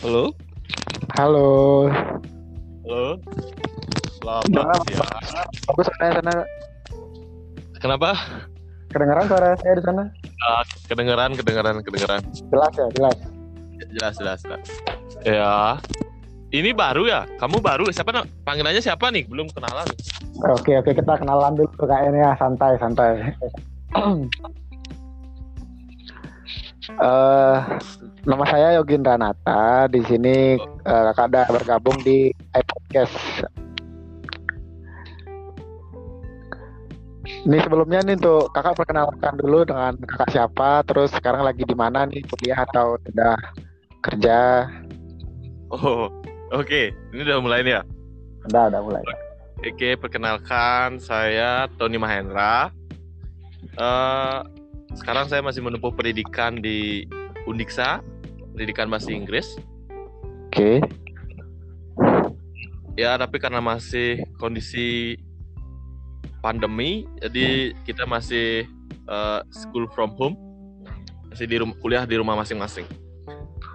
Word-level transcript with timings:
Halo? 0.00 0.32
Halo. 1.12 1.48
Halo? 2.88 3.04
Selamat. 4.16 4.80
Bagus 5.68 5.86
sana 5.92 6.12
sana. 6.16 6.34
Kenapa? 7.80 8.10
Kedengeran 8.90 9.24
suara 9.28 9.52
saya 9.60 9.76
di 9.76 9.84
sana? 9.84 10.04
Ah, 10.40 10.64
kedengeran, 10.88 11.36
kedengeran, 11.36 11.84
kedengeran. 11.84 12.20
Jelas 12.48 12.72
ya, 12.74 12.86
jelas. 12.96 13.16
Jelas, 13.92 14.14
jelas, 14.16 14.38
jelas. 14.40 14.62
Ya. 15.20 15.76
Ini 16.50 16.72
baru 16.72 17.06
ya? 17.06 17.28
Kamu 17.38 17.62
baru? 17.62 17.92
Siapa 17.92 18.10
na- 18.10 18.26
panggilannya 18.42 18.82
siapa 18.82 19.12
nih? 19.12 19.28
Belum 19.28 19.46
kenalan. 19.52 19.86
Oke, 20.50 20.80
oke 20.80 20.96
kita 20.96 21.12
kenalan 21.20 21.54
dulu 21.54 21.70
kayaknya 21.76 22.34
santai, 22.40 22.74
santai. 22.80 23.36
Eh, 26.98 27.58
nama 28.26 28.44
saya 28.50 28.74
Yogin 28.80 29.06
Ranata. 29.06 29.86
Di 29.86 30.02
sini 30.10 30.58
eh, 30.58 31.02
kakak 31.12 31.26
ada 31.30 31.42
bergabung 31.54 31.96
di 32.02 32.34
iPodcast. 32.50 33.46
Ini 37.40 37.56
sebelumnya 37.62 38.02
nih 38.04 38.18
untuk 38.18 38.50
kakak 38.52 38.74
perkenalkan 38.74 39.38
dulu 39.38 39.62
dengan 39.62 39.94
kakak 40.02 40.34
siapa, 40.34 40.82
terus 40.84 41.14
sekarang 41.14 41.46
lagi 41.46 41.62
di 41.62 41.76
mana 41.78 42.04
nih 42.04 42.26
kuliah 42.26 42.66
atau 42.68 42.98
sudah 43.06 43.38
kerja? 44.02 44.66
Oh, 45.70 46.10
oke. 46.50 46.90
Ini 47.14 47.20
udah 47.22 47.38
mulai 47.38 47.62
nih 47.62 47.80
ya? 47.80 47.82
Udah, 48.50 48.64
udah 48.68 48.80
mulai. 48.82 49.02
Oke, 49.60 49.94
perkenalkan 49.94 50.98
saya 50.98 51.68
Tony 51.76 51.96
Mahendra. 52.00 52.72
Eh, 53.78 54.38
sekarang 54.98 55.30
saya 55.30 55.42
masih 55.44 55.62
menempuh 55.62 55.94
pendidikan 55.94 56.58
di 56.58 57.06
Undiksa, 57.46 58.02
pendidikan 58.54 58.90
bahasa 58.90 59.10
Inggris. 59.14 59.58
Oke. 60.50 60.82
Ya, 62.98 63.14
tapi 63.16 63.38
karena 63.38 63.62
masih 63.62 64.20
kondisi 64.36 65.16
pandemi, 66.42 67.06
jadi 67.22 67.72
kita 67.86 68.04
masih 68.04 68.66
eh, 68.90 69.40
school 69.54 69.86
from 69.94 70.12
home, 70.18 70.36
masih 71.30 71.46
di 71.46 71.56
rum- 71.62 71.76
kuliah 71.78 72.04
di 72.04 72.18
rumah 72.18 72.36
masing-masing. 72.36 72.84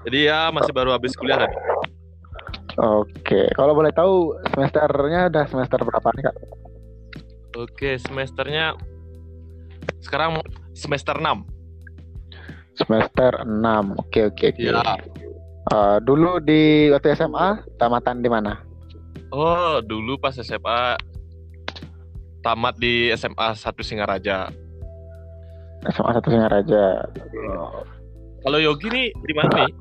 Jadi 0.06 0.30
ya 0.30 0.54
masih 0.54 0.70
baru 0.70 0.94
habis 0.94 1.18
kuliah 1.18 1.42
tadi. 1.42 1.58
Oke, 2.76 3.48
kalau 3.56 3.72
boleh 3.72 3.90
tahu 3.96 4.36
semesternya 4.52 5.32
udah 5.32 5.46
semester 5.48 5.80
berapa 5.80 6.08
nih 6.12 6.24
kak? 6.28 6.36
Oke, 7.56 7.90
semesternya 8.04 8.76
sekarang 10.04 10.44
semester 10.76 11.16
6. 11.18 11.48
Semester 12.76 13.32
6. 13.48 13.96
Oke 13.98 14.28
oke 14.28 14.46
oke. 14.52 14.62
Ya. 14.62 14.84
Eh, 15.66 15.98
dulu 16.04 16.38
di 16.38 16.92
waktu 16.94 17.16
SMA 17.18 17.64
tamatan 17.82 18.22
di 18.22 18.30
mana? 18.30 18.60
Oh, 19.34 19.82
dulu 19.82 20.20
pas 20.20 20.36
SMA 20.38 21.00
tamat 22.46 22.78
di 22.78 23.10
SMA 23.18 23.58
1 23.58 23.82
Singaraja. 23.82 24.52
SMA 25.86 26.12
satu 26.14 26.30
Singaraja. 26.30 27.02
Kalau 28.42 28.60
Yogi 28.62 28.88
nih 28.90 29.08
di 29.10 29.34
mana 29.34 29.66
nih? 29.66 29.72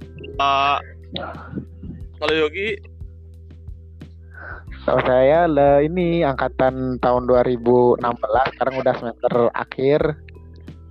Eh, 0.40 0.78
kalau 2.16 2.34
Yogi 2.34 2.68
Kalau 4.84 5.00
saya 5.00 5.48
le- 5.48 5.88
ini 5.88 6.20
angkatan 6.20 7.00
tahun 7.00 7.24
2016, 7.24 8.52
sekarang 8.52 8.74
udah 8.84 8.94
semester 9.00 9.32
akhir, 9.56 10.00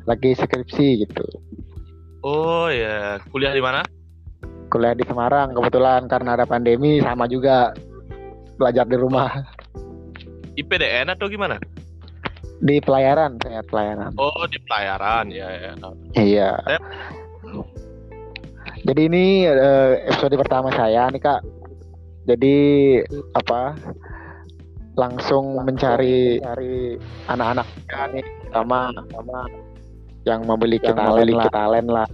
lagi 0.03 0.35
skripsi 0.35 1.07
gitu. 1.07 1.23
oh 2.23 2.67
ya, 2.71 3.19
kuliah 3.31 3.55
di 3.55 3.63
mana? 3.63 3.83
Kuliah 4.71 4.97
di 4.97 5.05
Semarang 5.05 5.53
kebetulan 5.53 6.09
karena 6.09 6.33
ada 6.39 6.45
pandemi 6.49 6.97
sama 7.03 7.29
juga 7.29 7.71
belajar 8.57 8.85
di 8.89 8.97
rumah 8.97 9.29
IPDN 10.57 11.13
atau 11.13 11.27
gimana? 11.29 11.57
di 12.63 12.79
pelayaran 12.79 13.35
saya 13.43 13.59
pelayaran. 13.67 14.15
Oh, 14.15 14.47
di 14.47 14.55
pelayaran 14.63 15.27
ya 15.27 15.51
ya. 15.51 15.71
Iya. 16.15 16.49
Saya- 16.63 16.85
Jadi 18.83 19.01
ini 19.07 19.47
eh, 19.47 20.07
episode 20.07 20.35
pertama 20.39 20.71
saya 20.71 21.11
nih 21.11 21.19
kak. 21.19 21.43
Jadi 22.23 22.55
apa? 23.35 23.75
Langsung 24.95 25.59
mencari 25.59 26.39
cari 26.39 26.95
anak-anak 27.27 27.67
nih 28.15 28.25
sama 28.55 28.91
sama 29.11 29.39
yang 30.23 30.41
memiliki 30.47 30.87
Yang 30.87 30.97
talent 30.97 31.11
memiliki 31.15 31.47
lah. 31.47 31.53
talent 31.53 31.87
lah. 31.91 32.07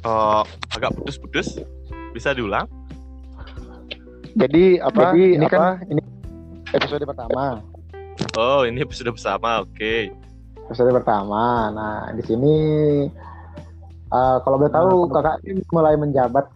Oh, 0.00 0.42
agak 0.72 0.90
putus-putus. 0.96 1.60
Bisa 2.16 2.32
diulang? 2.32 2.66
Jadi 4.34 4.78
apa? 4.80 5.12
Jadi 5.12 5.24
ini 5.36 5.46
apa? 5.46 5.54
kan 5.54 5.90
ini 5.90 6.02
episode 6.72 7.04
pertama. 7.04 7.60
Oh, 8.38 8.62
ini 8.64 8.80
sudah 8.88 9.12
bersama. 9.12 9.62
Oke. 9.66 10.14
Episode 10.70 10.90
pertama. 10.94 11.68
Nah 11.74 12.14
di 12.14 12.22
sini 12.22 12.54
eh, 14.06 14.36
kalau 14.46 14.56
boleh 14.56 14.72
tahu 14.72 15.10
kakak 15.10 15.42
ini 15.44 15.60
mulai 15.74 15.98
menjabat 15.98 16.46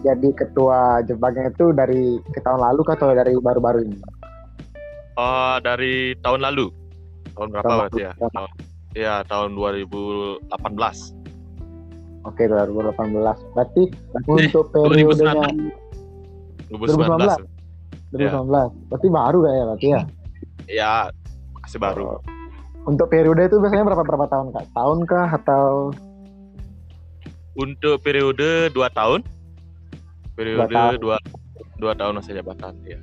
jadi 0.00 0.28
ketua 0.32 1.04
Jepangnya 1.04 1.52
itu 1.52 1.72
dari 1.76 2.16
ke 2.32 2.40
tahun 2.40 2.64
lalu 2.64 2.80
kah 2.84 2.96
atau 2.96 3.12
dari 3.12 3.36
baru-baru 3.36 3.84
ini? 3.84 3.96
Oh, 5.20 5.60
dari 5.60 6.16
tahun 6.24 6.40
lalu. 6.40 6.81
Tahun 7.32 7.48
berapa 7.48 7.64
Tahun 7.64 7.80
berarti 7.80 8.00
ya? 8.00 8.12
Tahun, 8.18 8.50
ya, 8.92 9.14
tahun 9.24 9.50
2018. 9.56 10.52
Oke 12.22 12.46
2018. 12.46 13.56
Berarti 13.56 13.82
untuk 14.28 14.64
periodenya 14.70 15.34
2019. 16.70 17.52
2019. 18.14 18.88
Berarti 18.88 19.08
baru 19.08 19.38
gak 19.42 19.54
ya 19.54 19.64
berarti 19.64 19.86
ya? 19.88 20.02
Ya, 20.70 20.92
masih 21.58 21.78
baru. 21.82 22.18
Oh. 22.18 22.22
Untuk 22.82 23.10
periode 23.10 23.46
itu 23.46 23.62
biasanya 23.62 23.86
berapa 23.86 24.02
berapa 24.02 24.26
tahun 24.26 24.46
kak? 24.54 24.66
Tahun 24.74 24.98
kah 25.06 25.28
atau 25.38 25.94
Untuk 27.52 28.00
periode 28.00 28.72
2 28.72 28.80
tahun. 28.96 29.20
Periode 30.32 30.72
Dua 30.96 31.20
2 31.78 31.84
2 31.84 32.00
tahun 32.00 32.12
masa 32.16 32.32
jabatan, 32.32 32.72
ya. 32.86 32.96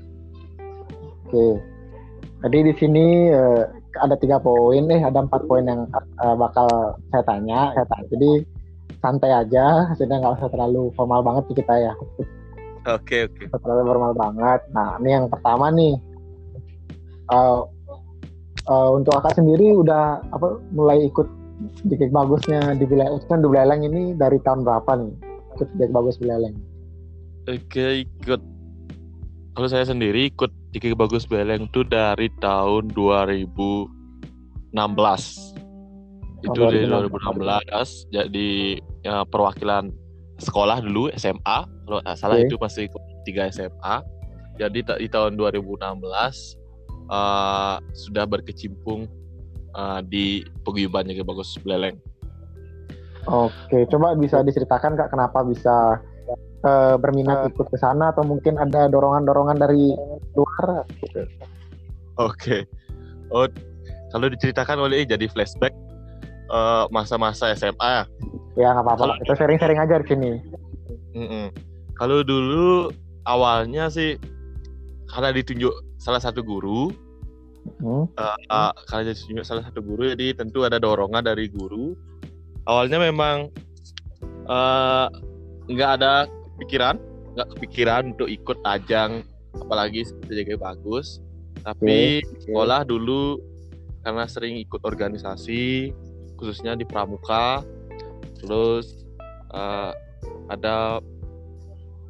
Oke. 1.27 1.61
Jadi 2.41 2.57
di 2.71 2.73
sini 2.79 3.29
eh, 3.29 3.63
ada 3.99 4.15
tiga 4.15 4.39
poin, 4.39 4.87
eh 4.89 5.01
ada 5.03 5.21
empat 5.23 5.45
poin 5.45 5.63
yang 5.67 5.85
eh, 5.95 6.35
bakal 6.35 6.97
saya 7.11 7.23
tanya. 7.27 7.75
Saya 7.75 7.85
tanya. 7.87 8.07
Jadi 8.11 8.31
santai 8.99 9.31
aja, 9.31 9.87
hasilnya 9.91 10.19
nggak 10.19 10.35
usah 10.39 10.49
terlalu 10.51 10.91
formal 10.95 11.23
banget 11.23 11.43
sih 11.51 11.57
kita 11.59 11.75
ya. 11.75 11.93
Oke, 12.87 13.27
oke. 13.27 13.43
Nggak 13.51 13.61
terlalu 13.63 13.83
formal 13.91 14.13
banget. 14.15 14.61
Nah 14.71 14.97
ini 15.03 15.09
yang 15.11 15.25
pertama 15.27 15.71
nih. 15.71 15.95
Eh, 17.29 17.61
eh, 18.65 18.89
untuk 18.95 19.11
kakak 19.19 19.37
sendiri 19.37 19.75
udah 19.75 20.23
apa 20.33 20.59
mulai 20.73 21.05
ikut 21.07 21.27
dikik 21.83 22.15
bagusnya 22.15 22.71
di 22.79 22.87
wilayah 22.87 23.19
kan 23.27 23.43
di 23.43 23.47
Buleleng 23.51 23.83
ini 23.83 24.15
dari 24.15 24.39
tahun 24.41 24.63
berapa 24.63 24.91
nih? 24.95 25.13
Ikut 25.59 25.67
dikik 25.75 25.91
bagus 25.91 26.15
Buleleng. 26.17 26.55
Oke, 27.47 28.05
ikut. 28.05 28.41
Kalau 29.57 29.67
saya 29.67 29.83
sendiri 29.83 30.31
ikut 30.31 30.51
Diki 30.69 30.93
Bagus 30.93 31.25
Beleng 31.25 31.65
itu 31.65 31.81
dari 31.81 32.29
tahun 32.37 32.93
2016. 32.93 33.89
Itu 36.45 36.59
Oh, 36.61 36.69
dari 36.69 36.85
2016. 36.85 38.07
2016 38.07 38.15
jadi 38.15 38.51
ya, 39.03 39.25
perwakilan 39.25 39.89
sekolah 40.39 40.79
dulu 40.85 41.09
SMA. 41.17 41.59
Kalau 41.65 41.99
nggak 42.05 42.17
salah 42.17 42.37
Oke. 42.37 42.45
itu 42.47 42.55
masih 42.61 42.81
ikut 42.85 43.03
3 43.25 43.49
SMA. 43.49 43.95
Jadi 44.61 44.79
di 44.85 45.07
tahun 45.09 45.39
2016 45.39 45.79
eh, 47.09 47.75
sudah 47.97 48.23
berkecimpung 48.29 49.09
eh, 49.73 49.99
di 50.05 50.45
paguyuban 50.61 51.09
Diki 51.09 51.25
Bagus 51.25 51.57
Beleng. 51.65 51.97
Oke, 53.27 53.83
coba 53.91 54.15
bisa 54.15 54.39
diceritakan 54.45 54.95
kak 54.95 55.11
kenapa 55.11 55.43
bisa 55.43 55.99
eh, 56.63 56.95
berminat 56.95 57.51
ikut 57.51 57.67
ke 57.67 57.77
sana 57.81 58.15
atau 58.15 58.23
mungkin 58.23 58.55
ada 58.55 58.87
dorongan-dorongan 58.87 59.57
dari 59.59 59.91
luar? 60.35 60.85
Gitu. 61.01 61.21
Oke. 62.19 62.67
Oh, 63.29 63.45
kalau 64.09 64.27
diceritakan 64.29 64.81
oleh 64.81 65.05
jadi 65.05 65.29
flashback 65.29 65.73
eh, 66.49 66.85
masa-masa 66.89 67.53
SMA 67.53 67.89
ya. 67.89 68.03
Ya 68.57 68.67
nggak 68.75 68.85
apa-apa, 68.85 69.21
kita 69.23 69.33
sharing-sharing 69.39 69.79
aja 69.79 70.01
di 70.01 70.07
sini. 70.09 70.31
Mm-mm. 71.15 71.53
Kalau 71.95 72.25
dulu 72.25 72.89
awalnya 73.23 73.87
sih 73.87 74.17
karena 75.09 75.33
ditunjuk 75.33 75.73
salah 76.01 76.21
satu 76.21 76.41
guru, 76.41 76.89
Hmm. 77.79 78.07
eh, 78.17 78.37
eh, 78.49 78.71
karena 78.89 79.13
ditunjuk 79.13 79.45
salah 79.45 79.61
satu 79.61 79.83
guru, 79.83 80.09
jadi 80.17 80.33
tentu 80.33 80.65
ada 80.65 80.81
dorongan 80.81 81.21
dari 81.21 81.47
guru. 81.51 81.93
Awalnya 82.65 82.97
memang 82.97 83.53
eh, 84.49 85.07
nggak 85.69 85.91
ada 86.01 86.25
pikiran, 86.57 86.97
nggak 87.37 87.47
kepikiran 87.55 88.17
untuk 88.17 88.25
ikut 88.25 88.57
ajang, 88.65 89.21
apalagi 89.55 90.05
seperti 90.05 90.55
bagus. 90.57 91.23
Tapi 91.59 92.23
di 92.23 92.37
sekolah 92.45 92.87
dulu 92.87 93.41
karena 94.05 94.23
sering 94.29 94.55
ikut 94.63 94.79
organisasi, 94.85 95.91
khususnya 96.39 96.77
di 96.79 96.87
pramuka, 96.87 97.65
terus 98.39 99.03
uh, 99.51 99.91
ada 100.47 101.03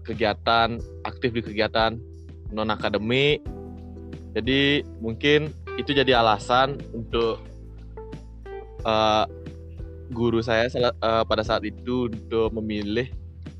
kegiatan 0.05 0.77
aktif 1.05 1.33
di 1.33 1.41
kegiatan 1.41 1.97
non 2.49 2.73
akademik 2.73 3.45
jadi 4.33 4.85
mungkin 5.01 5.53
itu 5.77 5.93
jadi 5.93 6.21
alasan 6.21 6.77
untuk 6.93 7.41
uh, 8.85 9.25
guru 10.09 10.41
saya 10.41 10.69
uh, 11.01 11.21
pada 11.25 11.45
saat 11.45 11.65
itu 11.65 12.09
untuk 12.09 12.49
memilih 12.57 13.09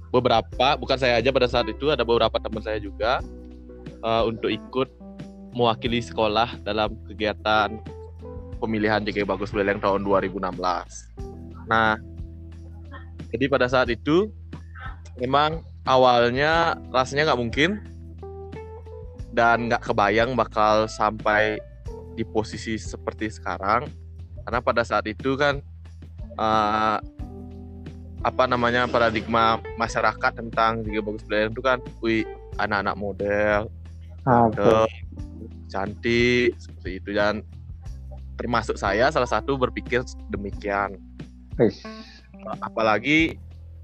beberapa 0.09 0.73
bukan 0.77 0.97
saya 0.97 1.21
aja 1.21 1.29
pada 1.29 1.45
saat 1.45 1.69
itu 1.69 1.93
ada 1.93 2.01
beberapa 2.01 2.41
teman 2.41 2.65
saya 2.65 2.81
juga 2.81 3.21
uh, 4.03 4.23
untuk 4.27 4.51
ikut 4.51 4.89
mewakili 5.53 5.99
sekolah 6.03 6.61
dalam 6.61 6.93
kegiatan 7.09 7.81
pemilihan 8.61 9.01
JK 9.01 9.25
Bagus 9.25 9.49
Beleleng 9.49 9.81
tahun 9.81 10.05
2016. 10.05 10.59
Nah, 11.69 11.95
jadi 13.33 13.45
pada 13.47 13.65
saat 13.71 13.89
itu 13.89 14.29
memang 15.17 15.63
awalnya 15.87 16.77
rasanya 16.93 17.33
nggak 17.33 17.41
mungkin 17.41 17.69
dan 19.33 19.69
nggak 19.69 19.85
kebayang 19.85 20.33
bakal 20.35 20.89
sampai 20.89 21.61
di 22.17 22.27
posisi 22.27 22.75
seperti 22.75 23.31
sekarang 23.31 23.87
karena 24.43 24.59
pada 24.59 24.81
saat 24.81 25.05
itu 25.05 25.37
kan 25.37 25.61
uh, 26.35 26.97
apa 28.19 28.43
namanya 28.49 28.83
paradigma 28.89 29.63
masyarakat 29.79 30.31
tentang 30.35 30.83
juga 30.83 30.99
bagus 31.07 31.23
belajar 31.23 31.47
itu 31.53 31.61
kan, 31.63 31.79
wih 32.03 32.27
anak-anak 32.59 32.95
model, 32.99 33.59
ah, 34.27 34.87
cantik 35.69 36.57
seperti 36.57 36.99
itu 36.99 37.09
dan 37.15 37.45
termasuk 38.39 38.79
saya 38.79 39.11
salah 39.11 39.27
satu 39.27 39.59
berpikir 39.59 40.03
demikian. 40.31 40.95
Eish. 41.59 41.83
Apalagi 42.63 43.35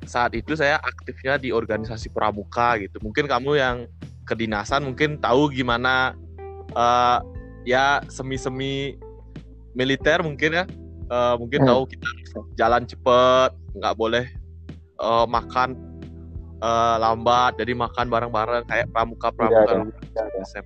saat 0.08 0.32
itu 0.32 0.56
saya 0.56 0.80
aktifnya 0.80 1.36
di 1.36 1.52
organisasi 1.52 2.08
pramuka 2.16 2.80
gitu. 2.80 2.98
Mungkin 3.04 3.28
kamu 3.28 3.60
yang 3.60 3.78
kedinasan 4.26 4.88
mungkin 4.88 5.22
tahu 5.22 5.52
gimana 5.54 6.18
uh, 6.74 7.20
ya 7.68 8.02
semi-semi 8.10 8.98
militer 9.76 10.24
mungkin 10.24 10.64
ya 10.64 10.66
uh, 11.12 11.36
mungkin 11.38 11.62
hmm. 11.62 11.70
tahu 11.70 11.82
kita 11.90 12.10
jalan 12.58 12.84
cepet 12.90 13.52
nggak 13.78 13.96
boleh 14.00 14.26
uh, 15.04 15.28
makan 15.30 15.78
uh, 16.62 16.96
lambat 17.02 17.58
jadi 17.60 17.74
makan 17.74 18.08
bareng-bareng 18.08 18.64
kayak 18.70 18.88
pramuka 18.92 19.32
pramuka 19.32 19.88
ya, 20.16 20.62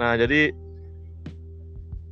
nah 0.00 0.12
jadi 0.16 0.54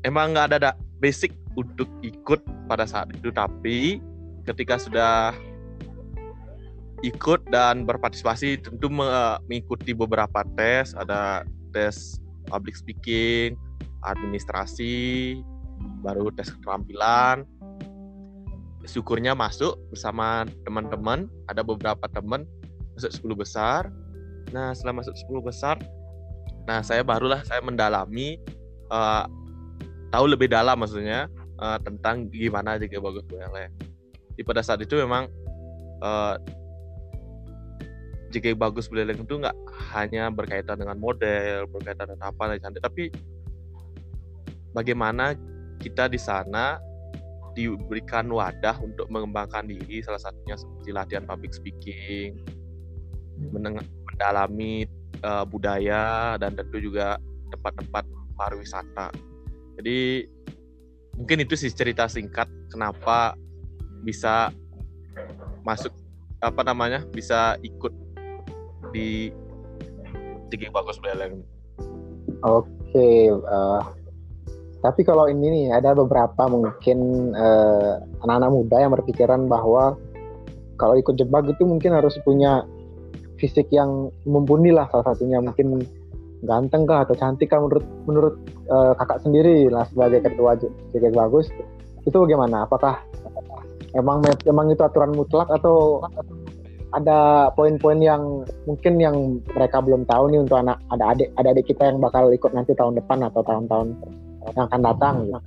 emang 0.05 0.37
nggak 0.37 0.47
ada, 0.52 0.56
ada 0.56 0.73
basic 1.00 1.32
untuk 1.56 1.88
ikut 2.00 2.41
pada 2.69 2.85
saat 2.85 3.12
itu 3.12 3.29
tapi 3.32 4.00
ketika 4.44 4.81
sudah 4.81 5.37
ikut 7.00 7.49
dan 7.49 7.88
berpartisipasi 7.88 8.61
tentu 8.61 8.93
mengikuti 8.93 9.96
beberapa 9.96 10.44
tes. 10.56 10.93
Ada 10.93 11.44
tes 11.73 12.20
public 12.49 12.76
speaking 12.76 13.56
administrasi 14.05 15.37
baru 16.05 16.32
tes 16.32 16.53
keterampilan. 16.53 17.44
Syukurnya 18.85 19.37
masuk 19.37 19.76
bersama 19.93 20.49
teman-teman. 20.64 21.29
Ada 21.49 21.64
beberapa 21.64 22.05
teman 22.08 22.44
masuk 23.00 23.32
10 23.32 23.32
besar. 23.41 23.82
Nah 24.52 24.76
setelah 24.76 25.00
masuk 25.00 25.17
10 25.17 25.49
besar 25.49 25.76
nah 26.69 26.85
saya 26.85 27.02
barulah 27.02 27.41
saya 27.43 27.58
mendalami 27.64 28.38
uh, 28.94 29.25
tahu 30.14 30.25
lebih 30.31 30.47
dalam 30.47 30.79
maksudnya 30.79 31.26
uh, 31.58 31.82
tentang 31.82 32.29
gimana 32.31 32.76
juga 32.76 33.00
bagus 33.00 33.25
boleh 33.26 33.67
di 34.38 34.43
pada 34.47 34.62
saat 34.62 34.79
itu 34.79 34.94
memang 35.00 35.26
uh, 35.99 36.38
jika 38.31 38.55
bagus 38.55 38.87
beleleng 38.87 39.26
itu 39.26 39.43
nggak 39.43 39.58
hanya 39.91 40.31
berkaitan 40.31 40.79
dengan 40.79 41.03
model, 41.03 41.67
berkaitan 41.67 42.14
dengan 42.14 42.31
apa 42.31 42.55
dan 42.55 42.62
cantik, 42.62 42.79
tapi 42.87 43.05
bagaimana 44.70 45.35
kita 45.82 46.06
di 46.06 46.14
sana 46.14 46.79
diberikan 47.58 48.31
wadah 48.31 48.79
untuk 48.79 49.11
mengembangkan 49.11 49.67
diri 49.67 49.99
salah 50.06 50.23
satunya 50.23 50.55
seperti 50.55 50.94
latihan 50.94 51.26
public 51.26 51.50
speaking 51.50 52.38
mendalami 53.49 54.85
uh, 55.25 55.45
budaya 55.49 56.37
dan 56.37 56.53
tentu 56.53 56.79
juga 56.79 57.17
tempat-tempat 57.49 58.05
pariwisata 58.37 59.09
jadi 59.81 60.29
mungkin 61.17 61.45
itu 61.45 61.57
sih 61.57 61.73
cerita 61.73 62.05
singkat 62.09 62.49
kenapa 62.69 63.37
bisa 64.05 64.53
masuk 65.65 65.93
apa 66.41 66.65
namanya 66.65 67.05
bisa 67.13 67.57
ikut 67.61 67.93
di 68.97 69.29
Tinggi 70.51 70.67
Bagus 70.73 70.99
Beleng. 70.99 71.45
Oke, 72.41 72.67
okay, 72.91 73.29
uh, 73.31 73.85
tapi 74.81 75.05
kalau 75.05 75.29
ini 75.29 75.47
nih 75.53 75.67
ada 75.77 75.93
beberapa 75.93 76.49
mungkin 76.49 77.31
eh, 77.37 77.93
anak-anak 78.25 78.51
muda 78.51 78.77
yang 78.81 78.93
berpikiran 78.97 79.45
bahwa 79.45 80.01
kalau 80.81 80.97
ikut 80.97 81.21
jebak 81.21 81.45
itu 81.53 81.69
mungkin 81.69 81.93
harus 81.93 82.17
punya 82.25 82.65
fisik 83.41 83.73
yang 83.73 84.13
mumpuni 84.29 84.71
lah 84.71 84.87
salah 84.93 85.17
satunya 85.17 85.41
mungkin 85.41 85.81
ganteng 86.45 86.85
kah 86.85 87.05
atau 87.05 87.17
cantik 87.17 87.49
kah 87.53 87.61
menurut 87.61 87.87
menurut 88.05 88.35
uh, 88.69 88.93
kakak 88.97 89.25
sendiri 89.25 89.69
lah 89.73 89.85
sebagai 89.89 90.25
ketua 90.29 90.57
JKT 90.61 91.13
bagus 91.17 91.49
itu 92.05 92.17
bagaimana? 92.17 92.65
Apakah 92.65 93.01
emang 93.93 94.25
emang 94.49 94.73
itu 94.73 94.81
aturan 94.81 95.13
mutlak 95.13 95.49
atau 95.53 96.05
ada 96.91 97.51
poin-poin 97.55 98.03
yang 98.03 98.43
mungkin 98.67 98.99
yang 98.99 99.39
mereka 99.55 99.79
belum 99.79 100.03
tahu 100.11 100.35
nih 100.35 100.41
untuk 100.43 100.59
anak 100.59 100.81
ada 100.91 101.15
adik 101.15 101.29
ada 101.39 101.55
adik 101.55 101.71
kita 101.71 101.87
yang 101.87 102.03
bakal 102.03 102.33
ikut 102.35 102.51
nanti 102.51 102.75
tahun 102.75 102.99
depan 102.99 103.23
atau 103.31 103.41
tahun-tahun 103.47 103.89
yang 104.57 104.67
akan 104.67 104.83
datang. 104.83 105.15
Gitu. 105.29 105.39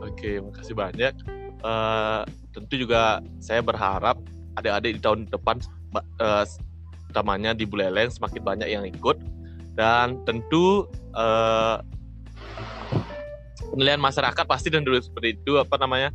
Oke, 0.00 0.30
makasih 0.40 0.76
banyak. 0.76 1.14
Uh, 1.60 2.24
tentu 2.56 2.80
juga 2.80 3.20
saya 3.42 3.60
berharap 3.60 4.16
adik-adik 4.56 4.96
di 4.96 5.00
tahun 5.02 5.28
depan, 5.28 5.60
uh, 6.22 6.44
utamanya 7.10 7.50
di 7.52 7.66
Buleleng 7.66 8.08
semakin 8.08 8.40
banyak 8.40 8.68
yang 8.70 8.86
ikut 8.86 9.18
dan 9.74 10.22
tentu 10.24 10.86
uh, 11.18 11.82
penilaian 13.74 14.00
masyarakat 14.02 14.44
pasti 14.46 14.70
dan 14.70 14.86
dulu 14.86 14.98
seperti 15.02 15.36
itu 15.38 15.58
apa 15.58 15.74
namanya 15.78 16.10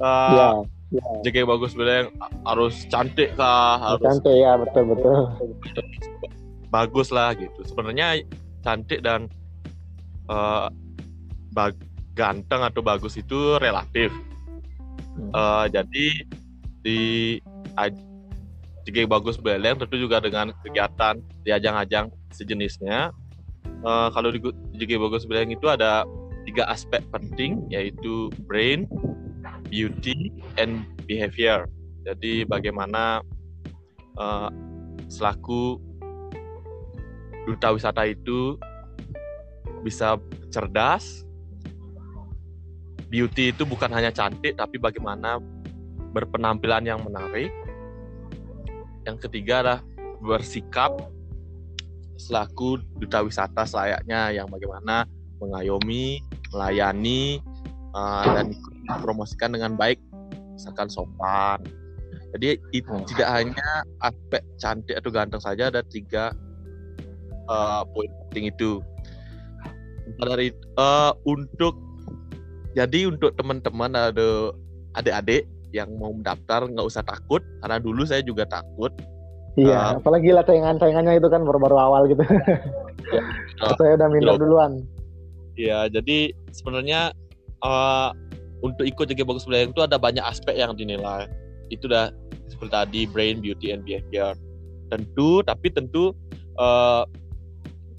uh, 0.00 0.64
ya, 0.92 1.00
ya. 1.00 1.04
jaga 1.28 1.48
bagus 1.52 1.76
Buleleng 1.76 2.08
harus 2.48 2.88
cantik 2.88 3.36
kah 3.36 3.76
harus 3.76 4.04
cantik 4.04 4.34
ya 4.34 4.56
betul 4.56 4.96
betul 4.96 5.14
bagus 6.68 7.08
lah 7.12 7.32
gitu 7.36 7.60
sebenarnya 7.64 8.24
cantik 8.64 9.00
dan 9.00 9.28
uh, 10.28 10.68
ganteng 12.18 12.62
atau 12.66 12.82
bagus 12.82 13.14
itu 13.14 13.58
relatif. 13.62 14.10
Hmm. 15.18 15.30
Uh, 15.34 15.66
jadi 15.70 16.06
di 16.82 17.00
jika 18.88 19.04
bagus 19.04 19.36
beleng 19.36 19.76
tentu 19.76 20.00
juga 20.00 20.16
dengan 20.16 20.48
kegiatan 20.64 21.20
di 21.44 21.52
ajang-ajang 21.52 22.08
sejenisnya. 22.32 23.12
Uh, 23.84 24.08
kalau 24.16 24.32
di 24.32 24.40
jika 24.80 24.96
bagus 24.96 25.28
beleng 25.28 25.52
itu 25.52 25.68
ada 25.68 26.08
tiga 26.48 26.64
aspek 26.72 27.04
penting 27.12 27.68
yaitu 27.68 28.32
brain, 28.48 28.88
beauty, 29.68 30.32
and 30.56 30.88
behavior. 31.04 31.68
Jadi 32.08 32.48
bagaimana 32.48 33.20
uh, 34.16 34.48
selaku 35.12 35.76
duta 37.44 37.76
wisata 37.76 38.08
itu 38.08 38.56
bisa 39.84 40.16
cerdas, 40.48 41.28
beauty 43.12 43.52
itu 43.52 43.68
bukan 43.68 43.92
hanya 43.92 44.08
cantik 44.08 44.56
tapi 44.56 44.80
bagaimana 44.80 45.36
berpenampilan 46.16 46.88
yang 46.88 47.04
menarik. 47.04 47.52
Yang 49.08 49.24
ketiga 49.24 49.64
adalah 49.64 49.80
bersikap 50.20 50.92
selaku 52.20 52.76
duta 53.00 53.24
wisata 53.24 53.64
selayaknya 53.64 54.36
yang 54.36 54.46
bagaimana 54.52 55.08
mengayomi, 55.40 56.20
melayani 56.52 57.40
uh, 57.96 58.26
dan 58.36 58.52
promosikan 59.00 59.56
dengan 59.56 59.80
baik 59.80 59.96
misalkan 60.52 60.92
sopan. 60.92 61.64
Jadi 62.36 62.60
itu 62.76 62.92
hmm. 62.92 63.08
tidak 63.08 63.28
hanya 63.32 63.70
aspek 64.04 64.44
cantik 64.60 65.00
atau 65.00 65.08
ganteng 65.08 65.40
saja 65.40 65.72
ada 65.72 65.80
tiga 65.80 66.36
uh, 67.48 67.88
poin 67.88 68.12
penting 68.28 68.52
itu. 68.52 68.84
Dari 70.20 70.52
uh, 70.76 71.16
untuk 71.24 71.80
jadi 72.76 73.08
untuk 73.08 73.32
teman-teman 73.40 73.96
ada 73.96 74.52
adik-adik 75.00 75.48
yang 75.72 75.92
mau 76.00 76.12
mendaftar 76.12 76.64
nggak 76.64 76.86
usah 76.86 77.04
takut 77.04 77.44
karena 77.64 77.78
dulu 77.80 78.02
saya 78.08 78.24
juga 78.24 78.48
takut. 78.48 78.92
Iya, 79.58 79.98
uh, 79.98 79.98
apalagi 79.98 80.30
lah 80.30 80.46
saingan-saingannya 80.46 81.18
itu 81.18 81.28
kan 81.28 81.42
baru-baru 81.42 81.76
awal 81.76 82.02
gitu. 82.10 82.22
Ya, 83.08 83.24
uh, 83.64 83.72
saya 83.80 83.96
udah 83.96 84.08
minta 84.12 84.36
duluan. 84.36 84.84
Iya, 85.56 85.88
jadi 85.88 86.36
sebenarnya 86.52 87.16
uh, 87.64 88.12
untuk 88.60 88.84
ikut 88.84 89.08
jadi 89.08 89.24
bagus 89.24 89.48
belajar 89.48 89.72
itu 89.72 89.80
ada 89.80 89.96
banyak 89.96 90.20
aspek 90.20 90.60
yang 90.60 90.76
dinilai. 90.76 91.24
itu 91.68 91.84
dah 91.84 92.08
seperti 92.48 92.72
tadi 92.72 93.00
brain, 93.04 93.44
beauty, 93.44 93.72
and 93.72 93.84
behavior. 93.84 94.32
Tentu, 94.88 95.44
tapi 95.44 95.68
tentu 95.68 96.16
uh, 96.56 97.04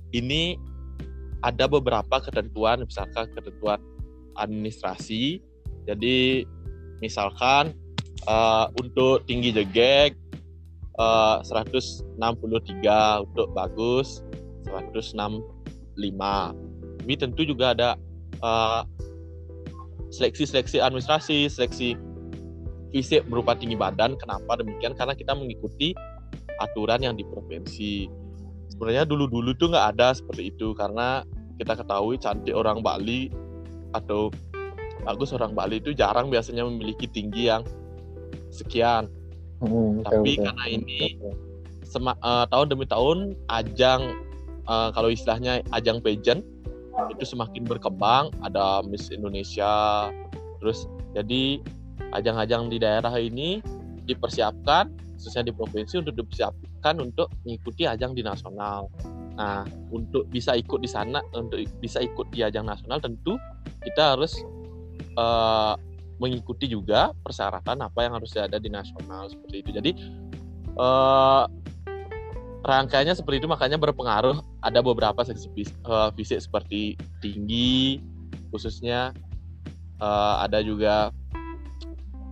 ini 0.10 0.58
ada 1.46 1.70
beberapa 1.70 2.18
ketentuan, 2.18 2.82
misalkan 2.82 3.30
ketentuan 3.38 3.78
administrasi. 4.42 5.38
Jadi 5.86 6.46
misalkan 7.00 7.75
uh, 8.27 8.72
untuk 8.79 9.24
tinggi 9.27 9.51
jegek 9.56 10.15
uh, 11.00 11.44
163 11.44 12.15
untuk 13.25 13.48
bagus 13.56 14.24
165 14.68 15.15
tapi 17.00 17.13
tentu 17.18 17.41
juga 17.41 17.74
ada 17.74 17.89
uh, 18.46 18.86
seleksi-seleksi 20.13 20.77
administrasi 20.77 21.50
seleksi 21.50 21.98
fisik 22.94 23.25
berupa 23.29 23.53
tinggi 23.58 23.77
badan. 23.77 24.18
Kenapa 24.18 24.58
demikian? 24.62 24.98
Karena 24.98 25.13
kita 25.13 25.34
mengikuti 25.38 25.94
aturan 26.62 27.01
yang 27.01 27.15
di 27.18 27.25
provinsi 27.25 28.10
sebenarnya 28.70 29.10
dulu-dulu 29.10 29.56
tuh 29.58 29.74
nggak 29.74 29.98
ada 29.98 30.13
seperti 30.13 30.51
itu 30.53 30.77
karena 30.77 31.24
kita 31.58 31.75
ketahui 31.75 32.20
cantik 32.22 32.53
orang 32.53 32.84
Bali 32.86 33.32
atau 33.96 34.29
bagus 35.03 35.32
orang 35.36 35.56
Bali 35.56 35.79
itu 35.79 35.96
jarang 35.96 36.27
biasanya 36.27 36.65
memiliki 36.68 37.08
tinggi 37.08 37.51
yang 37.51 37.63
sekian. 38.50 39.08
Hmm, 39.60 40.03
Tapi 40.08 40.39
betul, 40.39 40.46
karena 40.48 40.65
ini 40.72 41.20
Sema, 41.84 42.13
uh, 42.22 42.46
tahun 42.48 42.70
demi 42.70 42.86
tahun 42.86 43.34
ajang 43.50 44.13
uh, 44.70 44.94
kalau 44.94 45.10
istilahnya 45.10 45.65
ajang 45.74 46.00
pageant 46.00 46.46
itu 47.10 47.24
semakin 47.25 47.65
berkembang. 47.65 48.29
Ada 48.46 48.86
Miss 48.86 49.10
Indonesia, 49.10 50.08
terus 50.62 50.86
jadi 51.18 51.60
ajang-ajang 52.13 52.70
di 52.70 52.77
daerah 52.77 53.13
ini 53.18 53.62
dipersiapkan 54.06 54.89
khususnya 55.20 55.51
di 55.51 55.53
provinsi 55.53 56.00
untuk 56.00 56.15
dipersiapkan 56.15 56.96
untuk 57.03 57.27
mengikuti 57.44 57.84
ajang 57.84 58.15
di 58.15 58.24
nasional. 58.24 58.88
Nah, 59.36 59.68
untuk 59.91 60.27
bisa 60.32 60.56
ikut 60.56 60.79
di 60.79 60.88
sana, 60.88 61.20
untuk 61.36 61.60
bisa 61.84 62.00
ikut 62.00 62.32
di 62.32 62.44
ajang 62.44 62.63
nasional 62.63 63.03
tentu 63.03 63.36
kita 63.84 64.15
harus 64.15 64.36
uh, 65.18 65.74
mengikuti 66.20 66.68
juga 66.68 67.16
persyaratan 67.24 67.80
apa 67.80 68.00
yang 68.04 68.13
harus 68.20 68.36
ada 68.36 68.60
di 68.60 68.68
nasional 68.68 69.32
seperti 69.32 69.56
itu. 69.63 69.70
Jadi 69.72 69.92
uh, 70.75 71.48
rangkaiannya 72.68 73.16
seperti 73.16 73.39
itu 73.39 73.48
makanya 73.48 73.80
berpengaruh 73.80 74.44
ada 74.60 74.84
beberapa 74.84 75.24
seksi 75.24 75.48
uh, 75.88 76.12
fisik 76.13 76.44
seperti 76.44 77.00
tinggi 77.24 78.04
khususnya 78.51 79.16
uh, 80.04 80.44
ada 80.44 80.60
juga 80.60 81.13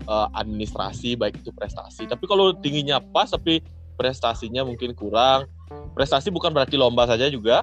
administrasi 0.07 1.19
baik 1.19 1.43
itu 1.43 1.51
prestasi. 1.51 2.07
Tapi 2.07 2.23
kalau 2.31 2.55
tingginya 2.55 2.95
pas 3.11 3.27
tapi 3.27 3.59
prestasinya 3.99 4.63
mungkin 4.63 4.95
kurang. 4.95 5.51
Prestasi 5.99 6.31
bukan 6.31 6.55
berarti 6.55 6.79
lomba 6.79 7.03
saja 7.09 7.27
juga. 7.27 7.59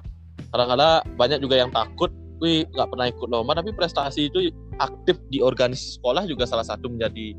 Kadang-kadang 0.53 1.01
banyak 1.17 1.41
juga 1.41 1.57
yang 1.57 1.73
takut 1.73 2.13
wih 2.43 2.67
nggak 2.69 2.87
pernah 2.91 3.07
ikut 3.07 3.27
lomba 3.31 3.55
tapi 3.55 3.71
prestasi 3.71 4.27
itu 4.27 4.51
aktif 4.79 5.19
di 5.31 5.39
organisasi 5.39 5.99
sekolah 5.99 6.23
juga 6.27 6.43
salah 6.47 6.65
satu 6.65 6.91
menjadi 6.91 7.35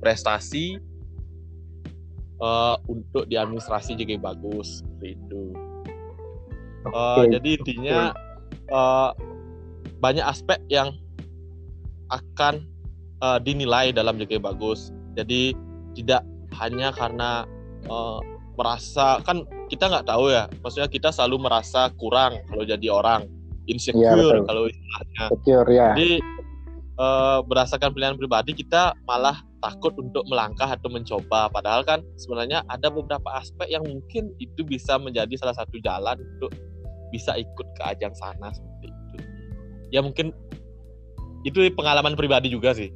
prestasi 0.00 0.78
uh, 2.40 2.76
untuk 2.88 3.28
di 3.28 3.36
administrasi 3.36 3.98
juga 3.98 4.32
bagus 4.32 4.80
seperti 4.80 5.18
itu 5.18 5.42
uh, 6.92 7.24
jadi 7.28 7.50
intinya 7.60 8.00
uh, 8.72 9.10
banyak 9.98 10.24
aspek 10.24 10.58
yang 10.70 10.94
akan 12.08 12.64
uh, 13.20 13.36
dinilai 13.42 13.92
dalam 13.92 14.16
JG 14.16 14.40
bagus 14.40 14.94
jadi 15.12 15.52
tidak 15.92 16.22
hanya 16.56 16.94
karena 16.94 17.44
uh, 17.90 18.22
merasa 18.56 19.20
kan 19.22 19.44
kita 19.68 19.86
nggak 19.86 20.08
tahu 20.08 20.32
ya 20.32 20.48
maksudnya 20.64 20.88
kita 20.88 21.12
selalu 21.12 21.46
merasa 21.46 21.92
kurang 21.94 22.40
kalau 22.48 22.64
jadi 22.64 22.88
orang 22.88 23.28
insecure 23.68 24.40
ya, 24.40 24.42
kalau 24.48 24.62
istilahnya. 24.66 25.24
Insecure 25.28 25.68
ya. 25.70 25.88
Jadi 25.94 26.12
uh, 26.98 27.40
berdasarkan 27.46 27.94
pilihan 27.94 28.18
pribadi 28.18 28.52
kita 28.52 28.92
malah 29.06 29.40
takut 29.62 29.94
untuk 29.98 30.26
melangkah 30.28 30.68
atau 30.68 30.90
mencoba. 30.90 31.50
Padahal 31.50 31.82
kan 31.86 32.02
sebenarnya 32.18 32.62
ada 32.68 32.90
beberapa 32.90 33.26
aspek 33.38 33.70
yang 33.70 33.82
mungkin 33.86 34.34
itu 34.38 34.62
bisa 34.66 34.98
menjadi 34.98 35.34
salah 35.38 35.56
satu 35.56 35.78
jalan 35.82 36.18
untuk 36.18 36.52
bisa 37.14 37.34
ikut 37.38 37.66
ke 37.78 37.82
ajang 37.82 38.12
sana 38.14 38.52
seperti 38.52 38.92
itu. 38.92 39.16
Ya 39.94 40.00
mungkin 40.04 40.34
itu 41.46 41.64
pengalaman 41.72 42.18
pribadi 42.18 42.52
juga 42.52 42.76
sih. 42.76 42.92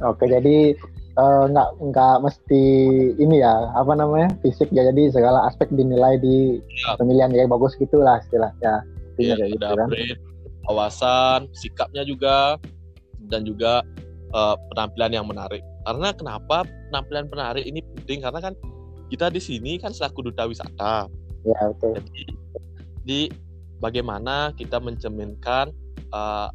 Oke, 0.00 0.24
jadi 0.24 0.72
uh, 1.20 1.44
nggak 1.50 1.68
nggak 1.92 2.16
mesti 2.24 2.64
ini 3.20 3.42
ya 3.42 3.68
apa 3.76 3.92
namanya 3.92 4.32
fisik 4.40 4.72
ya 4.72 4.86
jadi 4.88 5.12
segala 5.12 5.48
aspek 5.50 5.68
dinilai 5.74 6.16
di 6.20 6.60
ya. 6.86 6.96
pemilihan 6.96 7.32
yang 7.34 7.50
bagus 7.50 7.74
gitulah 7.76 8.20
istilahnya 8.24 8.84
iya, 9.20 9.34
kayak 9.36 9.58
gitu 9.58 9.66
kan 9.76 9.88
awasan 10.70 11.40
sikapnya 11.56 12.06
juga 12.06 12.56
dan 13.30 13.46
juga 13.46 13.86
uh, 14.34 14.58
penampilan 14.74 15.14
yang 15.14 15.26
menarik. 15.26 15.62
Karena 15.86 16.12
kenapa 16.12 16.66
penampilan 16.90 17.26
menarik 17.30 17.64
ini 17.64 17.80
penting? 17.96 18.20
Karena 18.20 18.40
kan 18.42 18.54
kita 19.10 19.32
di 19.32 19.40
sini 19.40 19.78
kan 19.78 19.94
selaku 19.94 20.30
duta 20.30 20.46
wisata. 20.46 21.08
Ya 21.46 21.60
betul. 21.72 21.98
Jadi 21.98 22.22
di 23.06 23.20
bagaimana 23.80 24.52
kita 24.54 24.76
mencerminkan 24.78 25.72
uh, 26.12 26.52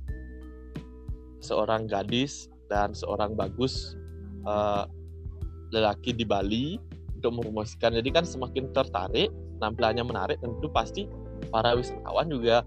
seorang 1.42 1.90
gadis 1.90 2.48
dan 2.70 2.94
seorang 2.94 3.34
bagus 3.34 3.98
uh, 4.46 4.86
lelaki 5.74 6.14
di 6.14 6.24
Bali 6.24 6.78
untuk 7.18 7.42
mempromosikan. 7.42 7.98
Jadi 7.98 8.10
kan 8.14 8.24
semakin 8.24 8.70
tertarik 8.72 9.34
penampilannya 9.58 10.04
menarik 10.06 10.38
tentu 10.40 10.68
pasti 10.70 11.10
para 11.50 11.74
wisatawan 11.76 12.30
juga 12.30 12.62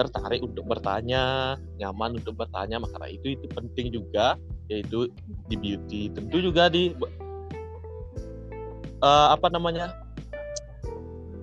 tertarik 0.00 0.40
untuk 0.40 0.64
bertanya, 0.64 1.56
nyaman 1.76 2.16
untuk 2.16 2.40
bertanya, 2.40 2.80
maka 2.80 3.04
itu 3.12 3.36
itu 3.36 3.46
penting 3.52 3.92
juga 3.92 4.40
yaitu 4.72 5.12
di 5.50 5.56
beauty. 5.58 6.08
Tentu 6.14 6.40
juga 6.40 6.72
di 6.72 6.96
uh, 9.04 9.28
apa 9.34 9.52
namanya? 9.52 9.92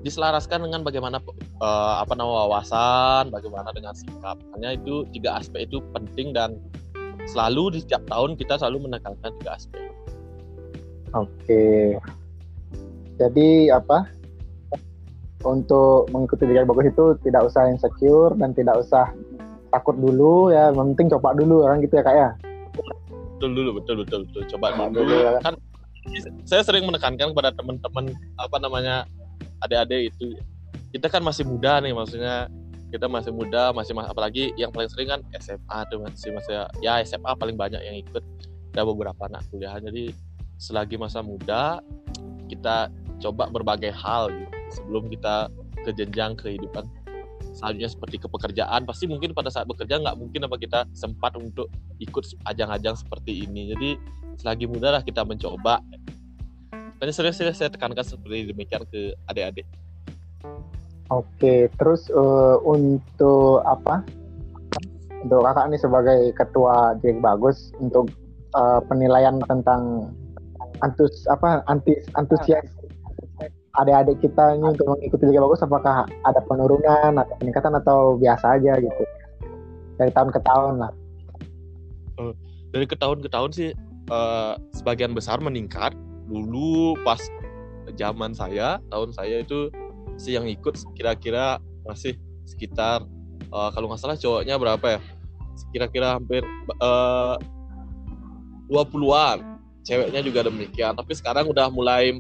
diselaraskan 0.06 0.64
dengan 0.64 0.88
bagaimana 0.88 1.20
uh, 1.60 2.00
apa 2.00 2.16
nama 2.16 2.48
wawasan, 2.48 3.28
bagaimana 3.28 3.76
dengan 3.76 3.92
sikap. 3.92 4.40
Hanya 4.56 4.80
itu 4.80 5.04
tiga 5.12 5.36
aspek 5.42 5.68
itu 5.68 5.84
penting 5.92 6.32
dan 6.32 6.56
selalu 7.28 7.76
di 7.76 7.80
setiap 7.84 8.08
tahun 8.08 8.40
kita 8.40 8.56
selalu 8.56 8.88
menekankan 8.88 9.36
tiga 9.44 9.52
aspek. 9.60 9.84
Oke. 11.12 11.98
Jadi 13.20 13.74
apa? 13.74 14.08
Untuk 15.46 16.10
mengikuti 16.10 16.50
Liga 16.50 16.66
Bagus 16.66 16.90
itu 16.90 17.06
tidak 17.22 17.50
usah 17.50 17.70
insecure 17.70 18.34
dan 18.38 18.58
tidak 18.58 18.82
usah 18.82 19.14
takut 19.70 19.94
dulu 20.00 20.50
ya, 20.50 20.74
penting 20.74 21.12
coba 21.14 21.38
dulu 21.38 21.68
orang 21.68 21.84
gitu 21.84 22.00
ya 22.00 22.04
kak 22.06 22.16
ya. 22.16 22.30
Betul 23.38 23.54
dulu, 23.54 23.70
betul 23.78 23.96
betul 24.02 24.20
betul. 24.26 24.42
Coba, 24.58 24.74
dulu. 24.90 25.06
dulu 25.06 25.16
ya. 25.22 25.38
Kan 25.46 25.54
saya 26.48 26.64
sering 26.64 26.88
menekankan 26.88 27.36
kepada 27.36 27.52
teman-teman 27.54 28.16
apa 28.40 28.58
namanya 28.58 29.04
adik-adik 29.62 30.16
itu 30.16 30.40
kita 30.96 31.12
kan 31.12 31.20
masih 31.20 31.44
muda 31.44 31.84
nih 31.84 31.92
maksudnya 31.92 32.48
kita 32.88 33.12
masih 33.12 33.36
muda 33.36 33.76
masih 33.76 33.92
apalagi 34.00 34.56
yang 34.56 34.72
paling 34.72 34.88
sering 34.88 35.12
kan 35.12 35.22
SMA 35.36 35.80
tuh 35.92 36.00
masih 36.00 36.32
masih 36.32 36.54
ya 36.80 37.04
SMA 37.04 37.32
paling 37.36 37.60
banyak 37.60 37.84
yang 37.84 38.00
ikut 38.00 38.24
ada 38.72 38.88
beberapa 38.88 39.28
anak 39.28 39.44
kuliah 39.52 39.76
jadi 39.84 40.16
selagi 40.56 40.96
masa 40.96 41.20
muda 41.20 41.84
kita 42.48 42.88
coba 43.20 43.52
berbagai 43.52 43.92
hal 43.92 44.32
gitu 44.32 44.57
sebelum 44.72 45.08
kita 45.12 45.52
ke 45.84 45.92
jenjang 45.96 46.36
kehidupan. 46.36 46.86
Selanjutnya 47.58 47.90
seperti 47.90 48.18
ke 48.22 48.28
pekerjaan 48.30 48.86
pasti 48.86 49.10
mungkin 49.10 49.34
pada 49.34 49.50
saat 49.50 49.66
bekerja 49.66 49.98
nggak 49.98 50.18
mungkin 50.18 50.46
apa 50.46 50.58
kita 50.62 50.80
sempat 50.94 51.34
untuk 51.38 51.70
ikut 51.98 52.26
ajang-ajang 52.46 52.94
seperti 52.98 53.46
ini. 53.46 53.74
Jadi 53.74 53.90
selagi 54.38 54.70
muda 54.70 54.94
lah 54.94 55.02
kita 55.02 55.26
mencoba. 55.26 55.82
Dan 56.98 57.14
serius-serius 57.14 57.62
saya 57.62 57.70
tekankan 57.70 58.02
seperti 58.02 58.50
demikian 58.50 58.82
ke 58.90 59.14
adik-adik. 59.30 59.66
Oke 61.14 61.70
terus 61.78 62.10
uh, 62.14 62.58
untuk 62.66 63.64
apa? 63.66 64.02
Untuk 65.22 65.42
kakak 65.46 65.66
ini 65.74 65.78
sebagai 65.82 66.20
ketua 66.38 66.98
Jack 67.02 67.18
Bagus 67.22 67.74
untuk 67.82 68.10
uh, 68.54 68.82
penilaian 68.86 69.42
tentang 69.46 70.14
antus 70.86 71.26
apa 71.26 71.66
anti 71.66 71.98
antusias 72.14 72.77
adik-adik 73.78 74.18
kita 74.26 74.58
ini 74.58 74.74
untuk 74.74 74.98
mengikuti 74.98 75.24
Liga 75.30 75.46
Bagus 75.46 75.62
apakah 75.62 76.10
ada 76.26 76.42
penurunan 76.50 77.14
atau 77.22 77.36
peningkatan 77.38 77.74
atau 77.78 78.18
biasa 78.18 78.58
aja 78.58 78.74
gitu? 78.82 79.04
Dari 80.02 80.12
tahun 80.14 80.30
ke 80.34 80.40
tahun 80.42 80.74
lah. 80.82 80.92
Uh, 82.18 82.34
dari 82.74 82.86
ke 82.90 82.98
tahun 82.98 83.22
ke 83.22 83.30
tahun 83.30 83.50
sih 83.54 83.70
uh, 84.10 84.58
sebagian 84.74 85.14
besar 85.14 85.38
meningkat. 85.38 85.94
Dulu 86.28 86.98
pas 87.06 87.22
zaman 87.96 88.34
saya 88.34 88.82
tahun 88.90 89.14
saya 89.14 89.46
itu 89.46 89.70
sih 90.18 90.34
yang 90.36 90.50
ikut 90.50 90.76
kira-kira 90.98 91.62
masih 91.86 92.18
sekitar 92.44 93.06
uh, 93.54 93.70
kalau 93.72 93.88
nggak 93.88 94.02
salah 94.02 94.18
cowoknya 94.18 94.58
berapa 94.58 94.98
ya? 94.98 95.00
Kira-kira 95.74 96.18
hampir 96.18 96.42
uh, 96.82 97.38
20-an 98.68 99.58
ceweknya 99.88 100.20
juga 100.20 100.44
demikian 100.44 100.92
tapi 100.98 101.16
sekarang 101.16 101.48
udah 101.48 101.72
mulai 101.72 102.20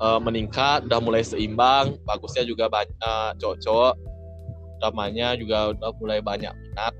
uh, 0.00 0.20
meningkat 0.20 0.86
udah 0.88 1.00
mulai 1.00 1.22
seimbang 1.22 1.96
bagusnya 2.04 2.44
juga 2.46 2.68
banyak 2.70 3.36
cowok-cowok 3.40 3.94
utamanya 4.80 5.32
juga 5.36 5.72
udah 5.72 5.90
mulai 6.00 6.20
banyak 6.20 6.52
minat 6.52 6.94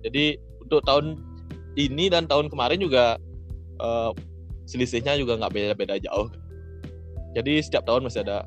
jadi 0.00 0.40
untuk 0.64 0.80
tahun 0.84 1.20
ini 1.76 2.08
dan 2.08 2.24
tahun 2.24 2.48
kemarin 2.48 2.80
juga 2.80 3.20
uh, 3.78 4.10
selisihnya 4.64 5.20
juga 5.20 5.36
nggak 5.36 5.52
beda-beda 5.52 5.96
jauh 6.00 6.28
jadi 7.36 7.62
setiap 7.62 7.86
tahun 7.86 8.06
masih 8.10 8.26
ada 8.26 8.42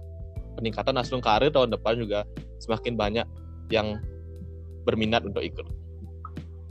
peningkatan 0.59 0.95
langsung 0.95 1.23
karir 1.23 1.49
tahun 1.49 1.71
depan 1.71 1.95
juga 1.95 2.27
semakin 2.59 2.95
banyak 2.95 3.27
yang 3.71 3.99
berminat 4.83 5.23
untuk 5.23 5.43
ikut. 5.43 5.65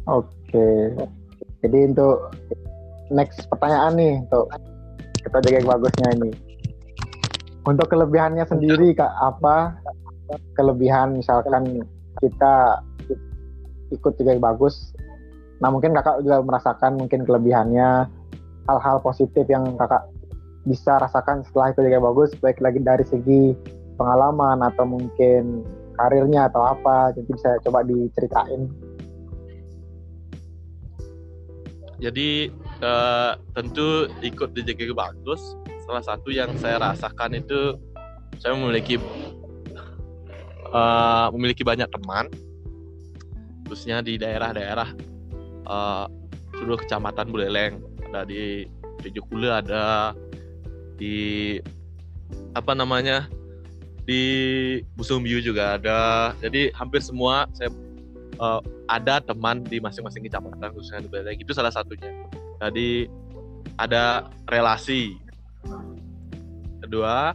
Oke. 0.08 0.68
Jadi 1.62 1.78
untuk 1.94 2.32
next 3.08 3.46
pertanyaan 3.48 3.92
nih 3.96 4.12
untuk 4.28 4.50
kita 5.22 5.38
jaga 5.40 5.56
yang 5.62 5.68
bagusnya 5.68 6.08
ini. 6.20 6.30
Untuk 7.62 7.86
kelebihannya 7.90 8.42
sendiri 8.42 8.90
kak 8.94 9.12
apa 9.22 9.78
kelebihan 10.58 11.14
misalkan 11.18 11.86
kita 12.18 12.82
ikut 13.92 14.12
jaga 14.18 14.30
yang 14.34 14.42
bagus. 14.42 14.90
Nah 15.62 15.70
mungkin 15.70 15.94
kakak 15.94 16.26
juga 16.26 16.42
merasakan 16.42 16.98
mungkin 16.98 17.22
kelebihannya 17.22 18.10
hal-hal 18.66 18.98
positif 19.02 19.46
yang 19.46 19.78
kakak 19.78 20.06
bisa 20.62 21.02
rasakan 21.02 21.42
setelah 21.42 21.74
itu 21.74 21.82
yang 21.90 22.06
bagus 22.06 22.30
baik 22.38 22.62
lagi 22.62 22.78
dari 22.78 23.02
segi 23.02 23.54
pengalaman 23.98 24.62
atau 24.62 24.86
mungkin 24.86 25.66
karirnya 25.98 26.46
atau 26.46 26.62
apa 26.62 27.10
jadi 27.18 27.28
bisa 27.34 27.50
coba 27.66 27.82
diceritain 27.82 28.70
jadi 31.98 32.50
uh, 32.82 33.34
tentu 33.54 34.10
ikut 34.22 34.54
di 34.54 34.60
JKG 34.62 34.94
bagus 34.94 35.58
salah 35.92 36.16
satu 36.16 36.32
yang 36.32 36.56
saya 36.56 36.80
rasakan 36.80 37.36
itu 37.36 37.76
saya 38.40 38.56
memiliki 38.56 38.96
uh, 40.72 41.28
memiliki 41.36 41.60
banyak 41.60 41.84
teman 41.92 42.32
khususnya 43.68 44.00
di 44.00 44.16
daerah-daerah 44.16 44.88
uh, 45.68 46.08
seluruh 46.56 46.80
kecamatan 46.80 47.28
Buleleng. 47.28 47.76
Ada 48.08 48.24
di 48.24 48.64
Tujukule 49.04 49.52
ada 49.52 50.16
di 50.96 51.60
apa 52.56 52.72
namanya 52.72 53.28
di 54.08 54.24
Busumbiu 54.96 55.44
juga 55.44 55.76
ada. 55.76 56.32
Jadi 56.40 56.72
hampir 56.72 57.04
semua 57.04 57.44
saya 57.52 57.68
uh, 58.40 58.64
ada 58.88 59.20
teman 59.20 59.60
di 59.60 59.76
masing-masing 59.76 60.24
kecamatan 60.24 60.72
khususnya 60.72 61.04
di 61.04 61.12
Belek 61.12 61.44
itu 61.44 61.52
salah 61.52 61.68
satunya. 61.68 62.08
Jadi 62.64 63.12
ada 63.76 64.32
relasi 64.48 65.20
kedua 66.82 67.32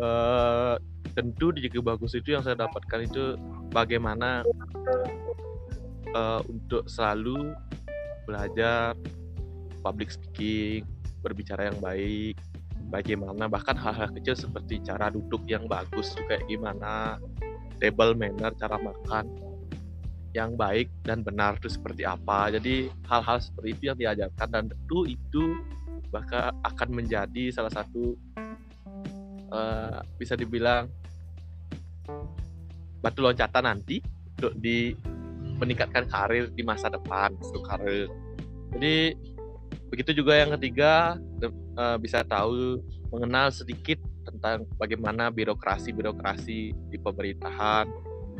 uh, 0.00 0.74
tentu 1.12 1.50
di 1.50 1.66
Jaga 1.66 1.94
Bagus 1.94 2.14
itu 2.14 2.34
yang 2.34 2.42
saya 2.42 2.56
dapatkan 2.56 3.04
itu 3.04 3.34
bagaimana 3.74 4.46
uh, 6.14 6.40
untuk 6.46 6.86
selalu 6.88 7.52
belajar 8.24 8.94
public 9.82 10.12
speaking 10.14 10.84
berbicara 11.20 11.72
yang 11.72 11.78
baik 11.80 12.36
bagaimana 12.88 13.50
bahkan 13.50 13.76
hal-hal 13.76 14.08
kecil 14.16 14.36
seperti 14.36 14.80
cara 14.80 15.12
duduk 15.12 15.44
yang 15.44 15.68
bagus 15.68 16.16
kayak 16.28 16.44
gimana 16.48 17.20
table 17.82 18.14
manner 18.16 18.52
cara 18.56 18.76
makan 18.80 19.28
yang 20.36 20.54
baik 20.54 20.92
dan 21.02 21.24
benar 21.24 21.56
itu 21.56 21.72
seperti 21.72 22.04
apa. 22.04 22.52
Jadi 22.52 22.92
hal-hal 23.08 23.40
seperti 23.40 23.68
itu 23.74 23.82
yang 23.88 23.98
diajarkan 23.98 24.48
dan 24.52 24.64
tentu 24.68 25.08
itu 25.08 25.44
bahkan 26.08 26.54
akan 26.64 26.88
menjadi 26.90 27.52
salah 27.52 27.72
satu 27.72 28.16
uh, 29.52 30.00
bisa 30.16 30.34
dibilang 30.34 30.88
batu 32.98 33.20
loncatan 33.22 33.64
nanti 33.64 34.00
untuk 34.38 34.52
di 34.58 34.96
meningkatkan 35.58 36.06
karir 36.06 36.48
di 36.54 36.62
masa 36.62 36.88
depan 36.88 37.34
untuk 37.38 37.62
karir 37.66 38.08
jadi 38.76 39.16
begitu 39.88 40.20
juga 40.20 40.36
yang 40.36 40.52
ketiga 40.56 41.16
uh, 41.76 41.96
bisa 41.96 42.24
tahu 42.24 42.80
mengenal 43.08 43.48
sedikit 43.48 43.96
tentang 44.28 44.68
bagaimana 44.76 45.32
birokrasi-birokrasi 45.32 46.60
di 46.76 46.96
pemerintahan. 47.00 47.88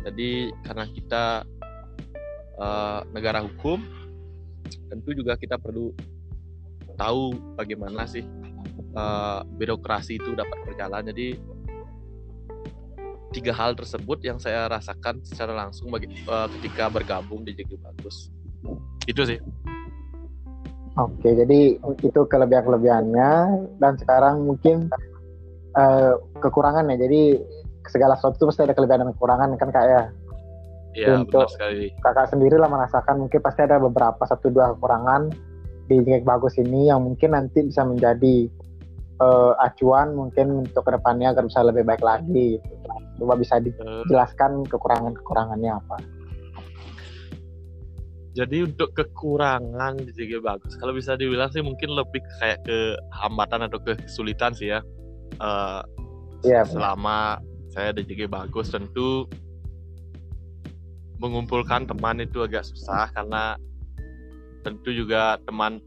Jadi 0.04 0.52
karena 0.62 0.85
kita 0.92 1.24
uh, 2.61 3.00
negara 3.16 3.40
hukum, 3.40 3.81
tentu 4.92 5.16
juga 5.16 5.40
kita 5.40 5.57
perlu 5.57 5.96
tahu 6.98 7.32
bagaimana 7.54 8.04
sih 8.04 8.26
uh, 8.98 9.46
birokrasi 9.56 10.18
itu 10.18 10.34
dapat 10.34 10.58
berjalan. 10.66 11.06
Jadi 11.14 11.38
tiga 13.32 13.52
hal 13.52 13.76
tersebut 13.76 14.18
yang 14.24 14.40
saya 14.40 14.66
rasakan 14.66 15.20
secara 15.22 15.52
langsung 15.52 15.92
bagi, 15.92 16.11
uh, 16.26 16.50
ketika 16.58 16.90
bergabung 16.90 17.46
di 17.46 17.54
JG 17.54 17.78
Bagus. 17.78 18.32
Itu 19.06 19.22
sih. 19.24 19.38
Oke, 20.98 21.30
jadi 21.30 21.78
itu 21.78 22.20
kelebihan-kelebihannya 22.26 23.30
dan 23.78 23.92
sekarang 24.02 24.42
mungkin 24.42 24.90
uh, 25.78 26.18
kekurangannya. 26.42 26.98
Jadi 26.98 27.38
segala 27.87 28.18
sesuatu 28.18 28.50
pasti 28.50 28.66
ada 28.66 28.74
kelebihan 28.74 29.06
dan 29.06 29.11
kekurangan 29.14 29.48
kan 29.54 29.68
kak 29.70 29.87
ya. 29.87 30.02
Iya, 30.98 31.22
Untuk 31.22 31.46
sekali. 31.54 31.94
kakak 32.02 32.34
sendiri 32.34 32.58
lah 32.58 32.66
merasakan 32.66 33.22
mungkin 33.22 33.38
pasti 33.38 33.62
ada 33.62 33.78
beberapa 33.78 34.18
satu 34.26 34.50
dua 34.50 34.74
kekurangan 34.74 35.30
di 35.88 35.96
Jengek 36.05 36.29
Bagus 36.29 36.55
ini 36.61 36.92
yang 36.92 37.03
mungkin 37.03 37.33
nanti 37.33 37.64
bisa 37.64 37.83
menjadi 37.83 38.46
uh, 39.24 39.57
acuan 39.64 40.12
mungkin 40.12 40.68
untuk 40.68 40.85
ke 40.85 40.92
depannya 40.92 41.33
agar 41.33 41.48
bisa 41.48 41.64
lebih 41.64 41.88
baik 41.88 42.05
lagi. 42.05 42.61
Coba 43.18 43.35
bisa 43.35 43.59
dijelaskan 43.59 44.68
kekurangan-kekurangannya 44.68 45.72
apa? 45.74 45.96
jadi 48.38 48.70
untuk 48.70 48.94
kekurangan 48.94 49.98
di 49.98 50.14
JG 50.14 50.38
bagus 50.38 50.79
kalau 50.79 50.94
bisa 50.94 51.18
dibilang 51.18 51.51
sih 51.51 51.59
mungkin 51.59 51.90
lebih 51.90 52.22
kayak 52.38 52.62
ke 52.62 52.94
hambatan 53.11 53.66
atau 53.66 53.83
ke 53.83 53.98
kesulitan 53.98 54.55
sih 54.55 54.70
ya 54.70 54.81
uh, 55.42 55.83
yeah, 56.46 56.62
selama 56.62 57.42
benar. 57.42 57.72
saya 57.74 57.90
di 57.98 58.07
JG 58.07 58.31
bagus 58.31 58.70
tentu 58.70 59.27
mengumpulkan 61.18 61.90
teman 61.90 62.22
itu 62.22 62.38
agak 62.46 62.62
susah 62.62 63.11
karena 63.11 63.59
tentu 64.62 64.90
juga 64.90 65.38
teman 65.46 65.82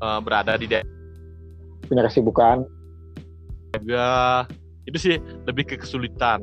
uh, 0.00 0.20
berada 0.20 0.56
di 0.56 0.68
daerah 0.68 0.96
punya 1.86 2.02
kesibukan. 2.10 2.66
Juga 3.78 4.06
itu 4.84 4.98
sih 4.98 5.16
lebih 5.46 5.64
ke 5.64 5.74
kesulitan. 5.78 6.42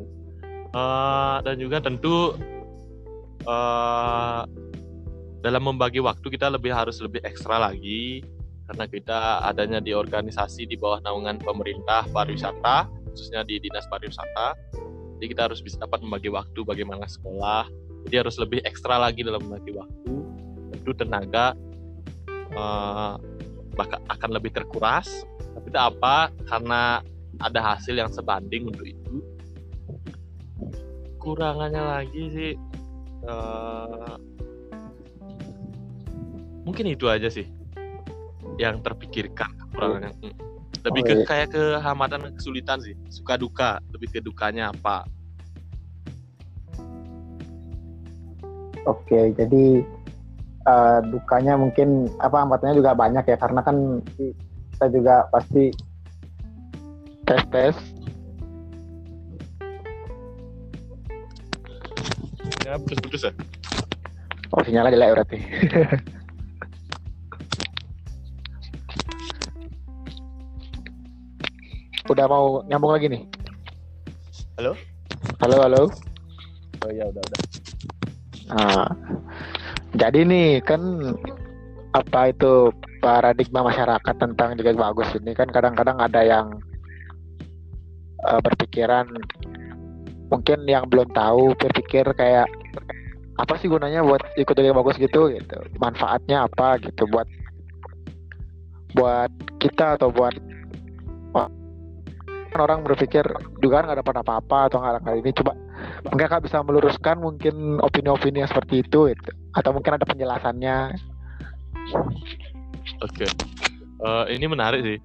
Uh, 0.74 1.38
dan 1.46 1.62
juga 1.62 1.78
tentu 1.84 2.34
uh, 3.46 4.42
dalam 5.44 5.62
membagi 5.62 6.02
waktu 6.02 6.24
kita 6.34 6.50
lebih 6.50 6.74
harus 6.74 6.98
lebih 7.04 7.22
ekstra 7.22 7.60
lagi. 7.60 8.24
Karena 8.64 8.88
kita 8.88 9.44
adanya 9.44 9.84
di 9.84 9.92
organisasi 9.92 10.64
di 10.66 10.80
bawah 10.80 11.04
naungan 11.04 11.36
pemerintah 11.44 12.08
pariwisata 12.16 12.88
khususnya 13.12 13.44
di 13.46 13.60
dinas 13.60 13.86
pariwisata. 13.92 14.56
Jadi 15.20 15.26
kita 15.36 15.52
harus 15.52 15.60
bisa 15.60 15.78
dapat 15.78 16.02
membagi 16.02 16.32
waktu 16.32 16.64
bagaimana 16.64 17.06
sekolah. 17.06 17.68
Jadi 18.08 18.16
harus 18.20 18.36
lebih 18.40 18.64
ekstra 18.64 19.00
lagi 19.00 19.24
dalam 19.24 19.44
membagi 19.46 19.76
waktu 19.76 20.33
tentu 20.84 21.00
tenaga 21.00 21.56
uh, 22.60 23.16
bahkan 23.80 24.04
akan 24.12 24.30
lebih 24.36 24.52
terkuras. 24.52 25.24
Tapi 25.56 25.72
tidak 25.72 25.96
apa? 25.96 26.28
Karena 26.44 27.00
ada 27.40 27.60
hasil 27.64 27.96
yang 27.96 28.12
sebanding 28.12 28.68
untuk 28.68 28.84
itu. 28.84 29.24
Kurangannya 31.24 32.04
lagi 32.04 32.24
sih 32.36 32.52
uh, 33.24 34.20
mungkin 36.68 36.92
itu 36.92 37.08
aja 37.08 37.32
sih 37.32 37.48
yang 38.60 38.84
terpikirkan 38.84 39.48
kekurangannya. 39.56 40.12
Oh. 40.20 40.36
lebih 40.84 41.00
oh, 41.00 41.08
ke 41.08 41.14
iya. 41.16 41.24
kayak 41.24 41.50
ke 41.56 41.64
hambatan 41.80 42.28
kesulitan 42.36 42.84
sih. 42.84 42.92
Suka 43.08 43.40
duka 43.40 43.80
lebih 43.96 44.12
ke 44.12 44.20
dukanya 44.20 44.76
apa. 44.76 45.08
Oke 48.84 49.32
jadi 49.40 49.80
uh, 50.68 51.00
dukanya 51.08 51.60
mungkin 51.60 52.10
apa 52.20 52.44
hambatannya 52.44 52.80
juga 52.80 52.96
banyak 52.98 53.26
ya 53.28 53.38
karena 53.40 53.62
kan 53.64 54.02
kita 54.76 54.86
juga 54.92 55.16
pasti 55.32 55.72
tes 57.24 57.44
tes 57.52 57.76
ya 62.64 62.76
putus-putus 62.80 63.28
ya 63.28 63.34
oh 64.54 64.62
sinyalnya 64.64 64.96
jelek 64.96 65.12
berarti 65.16 65.40
udah 72.14 72.26
mau 72.28 72.46
nyambung 72.70 72.94
lagi 72.94 73.08
nih. 73.10 73.24
Halo? 74.60 74.78
Halo, 75.42 75.56
halo. 75.66 75.82
Oh 76.84 76.90
iya, 76.92 77.10
udah, 77.10 77.24
udah. 77.26 77.42
Nah, 78.54 78.86
jadi 79.94 80.26
nih 80.26 80.62
kan 80.66 80.82
apa 81.94 82.34
itu 82.34 82.74
paradigma 83.04 83.70
masyarakat 83.70 84.16
tentang 84.18 84.58
Jaga 84.58 84.74
Bagus 84.74 85.14
ini 85.14 85.38
kan 85.38 85.46
kadang-kadang 85.54 86.02
ada 86.02 86.22
yang 86.26 86.48
uh, 88.26 88.42
berpikiran 88.42 89.06
mungkin 90.34 90.66
yang 90.66 90.90
belum 90.90 91.14
tahu 91.14 91.54
berpikir 91.62 92.10
kayak 92.18 92.50
apa 93.38 93.54
sih 93.62 93.70
gunanya 93.70 94.02
buat 94.02 94.22
ikut 94.38 94.58
Jaga 94.58 94.74
Bagus 94.74 94.98
gitu? 94.98 95.30
Gitu. 95.30 95.58
Manfaatnya 95.78 96.50
apa 96.50 96.82
gitu 96.82 97.06
buat 97.14 97.30
buat 98.98 99.30
kita 99.62 100.02
atau 100.02 100.10
buat 100.10 100.34
orang 102.54 102.86
berpikir 102.86 103.26
juga 103.66 103.82
nggak 103.82 104.06
dapat 104.06 104.16
apa-apa 104.22 104.58
atau 104.70 104.78
nggak 104.82 105.02
kali 105.02 105.20
ini. 105.26 105.32
Coba 105.34 105.58
mungkin 106.10 106.28
kak 106.28 106.44
bisa 106.46 106.62
meluruskan 106.62 107.20
mungkin 107.20 107.80
opini-opini 107.80 108.44
yang 108.44 108.52
seperti 108.52 108.84
itu 108.84 109.12
gitu. 109.12 109.32
atau 109.56 109.72
mungkin 109.76 109.98
ada 109.98 110.06
penjelasannya 110.06 110.78
oke 113.02 113.14
okay. 113.14 113.30
uh, 114.04 114.26
eh, 114.28 114.36
ini 114.36 114.46
menarik 114.48 114.82
sih 114.84 115.00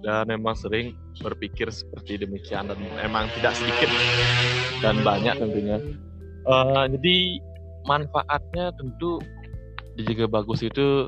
dan 0.00 0.28
memang 0.28 0.56
sering 0.56 0.96
berpikir 1.20 1.68
seperti 1.68 2.24
demikian 2.24 2.72
dan 2.72 2.78
memang 2.96 3.28
tidak 3.36 3.52
sedikit 3.56 3.90
dan 4.80 5.00
banyak 5.04 5.36
tentunya 5.36 5.76
uh, 6.48 6.88
jadi 6.88 7.16
manfaatnya 7.84 8.72
tentu 8.76 9.20
dijaga 9.96 10.40
bagus 10.40 10.64
itu 10.64 11.04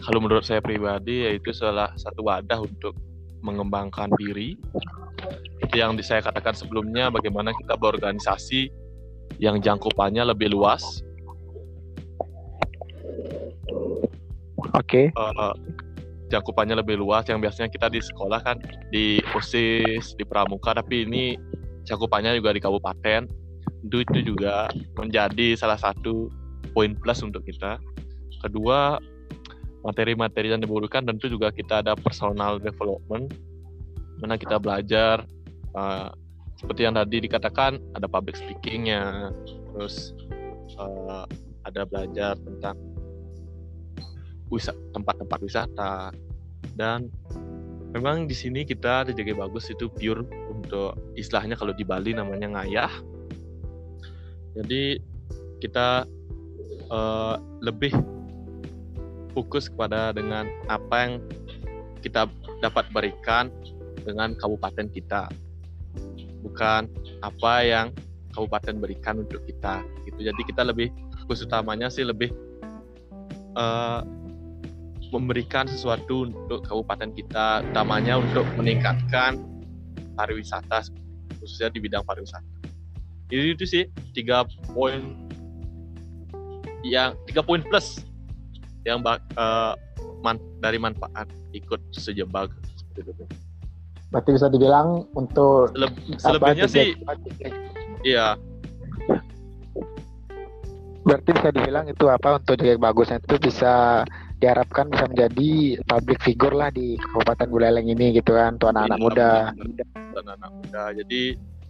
kalau 0.00 0.18
menurut 0.18 0.42
saya 0.42 0.64
pribadi 0.64 1.28
yaitu 1.28 1.52
salah 1.52 1.92
satu 1.94 2.24
wadah 2.24 2.64
untuk 2.64 2.96
mengembangkan 3.44 4.12
diri. 4.20 4.56
Itu 5.70 5.78
yang 5.78 5.94
saya 6.02 6.18
katakan 6.18 6.58
sebelumnya, 6.58 7.14
bagaimana 7.14 7.54
kita 7.54 7.78
berorganisasi 7.78 8.74
yang 9.38 9.62
jangkupannya 9.62 10.26
lebih 10.34 10.50
luas. 10.50 10.82
Oke. 14.74 15.14
Okay. 15.14 15.14
Uh, 15.14 15.30
eh, 15.30 15.54
jangkupannya 16.34 16.74
lebih 16.82 16.98
luas 16.98 17.22
yang 17.30 17.38
biasanya 17.38 17.70
kita 17.70 17.86
di 17.86 18.02
sekolah 18.02 18.42
kan 18.42 18.58
di 18.90 19.22
OSIS, 19.30 20.18
di 20.18 20.26
pramuka, 20.26 20.74
tapi 20.74 21.06
ini 21.06 21.38
jangkupannya 21.86 22.34
juga 22.42 22.50
di 22.50 22.58
kabupaten. 22.58 23.30
Itu 23.86 24.02
itu 24.02 24.34
juga 24.34 24.66
menjadi 24.98 25.54
salah 25.54 25.78
satu 25.78 26.34
poin 26.74 26.98
plus 26.98 27.22
untuk 27.22 27.46
kita. 27.46 27.78
Kedua, 28.42 28.98
materi-materi 29.86 30.50
yang 30.50 30.58
dibutuhkan 30.58 31.06
tentu 31.06 31.30
juga 31.30 31.54
kita 31.54 31.78
ada 31.86 31.94
personal 31.94 32.58
development 32.58 33.30
mana 34.20 34.36
kita 34.36 34.60
belajar 34.60 35.24
uh, 35.74 36.10
seperti 36.60 36.84
yang 36.84 36.94
tadi 36.96 37.24
dikatakan 37.24 37.80
ada 37.96 38.04
public 38.04 38.36
speakingnya 38.36 39.32
terus 39.72 40.12
uh, 40.76 41.24
ada 41.64 41.88
belajar 41.88 42.36
tentang 42.36 42.76
tempat-tempat 44.92 45.38
wisata. 45.40 45.94
Dan 46.74 47.08
memang 47.94 48.26
di 48.26 48.34
sini 48.34 48.66
kita 48.66 49.08
dijaga 49.08 49.46
bagus 49.46 49.70
itu 49.70 49.88
pure 49.88 50.26
untuk 50.50 50.98
istilahnya 51.14 51.54
kalau 51.54 51.72
di 51.72 51.86
Bali 51.86 52.12
namanya 52.12 52.60
ngayah. 52.60 52.92
Jadi 54.58 54.98
kita 55.62 56.04
uh, 56.90 57.36
lebih 57.62 57.94
fokus 59.30 59.70
kepada 59.70 60.10
dengan 60.10 60.50
apa 60.66 60.96
yang 61.06 61.14
kita 62.02 62.26
dapat 62.58 62.90
berikan 62.90 63.48
dengan 64.02 64.34
kabupaten 64.34 64.90
kita 64.90 65.30
bukan 66.40 66.88
apa 67.20 67.52
yang 67.64 67.86
kabupaten 68.32 68.78
berikan 68.78 69.20
untuk 69.20 69.42
kita 69.44 69.84
gitu 70.06 70.20
jadi 70.24 70.42
kita 70.46 70.62
lebih 70.64 70.88
fokus 71.24 71.44
utamanya 71.44 71.90
sih 71.90 72.06
lebih 72.06 72.30
uh, 73.58 74.02
memberikan 75.10 75.66
sesuatu 75.66 76.30
untuk 76.30 76.62
kabupaten 76.64 77.10
kita 77.12 77.66
utamanya 77.74 78.22
untuk 78.22 78.46
meningkatkan 78.54 79.42
pariwisata 80.14 80.86
khususnya 81.42 81.72
di 81.74 81.82
bidang 81.82 82.06
pariwisata 82.06 82.46
itu, 83.30 83.54
itu 83.54 83.64
sih 83.66 83.82
tiga 84.14 84.46
poin 84.74 85.14
yang 86.82 87.14
tiga 87.28 87.44
poin 87.44 87.60
plus 87.60 88.02
yang 88.88 89.04
uh, 89.04 89.76
man, 90.24 90.40
dari 90.60 90.80
manfaat 90.80 91.28
ikut 91.52 91.80
sejebak 91.92 92.48
seperti 92.76 93.12
itu. 93.12 93.24
Berarti 94.10 94.30
bisa 94.34 94.46
dibilang 94.50 95.06
untuk 95.14 95.70
Seleb 95.74 95.92
selebihnya 96.18 96.66
sih 96.66 96.98
iya. 98.02 98.34
Berarti 101.06 101.30
bisa 101.32 101.48
dibilang 101.54 101.86
itu 101.86 102.04
apa 102.10 102.42
untuk 102.42 102.58
jaga 102.60 102.76
bagusnya 102.90 103.22
itu 103.22 103.38
bisa 103.40 104.04
diharapkan 104.40 104.88
bisa 104.88 105.04
menjadi 105.06 105.80
public 105.84 106.18
figure 106.24 106.56
lah 106.56 106.72
di 106.72 106.96
Kabupaten 106.96 107.48
Buleleng 107.48 107.88
ini 107.92 108.16
gitu 108.16 108.34
kan 108.34 108.56
untuk 108.56 108.72
anak-anak 108.72 108.98
iya, 108.98 109.04
muda. 109.04 109.30
Anak-anak 110.16 110.50
muda. 110.58 110.82
Jadi 110.96 111.22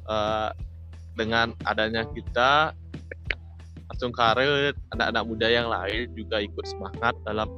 uh, 0.07 0.51
dengan 1.19 1.53
adanya 1.67 2.07
kita 2.15 2.73
langsung 3.91 4.15
karet 4.15 4.79
anak-anak 4.95 5.25
muda 5.27 5.47
yang 5.51 5.67
lain 5.67 6.07
juga 6.15 6.39
ikut 6.39 6.65
semangat 6.65 7.13
dalam 7.27 7.51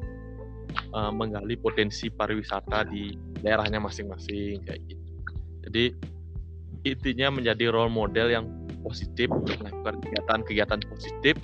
uh, 0.92 1.12
menggali 1.12 1.56
potensi 1.56 2.08
pariwisata 2.08 2.86
di 2.88 3.16
daerahnya 3.40 3.78
masing-masing 3.82 4.62
kayak 4.64 4.80
gitu. 4.86 5.08
Jadi 5.68 5.84
intinya 6.82 7.38
menjadi 7.38 7.70
role 7.70 7.92
model 7.92 8.28
yang 8.30 8.46
positif 8.82 9.30
melakukan 9.30 10.02
kegiatan-kegiatan 10.02 10.80
positif 10.90 11.34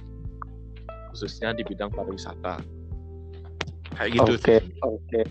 khususnya 1.15 1.55
di 1.55 1.63
bidang 1.63 1.91
pariwisata. 1.95 2.61
Kayak 3.95 4.11
gitu 4.15 4.33
okay, 4.39 4.61
oke. 4.83 5.03
Okay. 5.09 5.25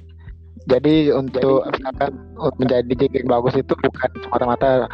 Jadi 0.67 1.13
untuk 1.15 1.63
misalkan 1.79 2.11
menjadi 2.59 2.91
JG 2.91 3.23
bagus 3.23 3.55
itu 3.55 3.71
bukan 3.71 4.11
semata-mata 4.19 4.89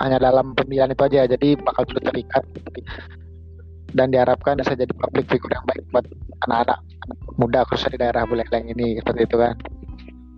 hanya 0.00 0.16
dalam 0.22 0.56
pemilihan 0.56 0.94
itu 0.94 1.02
aja, 1.04 1.26
jadi 1.26 1.58
bakal 1.58 1.84
terikat 1.84 2.44
dan 3.96 4.12
diharapkan 4.12 4.60
bisa 4.60 4.76
jadi 4.76 4.92
public 4.92 5.26
figure 5.32 5.52
yang 5.52 5.64
baik 5.64 5.84
buat 5.92 6.04
anak-anak 6.48 6.78
muda 7.40 7.64
khususnya 7.68 7.96
di 7.96 8.00
daerah 8.04 8.22
Buleleng 8.28 8.66
ini 8.68 9.00
seperti 9.00 9.24
itu 9.24 9.36
kan 9.40 9.56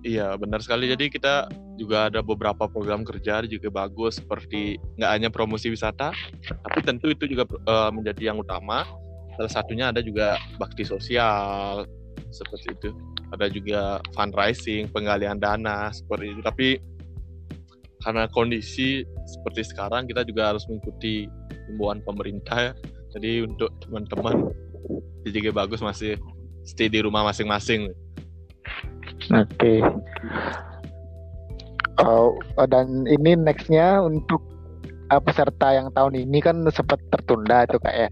Iya 0.00 0.32
benar 0.40 0.64
sekali. 0.64 0.88
Jadi 0.88 1.12
kita 1.12 1.52
juga 1.76 2.08
ada 2.08 2.24
beberapa 2.24 2.64
program 2.64 3.04
kerja 3.04 3.44
juga 3.44 3.68
bagus 3.68 4.16
seperti 4.16 4.80
nggak 4.96 5.12
hanya 5.12 5.28
promosi 5.28 5.68
wisata, 5.68 6.16
tapi 6.40 6.78
tentu 6.80 7.12
itu 7.12 7.28
juga 7.28 7.44
uh, 7.68 7.92
menjadi 7.92 8.32
yang 8.32 8.40
utama. 8.40 8.88
Salah 9.36 9.52
satunya 9.52 9.92
ada 9.92 10.00
juga 10.00 10.40
bakti 10.56 10.88
sosial 10.88 11.84
seperti 12.32 12.80
itu. 12.80 12.90
Ada 13.36 13.52
juga 13.52 14.00
fundraising, 14.16 14.88
penggalian 14.88 15.36
dana 15.36 15.92
seperti 15.92 16.32
itu. 16.32 16.40
Tapi 16.40 16.68
karena 18.00 18.24
kondisi 18.32 19.04
seperti 19.28 19.68
sekarang 19.68 20.08
kita 20.08 20.24
juga 20.24 20.56
harus 20.56 20.64
mengikuti 20.64 21.28
himbauan 21.68 22.00
pemerintah 22.00 22.72
ya 22.72 22.74
jadi 23.14 23.46
untuk 23.46 23.70
teman-teman 23.82 24.54
JJG 25.26 25.52
bagus 25.52 25.80
masih 25.82 26.16
stay 26.64 26.88
di 26.88 27.02
rumah 27.02 27.26
masing-masing. 27.26 27.90
Oke. 29.30 29.46
Okay. 29.56 29.78
Oh, 32.00 32.32
dan 32.70 33.04
ini 33.04 33.36
nextnya 33.36 34.00
untuk 34.00 34.40
uh, 35.12 35.20
peserta 35.20 35.76
yang 35.76 35.92
tahun 35.92 36.16
ini 36.16 36.38
kan 36.40 36.64
sempat 36.72 36.96
tertunda 37.12 37.68
itu 37.68 37.76
kak 37.76 37.94
ya? 37.94 38.08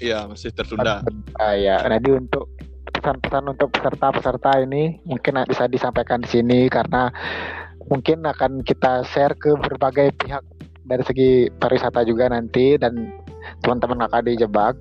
Iya 0.00 0.18
masih 0.30 0.54
tertunda. 0.54 1.02
Ah 1.42 1.58
ya, 1.58 1.82
jadi 1.82 2.22
untuk 2.22 2.46
pesan-pesan 3.00 3.44
untuk 3.50 3.68
peserta-peserta 3.74 4.62
ini 4.62 5.00
mungkin 5.08 5.40
bisa 5.48 5.66
disampaikan 5.66 6.22
di 6.22 6.28
sini 6.28 6.68
karena 6.68 7.08
mungkin 7.88 8.22
akan 8.22 8.62
kita 8.62 9.02
share 9.08 9.34
ke 9.34 9.56
berbagai 9.56 10.14
pihak 10.20 10.44
dari 10.84 11.02
segi 11.04 11.30
pariwisata 11.58 12.04
juga 12.04 12.28
nanti 12.28 12.76
dan 12.76 13.08
teman-teman 13.60 14.04
kakak 14.06 14.22
dijebak 14.28 14.74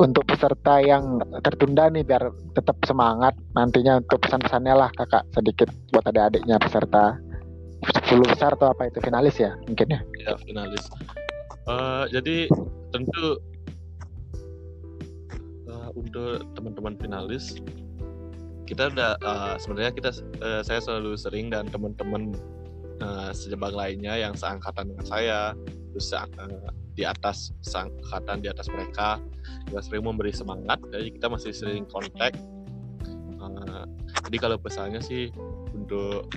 untuk 0.00 0.24
peserta 0.24 0.80
yang 0.80 1.20
tertunda 1.44 1.92
nih 1.92 2.00
biar 2.00 2.32
tetap 2.56 2.80
semangat 2.88 3.36
nantinya 3.52 4.00
untuk 4.00 4.24
pesan-pesannya 4.24 4.74
lah 4.74 4.88
kakak 4.96 5.28
sedikit 5.36 5.68
buat 5.92 6.08
adik-adiknya 6.08 6.56
peserta. 6.56 7.20
10 7.80 8.20
besar 8.28 8.52
atau 8.60 8.76
apa 8.76 8.92
itu 8.92 9.00
finalis 9.00 9.40
ya 9.40 9.56
mungkin 9.64 9.88
ya? 9.88 10.00
Ya 10.20 10.36
finalis. 10.44 10.84
Uh, 11.64 12.04
jadi 12.12 12.48
tentu 12.92 13.40
uh, 15.68 15.90
untuk 15.96 16.44
teman-teman 16.52 16.94
finalis 17.00 17.56
kita 18.68 18.92
udah 18.92 19.18
uh, 19.24 19.54
sebenarnya 19.58 19.92
kita 19.96 20.10
uh, 20.44 20.62
saya 20.62 20.78
selalu 20.78 21.18
sering 21.18 21.50
dan 21.50 21.66
teman-teman 21.72 22.36
uh, 23.02 23.34
sejebak 23.34 23.74
lainnya 23.74 24.14
yang 24.14 24.34
seangkatan 24.36 24.94
dengan 24.94 25.06
saya 25.08 25.40
terus 25.90 26.14
uh, 26.14 26.70
di 27.00 27.08
atas 27.08 27.56
angkatan 27.72 28.44
di 28.44 28.52
atas 28.52 28.68
mereka 28.68 29.16
juga 29.64 29.80
sering 29.80 30.04
memberi 30.04 30.36
semangat 30.36 30.76
jadi 30.92 31.08
kita 31.16 31.26
masih 31.32 31.56
sering 31.56 31.88
kontak 31.88 32.36
uh, 33.40 33.88
jadi 34.28 34.36
kalau 34.36 34.60
pesannya 34.60 35.00
sih 35.00 35.32
untuk 35.72 36.28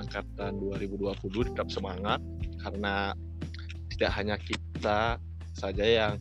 angkatan 0.00 0.56
2020 0.56 1.52
tetap 1.52 1.68
semangat 1.68 2.24
karena 2.64 3.12
tidak 3.92 4.10
hanya 4.16 4.36
kita 4.40 5.20
saja 5.52 5.84
yang 5.84 6.12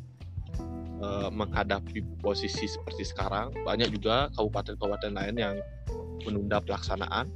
uh, 0.99 1.29
menghadapi 1.29 2.01
posisi 2.19 2.65
seperti 2.65 3.05
sekarang 3.05 3.53
banyak 3.61 3.93
juga 3.93 4.33
kabupaten-kabupaten 4.33 5.13
lain 5.13 5.35
yang 5.37 5.55
menunda 6.25 6.57
pelaksanaan. 6.59 7.29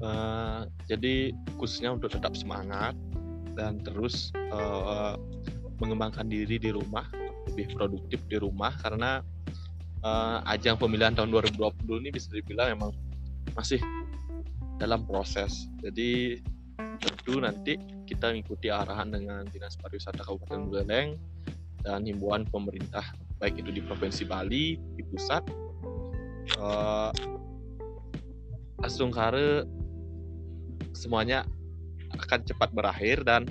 Uh, 0.00 0.64
jadi 0.88 1.36
khususnya 1.60 1.92
untuk 1.92 2.08
tetap 2.08 2.32
semangat 2.32 2.96
dan 3.60 3.76
terus 3.84 4.32
uh, 4.48 5.20
mengembangkan 5.76 6.24
diri 6.24 6.56
di 6.56 6.72
rumah, 6.72 7.04
lebih 7.52 7.76
produktif 7.76 8.24
di 8.24 8.40
rumah 8.40 8.72
karena 8.80 9.20
uh, 10.00 10.40
ajang 10.48 10.80
pemilihan 10.80 11.12
tahun 11.12 11.28
2020 11.28 11.76
ini 12.00 12.08
bisa 12.08 12.32
dibilang 12.32 12.72
memang 12.72 12.96
masih 13.52 13.84
dalam 14.80 15.04
proses. 15.04 15.68
Jadi 15.84 16.40
tentu 17.04 17.36
nanti 17.36 17.76
kita 18.08 18.32
mengikuti 18.32 18.72
arahan 18.72 19.12
dengan 19.12 19.44
Dinas 19.52 19.76
Pariwisata 19.76 20.24
Kabupaten 20.24 20.64
Buleleng 20.64 21.20
dan 21.84 22.08
himbauan 22.08 22.48
pemerintah 22.48 23.04
baik 23.36 23.60
itu 23.60 23.76
di 23.76 23.80
Provinsi 23.84 24.24
Bali, 24.24 24.80
di 24.96 25.02
pusat. 25.04 25.44
Uh, 26.56 27.12
Asungkare 28.80 29.68
semuanya 30.96 31.44
akan 32.18 32.40
cepat 32.46 32.70
berakhir 32.74 33.22
dan 33.22 33.46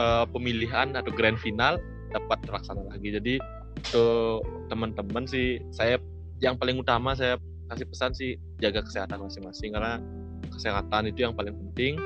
uh, 0.00 0.26
pemilihan 0.26 0.94
atau 0.94 1.10
grand 1.14 1.38
final 1.38 1.78
dapat 2.10 2.38
terlaksana 2.46 2.82
lagi. 2.90 3.14
Jadi 3.14 3.34
untuk 3.76 4.42
teman-teman 4.66 5.24
sih 5.28 5.62
saya 5.70 6.00
yang 6.42 6.58
paling 6.58 6.80
utama 6.80 7.14
saya 7.14 7.38
kasih 7.70 7.86
pesan 7.86 8.12
sih 8.14 8.38
jaga 8.58 8.82
kesehatan 8.82 9.22
masing-masing 9.22 9.74
karena 9.74 10.02
kesehatan 10.50 11.10
itu 11.10 11.26
yang 11.26 11.34
paling 11.36 11.54
penting. 11.54 11.98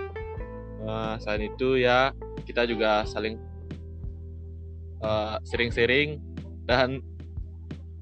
Uh, 0.81 1.21
selain 1.21 1.53
itu 1.53 1.77
ya 1.77 2.13
kita 2.49 2.65
juga 2.65 3.05
saling 3.05 3.37
sering-sering 5.45 6.21
uh, 6.21 6.65
dan 6.69 6.89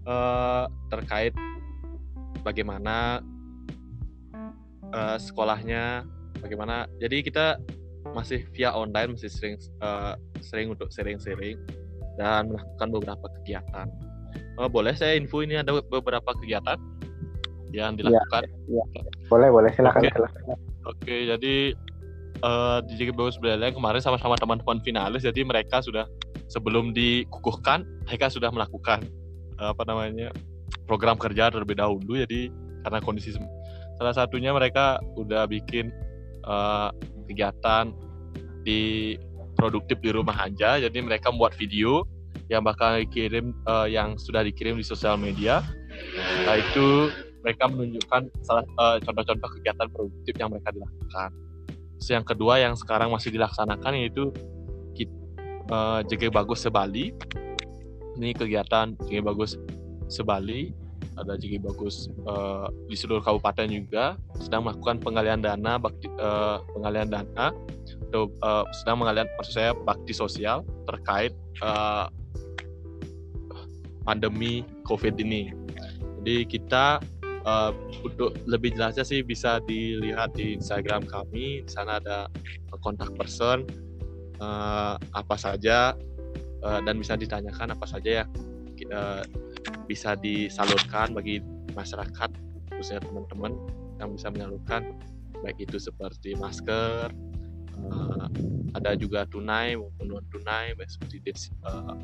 uh, 0.06 0.66
terkait 0.90 1.34
bagaimana 2.42 3.22
uh, 4.90 5.16
sekolahnya, 5.20 6.06
bagaimana. 6.40 6.87
Jadi 6.98 7.27
kita 7.27 7.59
masih 8.16 8.46
via 8.57 8.72
online 8.72 9.18
masih 9.18 9.29
sering 9.29 9.55
uh, 9.85 10.16
sering 10.40 10.72
untuk 10.72 10.88
sering-sering 10.88 11.59
dan 12.16 12.51
melakukan 12.51 12.88
beberapa 12.94 13.27
kegiatan. 13.40 13.87
Uh, 14.59 14.66
boleh 14.70 14.94
saya 14.96 15.14
info 15.14 15.44
ini 15.44 15.61
ada 15.61 15.70
beberapa 15.70 16.31
kegiatan 16.38 16.79
yang 17.70 17.94
iya, 17.94 17.98
dilakukan? 18.01 18.42
Ya, 18.66 18.85
ya. 18.96 19.03
Boleh, 19.29 19.48
boleh. 19.53 19.70
Silakan, 19.77 20.01
Oke, 20.03 20.11
silakan. 20.14 20.42
Oke 20.88 21.16
jadi 21.29 21.55
uh, 22.42 22.79
di 22.87 22.92
JG 22.96 23.12
Bagus 23.12 23.37
Beleleng 23.37 23.77
kemarin 23.77 24.01
sama-sama 24.01 24.40
teman-teman 24.40 24.81
finalis, 24.81 25.27
jadi 25.27 25.44
mereka 25.44 25.85
sudah 25.85 26.09
sebelum 26.48 26.96
dikukuhkan, 26.96 27.85
mereka 28.09 28.33
sudah 28.33 28.48
melakukan 28.48 29.05
uh, 29.61 29.77
apa 29.77 29.85
namanya 29.85 30.33
program 30.88 31.20
kerja 31.20 31.53
terlebih 31.53 31.77
dahulu. 31.77 32.18
Jadi 32.24 32.48
karena 32.87 32.98
kondisi 33.05 33.37
salah 34.01 34.14
satunya 34.14 34.55
mereka 34.55 35.03
udah 35.18 35.44
bikin 35.51 35.90
uh, 36.48 36.88
kegiatan 37.28 37.92
di 38.64 39.14
produktif 39.54 40.00
di 40.00 40.11
rumah 40.11 40.48
aja. 40.48 40.80
Jadi 40.80 40.98
mereka 41.04 41.28
membuat 41.28 41.54
video 41.54 42.08
yang 42.48 42.64
bakal 42.64 42.96
dikirim 42.96 43.52
uh, 43.68 43.84
yang 43.84 44.16
sudah 44.16 44.40
dikirim 44.40 44.80
di 44.80 44.84
sosial 44.87 45.20
media. 45.20 45.61
Nah 46.48 46.56
itu 46.56 47.12
mereka 47.44 47.68
menunjukkan 47.68 48.22
salah 48.42 48.64
uh, 48.80 48.96
contoh-contoh 49.04 49.48
kegiatan 49.61 49.87
produktif 49.92 50.34
yang 50.40 50.48
mereka 50.48 50.72
dilakukan. 50.72 51.30
Terus 51.98 52.08
yang 52.14 52.24
kedua 52.24 52.54
yang 52.62 52.74
sekarang 52.78 53.12
masih 53.12 53.34
dilaksanakan 53.34 53.92
yaitu 53.98 54.32
uh, 55.70 56.00
JG 56.04 56.32
Bagus 56.32 56.64
Sebali. 56.64 57.12
Ini 58.18 58.34
kegiatan 58.34 58.98
JG 58.98 59.22
Bagus 59.22 59.54
Sebali 60.11 60.88
ada 61.18 61.35
JG 61.35 61.61
Bagus 61.62 62.09
uh, 62.24 62.70
di 62.87 62.94
seluruh 62.94 63.20
kabupaten 63.20 63.66
juga 63.68 64.14
sedang 64.38 64.66
melakukan 64.66 65.02
penggalian 65.02 65.42
dana 65.42 65.76
bakti, 65.76 66.07
uh, 66.18 66.62
pengalian 66.72 67.11
dana 67.11 67.50
atau 68.09 68.31
uh, 68.40 68.64
sedang 68.72 69.02
menggalian 69.02 69.28
maksud 69.37 69.54
saya 69.54 69.72
bakti 69.74 70.14
sosial 70.14 70.64
terkait 70.87 71.35
uh, 71.61 72.09
pandemi 74.07 74.64
COVID 74.88 75.20
ini. 75.20 75.52
Jadi 76.22 76.48
kita 76.48 77.02
uh, 77.44 77.72
untuk 78.00 78.33
lebih 78.48 78.72
jelasnya 78.72 79.04
sih 79.04 79.20
bisa 79.20 79.61
dilihat 79.68 80.33
di 80.33 80.57
Instagram 80.57 81.04
kami. 81.04 81.66
Di 81.66 81.70
sana 81.70 82.00
ada 82.00 82.33
kontak 82.81 83.12
person 83.18 83.68
uh, 84.40 84.96
apa 85.12 85.37
saja 85.37 85.92
uh, 86.64 86.81
dan 86.81 86.96
bisa 86.96 87.18
ditanyakan 87.18 87.76
apa 87.76 87.85
saja 87.85 88.24
ya 88.24 88.26
bisa 89.87 90.14
disalurkan 90.18 91.12
bagi 91.12 91.42
masyarakat 91.75 92.31
khususnya 92.75 93.03
teman-teman 93.03 93.57
yang 93.99 94.14
bisa 94.14 94.31
menyalurkan 94.31 94.94
baik 95.42 95.59
itu 95.62 95.79
seperti 95.79 96.35
masker 96.38 97.11
uh, 97.90 98.27
ada 98.75 98.94
juga 98.99 99.27
tunai 99.27 99.79
maupun 99.79 100.07
non 100.07 100.25
tunai 100.31 100.75
seperti 100.87 101.35
uh, 101.66 101.94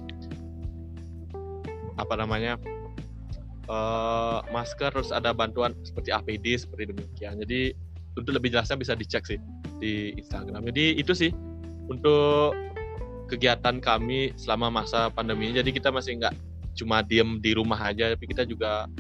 apa 1.95 2.15
namanya 2.19 2.59
uh, 3.71 4.43
masker 4.51 4.91
terus 4.93 5.11
ada 5.15 5.31
bantuan 5.31 5.73
seperti 5.87 6.11
APD 6.11 6.47
seperti 6.59 6.91
demikian. 6.91 7.39
Jadi 7.41 7.75
untuk 8.15 8.33
lebih 8.35 8.55
jelasnya 8.55 8.79
bisa 8.79 8.95
dicek 8.95 9.27
sih 9.27 9.39
di 9.83 10.15
Instagram. 10.19 10.67
Jadi 10.71 10.99
itu 10.99 11.13
sih 11.15 11.31
untuk 11.91 12.55
kegiatan 13.27 13.81
kami 13.81 14.37
selama 14.37 14.85
masa 14.85 15.09
pandemi 15.09 15.49
jadi 15.49 15.67
kita 15.73 15.89
masih 15.89 16.21
nggak 16.21 16.35
cuma 16.75 17.01
diem 17.01 17.39
di 17.39 17.55
rumah 17.55 17.79
aja 17.79 18.13
tapi 18.13 18.27
kita 18.29 18.43
juga 18.45 18.91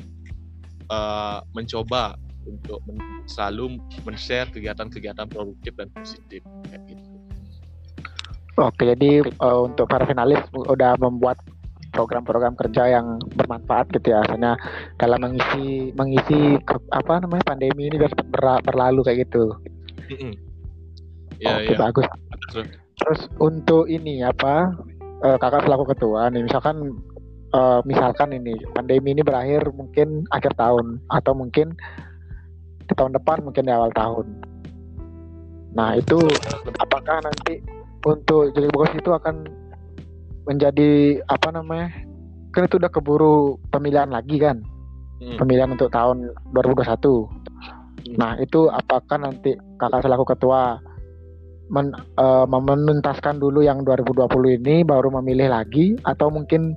uh, 0.90 1.42
mencoba 1.52 2.16
untuk 2.44 2.80
men 2.84 3.00
selalu 3.24 3.80
men-share 4.04 4.52
kegiatan-kegiatan 4.52 5.24
produktif 5.28 5.72
dan 5.80 5.88
positif 5.96 6.44
kayak 6.68 6.82
gitu. 6.92 7.02
Oke, 8.54 8.86
jadi 8.86 9.26
uh, 9.42 9.66
untuk 9.66 9.90
para 9.90 10.06
finalis 10.06 10.38
udah 10.54 10.94
membuat 11.00 11.40
program-program 11.90 12.54
kerja 12.58 12.98
yang 12.98 13.18
bermanfaat 13.34 13.90
gitu 13.94 14.14
ya, 14.14 14.22
misalnya 14.26 14.54
dalam 14.98 15.18
mengisi 15.22 15.94
mengisi 15.94 16.58
apa 16.94 17.22
namanya 17.22 17.42
pandemi 17.54 17.90
ini 17.90 17.98
biar 17.98 18.12
berlalu 18.62 19.00
kayak 19.02 19.26
gitu. 19.26 19.56
Mm 20.10 20.16
-hmm. 20.18 20.32
Ya, 21.42 21.58
Oke, 21.58 21.74
ya. 21.74 21.78
bagus. 21.80 22.06
Terus 22.94 23.20
untuk 23.42 23.90
ini 23.90 24.22
apa 24.22 24.70
uh, 25.26 25.36
kakak 25.38 25.66
selaku 25.66 25.90
ketua 25.96 26.30
nih, 26.30 26.46
misalkan 26.46 26.94
uh, 27.54 27.80
misalkan 27.86 28.34
ini 28.34 28.58
pandemi 28.74 29.14
ini 29.14 29.22
berakhir 29.22 29.70
mungkin 29.70 30.26
akhir 30.34 30.58
tahun 30.58 30.98
atau 31.08 31.32
mungkin 31.32 31.72
di 32.84 32.92
tahun 32.92 33.14
depan 33.16 33.46
mungkin 33.46 33.64
di 33.64 33.72
awal 33.72 33.94
tahun. 33.94 34.26
Nah 35.78 35.96
itu 35.96 36.18
apakah 36.82 37.22
nanti 37.24 37.62
untuk 38.04 38.52
jadi 38.52 38.68
bos 38.74 38.92
itu 38.92 39.10
akan 39.14 39.46
menjadi 40.44 41.22
apa 41.30 41.48
namanya? 41.54 41.88
Kan 42.52 42.68
itu 42.68 42.76
udah 42.76 42.92
keburu 42.92 43.56
pemilihan 43.72 44.10
lagi 44.12 44.36
kan? 44.36 44.60
Hmm. 45.22 45.40
Pemilihan 45.40 45.72
untuk 45.72 45.88
tahun 45.88 46.30
2021. 46.52 46.84
Hmm. 46.84 47.26
Nah 48.20 48.36
itu 48.36 48.68
apakah 48.68 49.16
nanti 49.16 49.56
kakak 49.80 50.04
selaku 50.04 50.36
ketua 50.36 50.78
men, 51.72 51.96
uh, 52.20 52.44
menuntaskan 52.44 53.40
dulu 53.40 53.64
yang 53.64 53.82
2020 53.82 54.60
ini 54.60 54.84
baru 54.84 55.08
memilih 55.20 55.48
lagi 55.48 55.96
atau 56.04 56.28
mungkin 56.28 56.76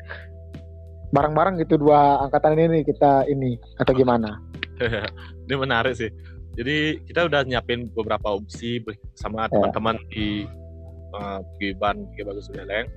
bareng-bareng 1.11 1.59
gitu 1.63 1.79
dua 1.79 2.19
angkatan 2.27 2.59
ini 2.59 2.79
nih 2.79 2.83
kita 2.87 3.27
ini 3.31 3.55
atau 3.79 3.93
gimana? 3.95 4.41
ini 5.47 5.55
menarik 5.55 5.95
sih. 5.95 6.11
Jadi 6.57 7.05
kita 7.05 7.29
udah 7.29 7.45
nyiapin 7.45 7.87
beberapa 7.93 8.33
opsi 8.33 8.81
sama 9.13 9.45
ya. 9.45 9.53
teman-teman 9.53 9.95
di 10.09 10.49
uh, 11.13 11.39
Giban 11.61 12.09
Bagus 12.17 12.49
Beleng. 12.49 12.89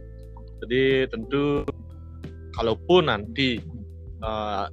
Jadi 0.64 1.08
tentu 1.12 1.64
kalaupun 2.56 3.12
nanti 3.12 3.60
uh, 4.24 4.64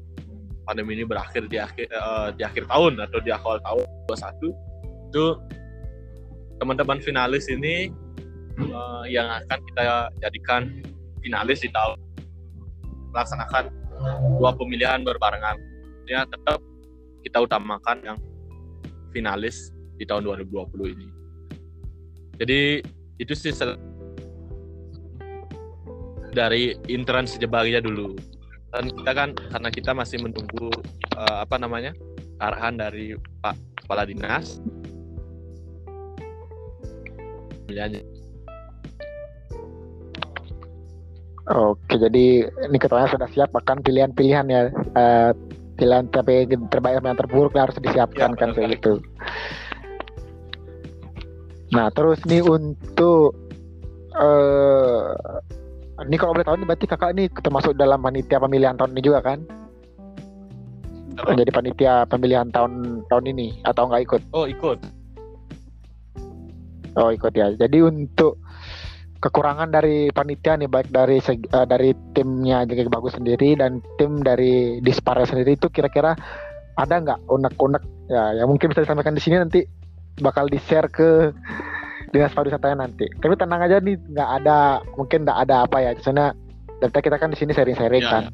pandemi 0.63 0.99
ini 0.99 1.03
berakhir 1.07 1.47
di 1.47 1.59
akhir 1.59 1.87
uh, 1.95 2.31
di 2.35 2.43
akhir 2.43 2.67
tahun 2.67 2.99
atau 2.99 3.19
di 3.23 3.31
awal 3.31 3.59
tahun 3.63 3.85
21 4.11 5.07
itu 5.07 5.25
teman-teman 6.59 6.99
finalis 6.99 7.47
ini 7.47 7.87
uh, 8.59 9.07
yang 9.07 9.31
akan 9.31 9.59
kita 9.71 9.81
jadikan 10.19 10.61
finalis 11.23 11.63
di 11.63 11.71
tahun 11.71 11.95
melaksanakan 13.11 13.71
dua 14.37 14.51
pemilihan 14.55 15.01
berbarengan. 15.01 15.57
Ya 16.07 16.23
tetap 16.23 16.63
kita 17.23 17.43
utamakan 17.43 17.97
yang 18.03 18.17
finalis 19.11 19.75
di 19.99 20.05
tahun 20.05 20.23
2020 20.23 20.93
ini. 20.95 21.07
Jadi 22.37 22.61
itu 23.17 23.33
sih 23.33 23.51
dari 26.31 26.77
intern 26.87 27.25
sejebaginya 27.25 27.81
dulu. 27.81 28.13
Dan 28.71 28.93
kita 28.93 29.11
kan 29.15 29.29
karena 29.33 29.69
kita 29.73 29.91
masih 29.95 30.21
menunggu 30.21 30.69
uh, 31.17 31.41
apa 31.41 31.57
namanya 31.57 31.95
arahan 32.37 32.77
dari 32.77 33.17
Pak 33.41 33.55
Kepala 33.83 34.05
Dinas 34.05 34.61
Oke, 41.47 41.95
jadi 41.95 42.43
ini 42.43 42.75
ketuanya 42.75 43.07
sudah 43.07 43.29
siap 43.31 43.55
akan 43.55 43.79
pilihan-pilihan 43.79 44.45
ya 44.51 44.67
uh, 44.99 45.31
pilihan 45.79 46.03
tapi 46.11 46.43
terbaik 46.67 46.99
yang 46.99 47.15
terburuk 47.15 47.55
harus 47.55 47.79
disiapkan 47.79 48.35
ya, 48.35 48.39
kan 48.39 48.49
kayak 48.51 48.75
gitu. 48.75 48.99
Nah 51.71 51.87
terus 51.95 52.19
nih 52.27 52.43
untuk 52.43 53.31
uh, 54.19 55.15
ini 56.03 56.19
kalau 56.19 56.35
boleh 56.35 56.43
tahu 56.43 56.59
nih 56.59 56.67
berarti 56.67 56.85
kakak 56.89 57.11
nih 57.15 57.27
termasuk 57.39 57.79
dalam 57.79 58.03
panitia 58.03 58.43
pemilihan 58.43 58.75
tahun 58.75 58.91
ini 58.91 59.01
juga 59.07 59.19
kan? 59.23 59.39
Oh. 61.23 61.31
Jadi 61.31 61.49
panitia 61.49 62.03
pemilihan 62.11 62.51
tahun 62.51 63.05
tahun 63.07 63.23
ini 63.23 63.63
atau 63.63 63.87
enggak 63.87 64.03
ikut? 64.03 64.21
Oh 64.35 64.45
ikut. 64.51 64.79
Oh 66.99 67.09
ikut 67.13 67.33
ya. 67.37 67.55
Jadi 67.55 67.77
untuk 67.87 68.35
kekurangan 69.17 69.73
dari 69.73 70.13
panitia 70.13 70.57
nih 70.57 70.69
baik 70.69 70.93
dari 70.93 71.17
uh, 71.19 71.65
dari 71.65 71.91
timnya 72.13 72.63
jadi 72.69 72.85
bagus 72.89 73.17
sendiri 73.17 73.57
dan 73.57 73.81
tim 73.97 74.21
dari 74.21 74.77
Dispare 74.81 75.25
sendiri 75.25 75.57
itu 75.57 75.67
kira-kira 75.73 76.13
ada 76.77 76.95
nggak 77.01 77.25
unek-unek 77.25 77.83
ya 78.07 78.37
yang 78.37 78.47
mungkin 78.53 78.69
bisa 78.69 78.85
disampaikan 78.85 79.17
di 79.17 79.23
sini 79.23 79.41
nanti 79.41 79.65
bakal 80.21 80.49
di 80.49 80.57
share 80.61 80.89
ke 80.89 81.33
dinas 82.11 82.33
pariwisata 82.33 82.73
nanti. 82.73 83.05
Tapi 83.19 83.33
tenang 83.35 83.61
aja 83.61 83.77
nih 83.83 83.95
nggak 83.99 84.29
ada 84.43 84.81
mungkin 84.95 85.27
nggak 85.27 85.39
ada 85.47 85.55
apa 85.67 85.77
ya. 85.83 85.91
Soalnya 85.99 86.33
dari 86.79 86.91
kita 86.93 87.17
kan 87.19 87.33
di 87.33 87.37
sini 87.37 87.51
sharing-sharing 87.51 88.03
ya, 88.03 88.11
kan. 88.11 88.23
Ya. 88.29 88.31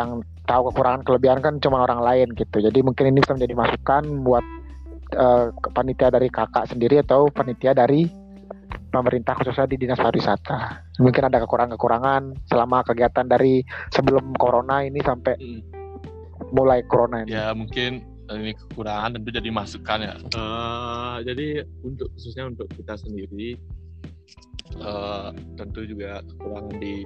Yang 0.00 0.10
tahu 0.46 0.62
kekurangan 0.70 1.02
kelebihan 1.06 1.38
kan 1.42 1.54
cuma 1.62 1.82
orang 1.82 2.02
lain 2.02 2.28
gitu. 2.36 2.60
Jadi 2.60 2.78
mungkin 2.84 3.10
ini 3.10 3.22
bisa 3.22 3.34
menjadi 3.34 3.54
masukan 3.56 4.02
buat 4.22 4.44
uh, 5.16 5.54
panitia 5.72 6.12
dari 6.12 6.28
kakak 6.28 6.68
sendiri 6.70 7.00
atau 7.02 7.30
panitia 7.32 7.72
dari 7.72 8.06
pemerintah 8.90 9.38
khususnya 9.38 9.70
di 9.70 9.76
dinas 9.78 9.98
pariwisata. 9.98 10.90
Mungkin 10.98 11.22
ada 11.30 11.38
kekurangan-kekurangan 11.44 12.46
selama 12.50 12.82
kegiatan 12.86 13.26
dari 13.26 13.62
sebelum 13.94 14.34
corona 14.36 14.82
ini 14.82 14.98
sampai 15.02 15.34
hmm. 15.38 15.60
mulai 16.54 16.82
corona 16.86 17.22
ini. 17.22 17.34
Ya 17.34 17.54
mungkin 17.54 18.02
ini 18.30 18.54
kekurangan 18.54 19.18
tentu 19.18 19.28
jadi 19.34 19.50
masukan 19.50 19.98
ya. 20.02 20.14
Uh, 20.34 21.18
jadi 21.26 21.66
untuk 21.82 22.10
khususnya 22.14 22.46
untuk 22.50 22.70
kita 22.74 22.94
sendiri 22.98 23.58
uh, 24.78 25.34
tentu 25.58 25.86
juga 25.86 26.22
kekurangan 26.22 26.78
di 26.78 27.02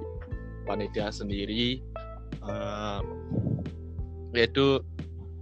panitia 0.65 1.13
sendiri 1.13 1.81
uh, 2.45 3.01
yaitu 4.33 4.81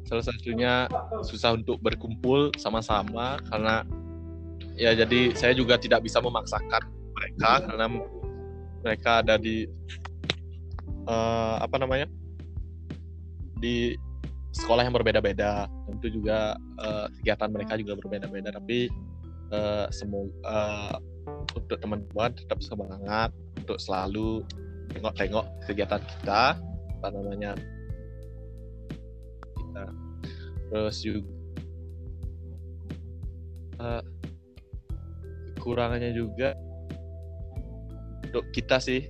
salah 0.04 0.24
satunya 0.24 0.86
susah 1.26 1.56
untuk 1.56 1.80
berkumpul 1.80 2.52
sama-sama 2.60 3.40
karena 3.50 3.88
ya 4.74 4.98
jadi 4.98 5.34
saya 5.38 5.54
juga 5.54 5.78
tidak 5.78 6.06
bisa 6.06 6.18
memaksakan 6.20 6.82
mereka 7.14 7.52
karena 7.70 7.88
mereka 8.84 9.24
ada 9.24 9.40
di 9.40 9.66
uh, 11.08 11.56
apa 11.64 11.76
namanya? 11.80 12.08
Di 13.60 13.96
sekolah 14.54 14.84
yang 14.84 14.94
berbeda-beda. 14.94 15.72
Tentu 15.90 16.08
juga 16.12 16.60
uh, 16.84 17.08
kegiatan 17.20 17.50
mereka 17.50 17.74
juga 17.80 17.96
berbeda-beda 17.98 18.52
tapi 18.54 18.92
uh, 19.56 19.88
semoga 19.90 20.36
uh, 20.44 20.96
untuk 21.56 21.80
teman-teman 21.80 22.36
tetap 22.36 22.60
semangat 22.60 23.32
untuk 23.56 23.80
selalu 23.80 24.44
tengok-tengok 24.92 25.46
kegiatan 25.66 26.02
kita 26.04 26.60
apa 27.00 27.08
namanya? 27.10 27.56
Kita. 29.56 29.86
Terus 30.70 30.98
juga 31.02 31.32
uh, 33.80 34.04
kekurangannya 35.64 36.12
juga. 36.12 36.52
Untuk 38.28 38.44
kita 38.52 38.84
sih 38.84 39.08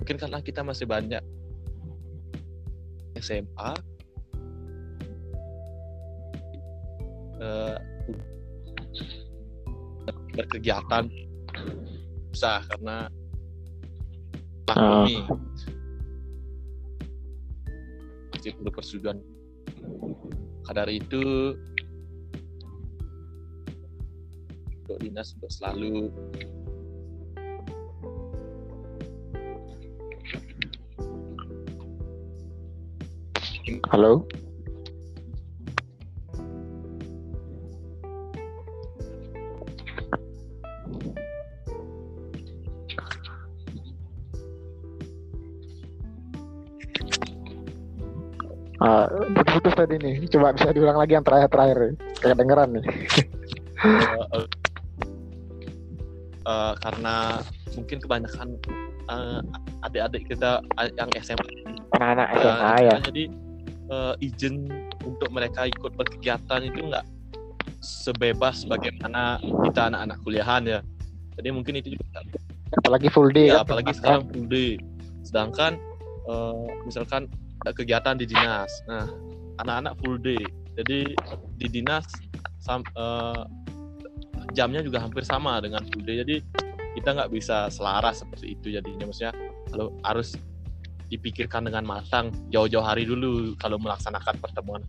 mungkin 0.00 0.16
karena 0.16 0.40
kita 0.40 0.64
masih 0.64 0.88
banyak 0.88 1.20
SMA 3.20 3.70
uh, 7.44 7.76
berkegiatan. 10.32 11.04
Susah 12.32 12.64
karena 12.64 13.12
pandemi. 14.64 15.20
Uh. 15.20 15.36
masih 18.32 18.56
perlu 18.56 18.70
persetujuan. 18.72 19.20
Kadar 20.64 20.88
itu 20.88 21.52
dinas 25.00 25.32
untuk 25.40 25.48
selalu 25.48 26.12
Halo. 33.90 34.26
Uh, 48.80 49.06
putus-putus 49.36 49.74
tadi 49.76 50.00
nih. 50.00 50.24
Coba 50.32 50.56
bisa 50.56 50.72
diulang 50.72 50.96
lagi 50.96 51.12
yang 51.14 51.22
terakhir-terakhir. 51.22 52.00
Kayak 52.18 52.36
dengeran 52.40 52.68
nih. 52.80 52.84
uh, 53.84 54.48
uh, 56.50 56.72
karena 56.82 57.38
mungkin 57.78 58.02
kebanyakan 58.02 58.48
uh, 59.06 59.40
adik-adik 59.86 60.26
kita 60.26 60.58
yang 60.98 61.10
SMA 61.22 61.46
anak-anak 61.94 62.28
SMA 62.42 62.66
uh, 62.66 62.80
ya. 62.82 62.96
jadi 63.06 63.24
uh, 63.90 64.14
izin 64.18 64.66
untuk 65.06 65.30
mereka 65.30 65.70
ikut 65.70 65.94
berkegiatan 65.94 66.66
itu 66.66 66.78
enggak 66.82 67.06
sebebas 67.80 68.68
bagaimana 68.68 69.40
kita 69.64 69.88
anak-anak 69.88 70.18
kuliahan 70.20 70.62
ya. 70.68 70.80
Jadi 71.40 71.48
mungkin 71.48 71.80
itu 71.80 71.96
juga 71.96 72.20
apalagi 72.76 73.08
full 73.08 73.32
day 73.32 73.48
ya, 73.48 73.60
kan? 73.60 73.64
apalagi 73.64 73.92
sekarang 73.96 74.22
full 74.28 74.46
day. 74.46 74.76
Sedangkan 75.24 75.80
uh, 76.28 76.68
misalkan 76.84 77.26
kegiatan 77.64 78.20
di 78.20 78.28
dinas. 78.28 78.68
Nah 78.84 79.08
anak-anak 79.64 79.96
full 80.04 80.20
day. 80.20 80.40
Jadi 80.76 81.16
di 81.56 81.66
dinas 81.72 82.04
sam, 82.60 82.84
uh, 82.96 83.48
jamnya 84.56 84.82
juga 84.82 85.02
hampir 85.02 85.22
sama 85.22 85.60
dengan 85.62 85.84
full 85.88 86.02
day 86.02 86.22
jadi 86.24 86.36
kita 86.94 87.14
nggak 87.14 87.30
bisa 87.30 87.70
selaras 87.70 88.22
seperti 88.22 88.58
itu 88.58 88.74
jadinya. 88.74 89.06
Maksudnya 89.06 89.34
kalau 89.70 89.94
harus 90.02 90.34
dipikirkan 91.10 91.66
dengan 91.66 91.86
matang 91.86 92.30
jauh-jauh 92.54 92.82
hari 92.82 93.06
dulu 93.06 93.54
kalau 93.58 93.78
melaksanakan 93.78 94.38
pertemuan. 94.38 94.82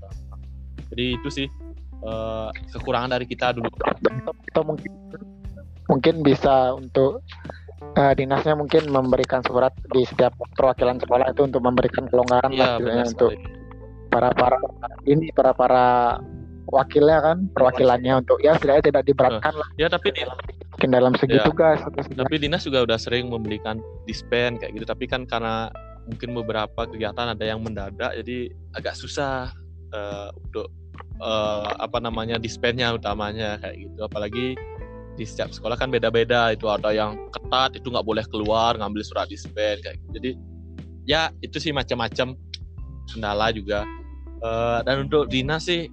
Jadi 0.93 1.17
itu 1.17 1.29
sih 1.29 1.47
uh, 2.05 2.49
kekurangan 2.73 3.17
dari 3.17 3.25
kita 3.25 3.53
dulu. 3.57 3.69
Kita 4.49 4.61
mungkin 4.65 4.91
mungkin 5.89 6.15
bisa 6.23 6.77
untuk 6.77 7.25
uh, 7.97 8.13
dinasnya 8.13 8.57
mungkin 8.57 8.89
memberikan 8.89 9.41
surat 9.45 9.73
di 9.93 10.05
setiap 10.05 10.33
perwakilan 10.57 11.01
sekolah 11.01 11.33
itu 11.33 11.41
untuk 11.45 11.61
memberikan 11.63 12.05
kelonggaran 12.09 12.53
ya, 12.53 12.77
lah 12.77 13.05
untuk 13.07 13.33
para 14.11 14.29
para 14.35 14.59
ini 15.07 15.31
para 15.31 15.55
para 15.55 16.19
wakilnya 16.69 17.17
kan 17.23 17.37
perwakilannya 17.51 18.21
untuk 18.21 18.37
ya 18.43 18.53
setidaknya 18.57 18.83
tidak 18.93 19.03
diberatkan 19.09 19.53
lah. 19.57 19.67
Ya 19.81 19.87
tapi 19.89 20.13
di, 20.13 20.21
mungkin 20.77 20.89
dalam 20.93 21.13
segi 21.17 21.37
ya, 21.41 21.45
tugas 21.45 21.81
tapi 22.13 22.35
dinas 22.37 22.63
juga 22.65 22.85
udah 22.85 22.97
sering 23.01 23.33
membelikan 23.33 23.81
dispen 24.05 24.61
kayak 24.61 24.77
gitu. 24.77 24.85
Tapi 24.85 25.05
kan 25.09 25.25
karena 25.25 25.73
mungkin 26.05 26.33
beberapa 26.33 26.85
kegiatan 26.89 27.33
ada 27.33 27.45
yang 27.45 27.61
mendadak 27.61 28.13
jadi 28.21 28.51
agak 28.77 28.97
susah 28.97 29.53
uh, 29.93 30.29
untuk 30.37 30.69
uh, 31.21 31.77
apa 31.77 31.97
namanya 32.01 32.37
dispennya 32.37 32.93
utamanya 32.93 33.57
kayak 33.61 33.81
gitu. 33.81 33.99
Apalagi 34.05 34.45
di 35.19 35.25
setiap 35.27 35.51
sekolah 35.51 35.75
kan 35.75 35.91
beda-beda 35.91 36.55
itu 36.55 36.71
ada 36.71 36.89
yang 36.95 37.19
ketat 37.35 37.75
itu 37.75 37.91
nggak 37.91 38.07
boleh 38.07 38.25
keluar 38.31 38.79
ngambil 38.79 39.03
surat 39.03 39.27
dispen 39.27 39.77
kayak 39.83 39.99
gitu. 39.99 40.09
jadi 40.17 40.31
ya 41.03 41.21
itu 41.43 41.57
sih 41.59 41.73
macam-macam 41.75 42.37
kendala 43.11 43.51
juga. 43.51 43.83
Uh, 44.41 44.81
dan 44.81 45.05
untuk 45.05 45.29
dinas 45.29 45.69
sih 45.69 45.85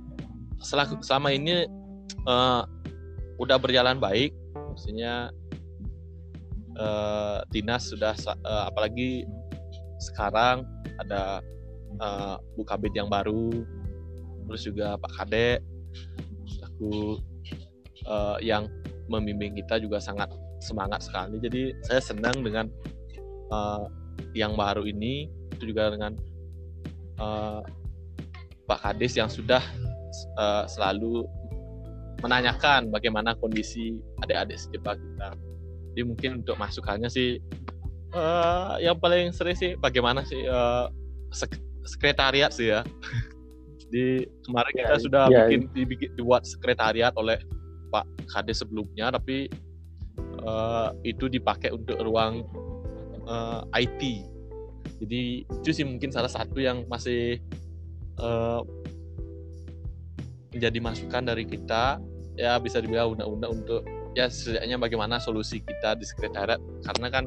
selama, 0.62 1.00
selama 1.02 1.28
ini 1.34 1.66
uh, 2.26 2.62
udah 3.38 3.56
berjalan 3.58 4.02
baik, 4.02 4.34
maksudnya 4.54 5.30
uh, 6.78 7.42
dinas 7.54 7.90
sudah 7.90 8.14
uh, 8.42 8.70
apalagi 8.70 9.26
sekarang 9.98 10.66
ada 10.98 11.42
uh, 12.02 12.36
Bu 12.58 12.62
Kabit 12.66 12.94
yang 12.94 13.10
baru, 13.10 13.50
terus 14.46 14.62
juga 14.66 14.98
Pak 14.98 15.12
Kade, 15.18 15.62
aku 16.62 17.22
uh, 18.06 18.38
yang 18.42 18.66
membimbing 19.08 19.56
kita 19.58 19.80
juga 19.82 19.98
sangat 20.02 20.30
semangat 20.58 21.06
sekali. 21.06 21.38
Jadi 21.38 21.74
saya 21.86 22.02
senang 22.02 22.42
dengan 22.42 22.66
uh, 23.50 23.86
yang 24.34 24.58
baru 24.58 24.86
ini, 24.86 25.30
itu 25.54 25.70
juga 25.74 25.94
dengan 25.94 26.14
uh, 27.22 27.62
Pak 28.66 28.78
Kades 28.84 29.16
yang 29.16 29.30
sudah 29.30 29.62
uh, 30.36 30.64
selalu 30.68 31.24
menanyakan 32.22 32.90
bagaimana 32.90 33.38
kondisi 33.38 33.94
adik-adik 34.26 34.58
sejebak 34.58 34.98
kita. 34.98 35.28
Jadi 35.94 36.02
mungkin 36.02 36.30
untuk 36.42 36.58
masukannya 36.58 37.06
sih 37.06 37.38
uh, 38.14 38.78
yang 38.82 38.98
paling 38.98 39.30
sering 39.30 39.54
sih 39.54 39.74
bagaimana 39.78 40.26
sih 40.26 40.42
uh, 40.46 40.90
sekretariat 41.88 42.52
sih 42.52 42.74
ya. 42.74 42.82
Di 43.92 44.20
kemarin 44.44 44.72
Ya, 44.76 44.84
kita 44.84 44.96
sudah 45.00 45.24
ya, 45.32 45.48
bikin 45.48 45.60
dibikin 45.72 46.10
dibuat 46.12 46.44
sekretariat 46.44 47.14
oleh 47.16 47.40
Pak 47.88 48.04
Kades 48.28 48.60
sebelumnya, 48.60 49.08
tapi 49.08 49.48
eh, 50.20 50.88
itu 51.08 51.24
dipakai 51.32 51.72
untuk 51.72 51.96
ruang 52.04 52.44
eh, 53.24 53.62
IT. 53.80 54.02
Jadi 55.00 55.22
itu 55.48 55.70
sih 55.72 55.88
mungkin 55.88 56.12
salah 56.12 56.28
satu 56.28 56.60
yang 56.60 56.84
masih 56.84 57.40
eh, 58.20 58.60
menjadi 60.54 60.78
masukan 60.80 61.22
dari 61.24 61.44
kita 61.44 62.00
ya 62.38 62.56
bisa 62.62 62.78
dibilang 62.78 63.18
undang-undang 63.18 63.50
untuk 63.62 63.82
ya 64.16 64.30
setidaknya 64.30 64.76
bagaimana 64.80 65.20
solusi 65.20 65.60
kita 65.60 65.98
di 65.98 66.04
sekretariat 66.06 66.58
karena 66.86 67.08
kan 67.12 67.24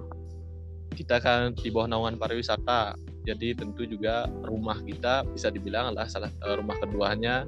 kita 0.91 1.23
kan 1.23 1.55
di 1.55 1.71
bawah 1.71 1.87
naungan 1.87 2.19
pariwisata 2.19 2.95
jadi 3.21 3.53
tentu 3.53 3.85
juga 3.85 4.25
rumah 4.41 4.81
kita 4.81 5.21
bisa 5.29 5.53
dibilang 5.53 5.93
adalah 5.93 6.09
salah 6.09 6.29
eh, 6.29 6.55
rumah 6.57 6.77
keduanya 6.81 7.45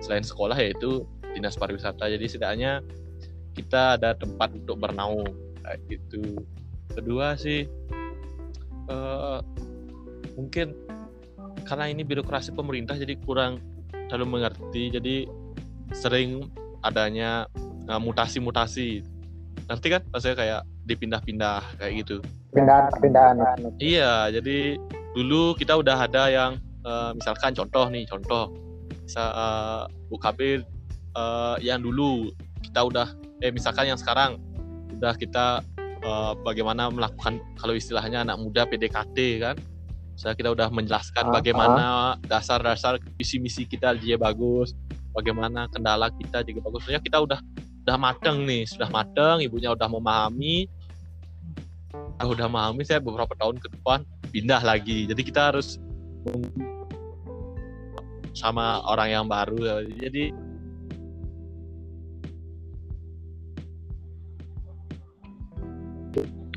selain 0.00 0.24
sekolah 0.24 0.56
yaitu 0.56 1.04
dinas 1.36 1.60
pariwisata. 1.60 2.08
Jadi 2.08 2.24
setidaknya 2.24 2.80
kita 3.52 4.00
ada 4.00 4.16
tempat 4.16 4.56
untuk 4.56 4.80
bernaung 4.80 5.28
kayak 5.60 5.80
gitu. 5.92 6.40
Kedua 6.96 7.36
sih 7.36 7.68
eh, 8.88 9.38
mungkin 10.34 10.72
karena 11.68 11.92
ini 11.92 12.02
birokrasi 12.02 12.56
pemerintah 12.56 12.96
jadi 12.96 13.14
kurang 13.20 13.60
terlalu 14.10 14.42
mengerti 14.42 14.90
jadi 14.90 15.16
sering 15.94 16.50
adanya 16.82 17.46
eh, 17.86 18.00
mutasi-mutasi 18.02 19.06
ngerti 19.70 19.86
kan 19.94 20.02
maksudnya 20.10 20.36
kayak 20.36 20.60
dipindah-pindah 20.90 21.62
kayak 21.78 22.02
gitu 22.02 22.18
Pindahan 22.50 22.90
pindahan. 22.98 23.34
Iya, 23.78 24.26
jadi 24.34 24.74
dulu 25.14 25.54
kita 25.54 25.78
udah 25.78 26.10
ada 26.10 26.26
yang 26.26 26.52
eh, 26.82 27.10
misalkan 27.14 27.54
contoh 27.54 27.86
nih, 27.86 28.04
contoh 28.10 28.50
bisa 29.06 29.22
eh, 29.30 29.82
UKB 30.10 30.40
eh, 31.14 31.56
yang 31.62 31.78
dulu 31.78 32.34
kita 32.66 32.82
udah 32.82 33.08
eh 33.40 33.54
misalkan 33.54 33.86
yang 33.86 33.98
sekarang 33.98 34.42
udah 34.98 35.14
kita 35.14 35.62
eh, 36.02 36.32
bagaimana 36.42 36.90
melakukan 36.90 37.38
kalau 37.54 37.74
istilahnya 37.78 38.26
anak 38.26 38.42
muda 38.42 38.66
PDKT 38.66 39.16
kan. 39.38 39.56
Saya 40.20 40.36
kita 40.36 40.52
udah 40.52 40.68
menjelaskan 40.68 41.32
Ah, 41.32 41.40
bagaimana 41.40 41.84
dasar-dasar 42.28 43.00
visi 43.16 43.40
misi 43.40 43.64
kita 43.64 43.96
dia 43.96 44.20
bagus, 44.20 44.76
bagaimana 45.16 45.64
kendala 45.72 46.12
kita 46.12 46.44
juga 46.44 46.68
bagus. 46.68 46.84
Soalnya 46.84 47.00
kita 47.00 47.24
udah 47.24 47.40
udah 47.88 47.96
mateng 47.96 48.44
nih, 48.44 48.68
sudah 48.68 48.92
mateng, 48.92 49.40
ibunya 49.40 49.72
udah 49.72 49.88
memahami, 49.88 50.68
kalau 52.20 52.36
udah 52.36 52.52
memahami 52.52 52.84
saya 52.84 53.00
beberapa 53.00 53.32
tahun 53.32 53.56
ke 53.64 53.72
depan 53.72 54.04
pindah 54.28 54.60
lagi. 54.60 55.08
Jadi 55.08 55.22
kita 55.24 55.56
harus 55.56 55.80
sama 58.36 58.84
orang 58.84 59.08
yang 59.08 59.24
baru. 59.24 59.88
Jadi 59.88 60.36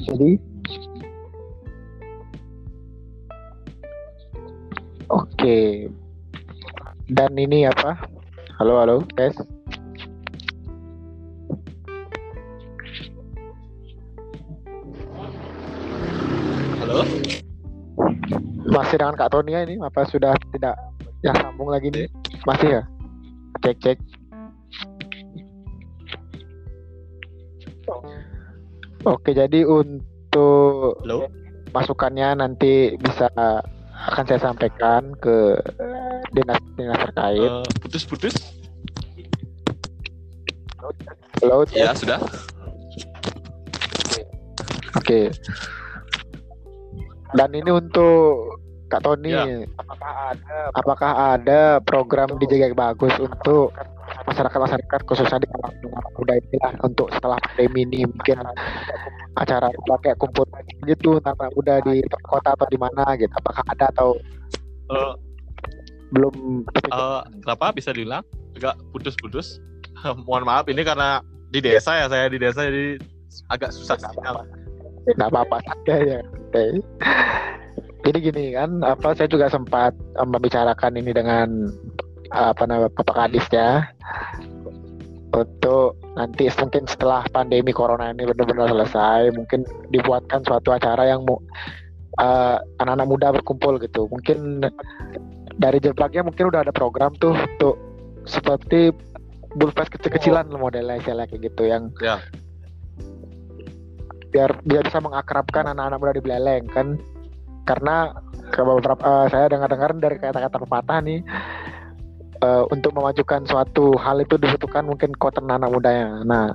Jadi 0.03 0.52
Oke. 5.13 5.85
Dan 7.05 7.37
ini 7.37 7.69
apa? 7.69 8.01
Halo, 8.57 8.81
halo, 8.81 8.95
guys. 9.13 9.37
halo 16.81 17.05
Masih 18.73 18.97
dengan 18.97 19.13
Kak 19.13 19.29
Tonia 19.29 19.61
ini 19.61 19.77
apa 19.85 20.01
sudah 20.09 20.33
tidak 20.49 20.73
yang 21.21 21.37
sambung 21.37 21.69
lagi 21.69 21.93
nih? 21.93 22.09
Masih 22.49 22.81
ya? 22.81 22.83
Cek 23.61 23.77
cek. 23.85 23.97
Oke, 29.05 29.29
jadi 29.37 29.61
untuk 29.61 30.97
halo 31.05 31.29
masukannya 31.73 32.37
nanti 32.37 32.93
bisa 33.01 33.29
akan 34.03 34.23
saya 34.27 34.39
sampaikan 34.41 35.15
ke 35.23 35.55
dinas-dinas 36.35 36.99
terkait. 37.07 37.39
Eh, 37.39 37.63
putus-putus 37.79 38.35
Halo, 41.43 41.63
ya 41.71 41.95
sudah 41.95 42.19
Oke. 44.93 45.33
Dan 47.33 47.49
ini 47.57 47.71
untuk 47.73 48.61
Kak 48.93 49.01
Tony, 49.01 49.33
Ya. 49.33 49.65
apakah 49.73 50.13
ada 50.29 50.57
apakah 50.77 51.11
ada 51.33 51.61
program 51.81 52.29
di 52.37 52.45
Jaga 52.45 52.77
Bagus 52.77 53.09
untuk 53.17 53.73
masyarakat-masyarakat 54.27 54.99
khususnya 55.07 55.37
di 55.43 55.47
kalangan 55.51 56.11
muda 56.15 56.33
inilah 56.39 56.73
untuk 56.83 57.07
setelah 57.11 57.37
pandemi 57.41 57.83
ini 57.83 57.99
mungkin 58.07 58.39
acara 59.33 59.67
pakai 59.73 60.13
kumpul 60.21 60.45
gitu 60.85 61.17
anak 61.23 61.51
muda 61.57 61.81
di 61.83 61.99
kota 62.25 62.55
atau 62.55 62.67
di 62.69 62.77
mana 62.79 63.17
gitu. 63.19 63.31
Apakah 63.33 63.63
ada 63.67 63.89
atau 63.91 64.15
Eh, 64.91 65.13
belum 66.13 66.35
eh, 66.91 67.21
kenapa 67.41 67.73
bisa 67.73 67.89
diulang 67.95 68.21
agak 68.53 68.77
putus-putus 68.93 69.57
mohon 70.27 70.45
maaf 70.45 70.69
ini 70.69 70.85
karena 70.85 71.23
di 71.49 71.63
desa 71.63 71.97
ya 71.97 72.05
saya 72.11 72.29
di 72.29 72.37
desa 72.37 72.67
jadi 72.67 73.01
agak 73.49 73.73
susah 73.73 73.97
sinyal 73.97 74.45
nggak 75.03 75.29
apa-apa 75.35 75.57
saja 75.67 75.95
ya. 75.99 76.19
Oke. 76.23 76.79
Jadi 78.03 78.17
gini 78.19 78.55
kan, 78.55 78.83
apa 78.83 79.15
saya 79.15 79.27
juga 79.27 79.51
sempat 79.51 79.91
eh, 79.95 80.27
membicarakan 80.27 80.95
ini 80.95 81.11
dengan 81.11 81.71
apa 82.33 82.65
namanya 82.65 82.89
Bapak 82.97 83.15
Kadis 83.15 83.45
ya 83.53 83.85
untuk 85.33 85.97
nanti 86.13 86.45
mungkin 86.61 86.85
setelah 86.85 87.25
pandemi 87.33 87.73
corona 87.73 88.13
ini 88.13 88.25
benar-benar 88.25 88.69
selesai 88.69 89.33
mungkin 89.33 89.65
dibuatkan 89.89 90.45
suatu 90.45 90.73
acara 90.73 91.09
yang 91.09 91.25
eh, 92.21 92.57
anak-anak 92.81 93.07
muda 93.09 93.27
berkumpul 93.33 93.81
gitu 93.81 94.05
mungkin 94.09 94.61
dari 95.57 95.77
jeblaknya 95.81 96.25
mungkin 96.25 96.53
udah 96.53 96.65
ada 96.65 96.73
program 96.73 97.13
tuh 97.17 97.33
untuk 97.33 97.77
seperti 98.29 98.93
bulfest 99.57 99.93
kecil-kecilan 99.93 100.49
modelnya 100.53 101.01
istilahnya 101.01 101.29
kayak 101.29 101.41
gitu 101.53 101.63
yang 101.69 101.93
Ya. 102.01 102.17
biar 104.33 104.57
biar 104.65 104.89
bisa 104.89 104.97
mengakrabkan 104.97 105.69
anak-anak 105.69 105.97
muda 106.01 106.13
di 106.17 106.21
Beleleng 106.25 106.65
kan 106.73 106.97
karena 107.69 108.13
beberapa 108.53 109.01
eh, 109.01 109.27
saya 109.29 109.45
dengar-dengar 109.49 109.97
dari 109.97 110.17
kata-kata 110.17 110.57
pepatah 110.61 110.99
nih 111.05 111.21
eh, 112.43 112.63
untuk 112.67 112.91
memajukan 112.91 113.47
suatu 113.47 113.95
hal 113.95 114.19
itu 114.19 114.35
dibutuhkan 114.35 114.83
mungkin 114.83 115.15
kekuatan 115.15 115.47
anak 115.47 115.71
mudanya. 115.71 116.21
Nah, 116.27 116.51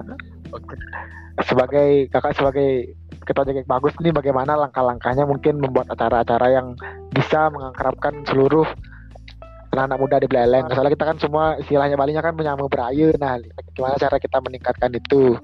sebagai 1.43 2.13
kakak 2.13 2.37
sebagai 2.37 2.99
ketua 3.25 3.45
JKK 3.45 3.69
bagus 3.69 3.93
nih 4.01 4.13
bagaimana 4.13 4.57
langkah-langkahnya 4.57 5.29
mungkin 5.29 5.61
membuat 5.61 5.93
acara-acara 5.93 6.49
yang 6.49 6.73
bisa 7.13 7.53
mengakrabkan 7.53 8.25
seluruh 8.25 8.65
anak-anak 9.73 9.99
muda 10.01 10.17
di 10.19 10.29
Beleleng. 10.29 10.67
Soalnya 10.73 10.93
kita 10.97 11.05
kan 11.07 11.19
semua 11.21 11.45
istilahnya 11.61 11.95
Balinya 11.95 12.25
kan 12.25 12.35
menyambung 12.35 12.73
berayu. 12.73 13.13
Nah, 13.21 13.39
gimana 13.77 14.01
cara 14.01 14.17
kita 14.17 14.41
meningkatkan 14.43 14.91
itu? 14.97 15.37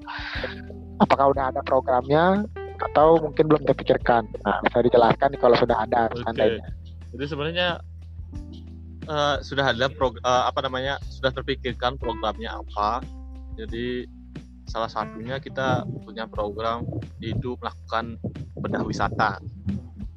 Apakah 0.99 1.31
udah 1.31 1.53
ada 1.53 1.61
programnya 1.61 2.43
atau 2.91 3.21
mungkin 3.21 3.47
belum 3.47 3.63
terpikirkan? 3.69 4.27
Nah, 4.43 4.59
bisa 4.65 4.81
dijelaskan 4.81 5.29
kalau 5.39 5.55
sudah 5.55 5.77
ada 5.77 6.11
Oke. 6.11 6.25
seandainya. 6.25 6.67
Jadi 7.15 7.25
sebenarnya 7.31 7.79
eh, 9.05 9.37
sudah 9.41 9.71
ada 9.71 9.87
prog- 9.89 10.21
eh, 10.21 10.43
apa 10.49 10.59
namanya 10.65 10.97
sudah 11.09 11.31
terpikirkan 11.31 11.97
programnya 12.01 12.57
apa. 12.57 13.01
Jadi 13.55 14.05
salah 14.65 14.89
satunya 14.89 15.37
kita 15.37 15.85
punya 16.03 16.25
program 16.25 16.83
itu 17.21 17.55
melakukan 17.61 18.17
bedah 18.57 18.83
wisata. 18.83 19.39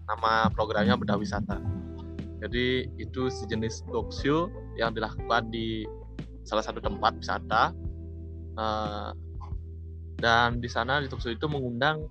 Nama 0.08 0.48
programnya 0.50 0.96
bedah 0.96 1.20
wisata. 1.20 1.60
Jadi 2.38 2.86
itu 2.96 3.28
sejenis 3.28 3.84
talk 3.90 4.14
show 4.14 4.48
yang 4.78 4.94
dilakukan 4.94 5.50
di 5.50 5.84
salah 6.46 6.64
satu 6.64 6.80
tempat 6.80 7.18
wisata. 7.18 7.74
Eh, 8.58 9.10
dan 10.18 10.58
di 10.58 10.66
sana 10.66 10.98
di 10.98 11.06
talk 11.06 11.22
show 11.22 11.30
itu 11.30 11.46
mengundang 11.46 12.08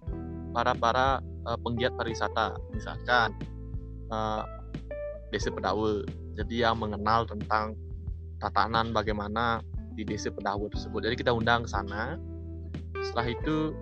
para 0.55 0.71
para 0.78 1.19
eh, 1.23 1.57
penggiat 1.59 1.95
pariwisata, 1.97 2.55
misalkan 2.71 3.34
eh, 4.13 4.43
desa 5.32 5.51
Pedawe. 5.51 6.26
Jadi 6.38 6.62
yang 6.62 6.78
mengenal 6.78 7.26
tentang 7.26 7.74
tatanan 8.38 8.94
bagaimana 8.94 9.66
di 9.98 10.06
desa 10.06 10.30
Pedawe 10.30 10.70
tersebut. 10.70 11.02
Jadi 11.02 11.16
kita 11.18 11.34
undang 11.34 11.66
ke 11.66 11.70
sana. 11.74 12.22
Setelah 13.02 13.28
itu 13.34 13.74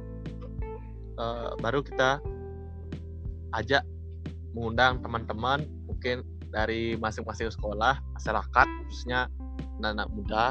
eh, 1.19 1.51
baru 1.59 1.83
kita 1.83 2.23
ajak 3.59 3.83
mengundang 4.55 5.03
teman-teman 5.03 5.67
mungkin 5.87 6.23
dari 6.55 6.95
masing-masing 6.95 7.51
sekolah, 7.51 7.99
masyarakat 8.15 8.67
khususnya 8.87 9.27
anak-anak 9.83 10.07
muda, 10.15 10.45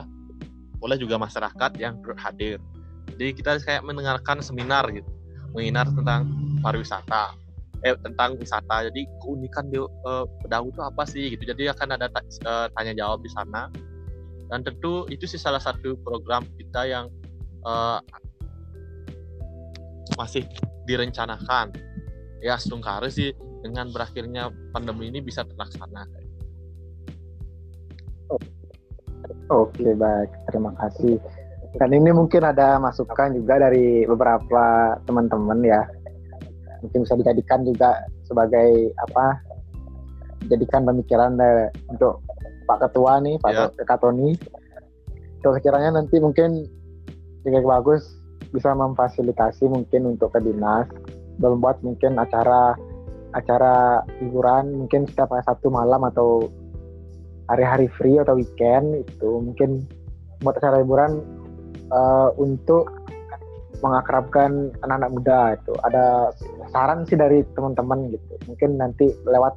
boleh 0.76 1.00
juga 1.00 1.16
masyarakat 1.16 1.80
yang 1.80 1.96
hadir. 2.20 2.60
Jadi 3.16 3.32
kita 3.32 3.56
kayak 3.64 3.80
mendengarkan 3.88 4.44
seminar 4.44 4.84
gitu, 4.92 5.08
menginar 5.56 5.88
tentang 5.88 6.28
pariwisata 6.60 7.43
eh 7.84 7.96
tentang 8.00 8.40
wisata. 8.40 8.88
Jadi 8.88 9.04
keunikan 9.20 9.68
di 9.68 9.76
uh, 9.78 10.24
Bedau 10.40 10.72
itu 10.72 10.80
apa 10.80 11.04
sih 11.04 11.36
gitu. 11.36 11.44
Jadi 11.44 11.68
akan 11.68 11.88
ada 12.00 12.08
uh, 12.48 12.66
tanya 12.72 12.92
jawab 12.96 13.20
di 13.20 13.30
sana. 13.30 13.68
Dan 14.48 14.64
tentu 14.64 15.04
itu 15.12 15.28
sih 15.28 15.40
salah 15.40 15.60
satu 15.60 15.96
program 16.00 16.44
kita 16.56 16.88
yang 16.88 17.12
uh, 17.68 18.00
masih 20.16 20.48
direncanakan. 20.88 21.72
Ya 22.40 22.56
sungkara 22.60 23.08
sih 23.08 23.32
dengan 23.64 23.88
berakhirnya 23.92 24.52
pandemi 24.72 25.08
ini 25.12 25.20
bisa 25.20 25.44
terlaksana. 25.44 26.08
Oke 29.52 29.92
baik. 29.92 30.30
Terima 30.48 30.72
kasih. 30.80 31.20
Dan 31.74 31.90
ini 31.90 32.14
mungkin 32.14 32.46
ada 32.46 32.78
masukan 32.78 33.34
juga 33.34 33.58
dari 33.58 34.06
beberapa 34.06 34.94
teman-teman 35.04 35.58
ya 35.66 35.82
mungkin 36.84 37.08
bisa 37.08 37.16
dijadikan 37.16 37.64
juga 37.64 38.04
sebagai 38.28 38.92
apa 39.08 39.40
jadikan 40.52 40.84
pemikiran 40.84 41.40
dari, 41.40 41.72
untuk 41.88 42.20
Pak 42.68 42.84
Ketua 42.84 43.24
nih 43.24 43.40
Pak 43.40 43.50
yeah. 43.52 43.84
Kak 43.88 44.04
Tony 44.04 44.36
kalau 45.40 45.56
sekiranya 45.56 46.00
nanti 46.00 46.20
mungkin 46.20 46.68
juga 47.44 47.80
bagus 47.80 48.20
bisa 48.52 48.72
memfasilitasi 48.72 49.68
mungkin 49.68 50.16
untuk 50.16 50.32
ke 50.32 50.40
dinas 50.40 50.88
membuat 51.40 51.80
mungkin 51.84 52.16
acara 52.16 52.76
acara 53.34 54.00
hiburan 54.22 54.86
mungkin 54.86 55.10
setiap 55.10 55.34
satu 55.42 55.68
malam 55.68 56.06
atau 56.06 56.48
hari-hari 57.50 57.90
free 57.98 58.16
atau 58.16 58.38
weekend 58.38 59.04
itu 59.04 59.30
mungkin 59.42 59.84
buat 60.40 60.56
acara 60.56 60.80
hiburan 60.80 61.20
uh, 61.90 62.30
untuk 62.40 62.88
mengakrabkan 63.82 64.72
anak-anak 64.86 65.10
muda 65.12 65.40
itu 65.58 65.72
ada 65.84 66.32
saran 66.74 67.06
sih 67.06 67.14
dari 67.14 67.46
teman-teman 67.54 68.10
gitu. 68.10 68.34
Mungkin 68.50 68.82
nanti 68.82 69.14
lewat 69.22 69.54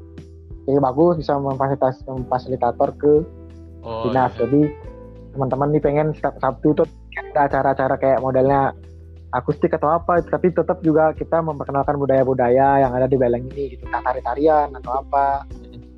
ini 0.70 0.78
bagus 0.78 1.18
bisa 1.18 1.34
memfasilitas 1.41 2.05
memfasilitator 2.05 2.93
ke 3.01 3.26
oh, 3.82 4.05
dinas. 4.05 4.30
iya. 4.38 4.45
jadi 4.45 4.61
teman-teman 5.34 5.68
nih 5.74 5.82
pengen 5.82 6.07
setiap 6.13 6.38
Sabtu 6.38 6.78
tuh 6.78 6.88
ada 7.34 7.49
acara-acara 7.49 7.95
kayak 7.97 8.20
modelnya 8.22 8.76
akustik 9.34 9.74
atau 9.74 9.91
apa 9.91 10.22
tapi 10.24 10.53
tetap 10.53 10.80
juga 10.86 11.11
kita 11.18 11.41
memperkenalkan 11.41 11.97
budaya-budaya 11.99 12.86
yang 12.86 12.91
ada 12.93 13.09
di 13.09 13.18
Beleng 13.18 13.49
ini 13.55 13.76
gitu. 13.76 13.84
Tari-tarian 13.89 14.76
atau 14.78 15.01
apa. 15.01 15.47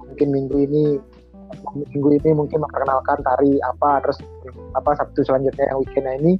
Mungkin 0.09 0.28
minggu 0.34 0.57
ini 0.65 0.86
minggu 1.74 2.09
ini 2.22 2.30
mungkin 2.38 2.61
memperkenalkan 2.61 3.26
tari 3.26 3.57
apa 3.65 4.05
terus 4.05 4.17
apa 4.78 4.93
Sabtu 4.97 5.26
selanjutnya 5.26 5.65
yang 5.65 5.82
weekendnya 5.82 6.13
ini 6.22 6.34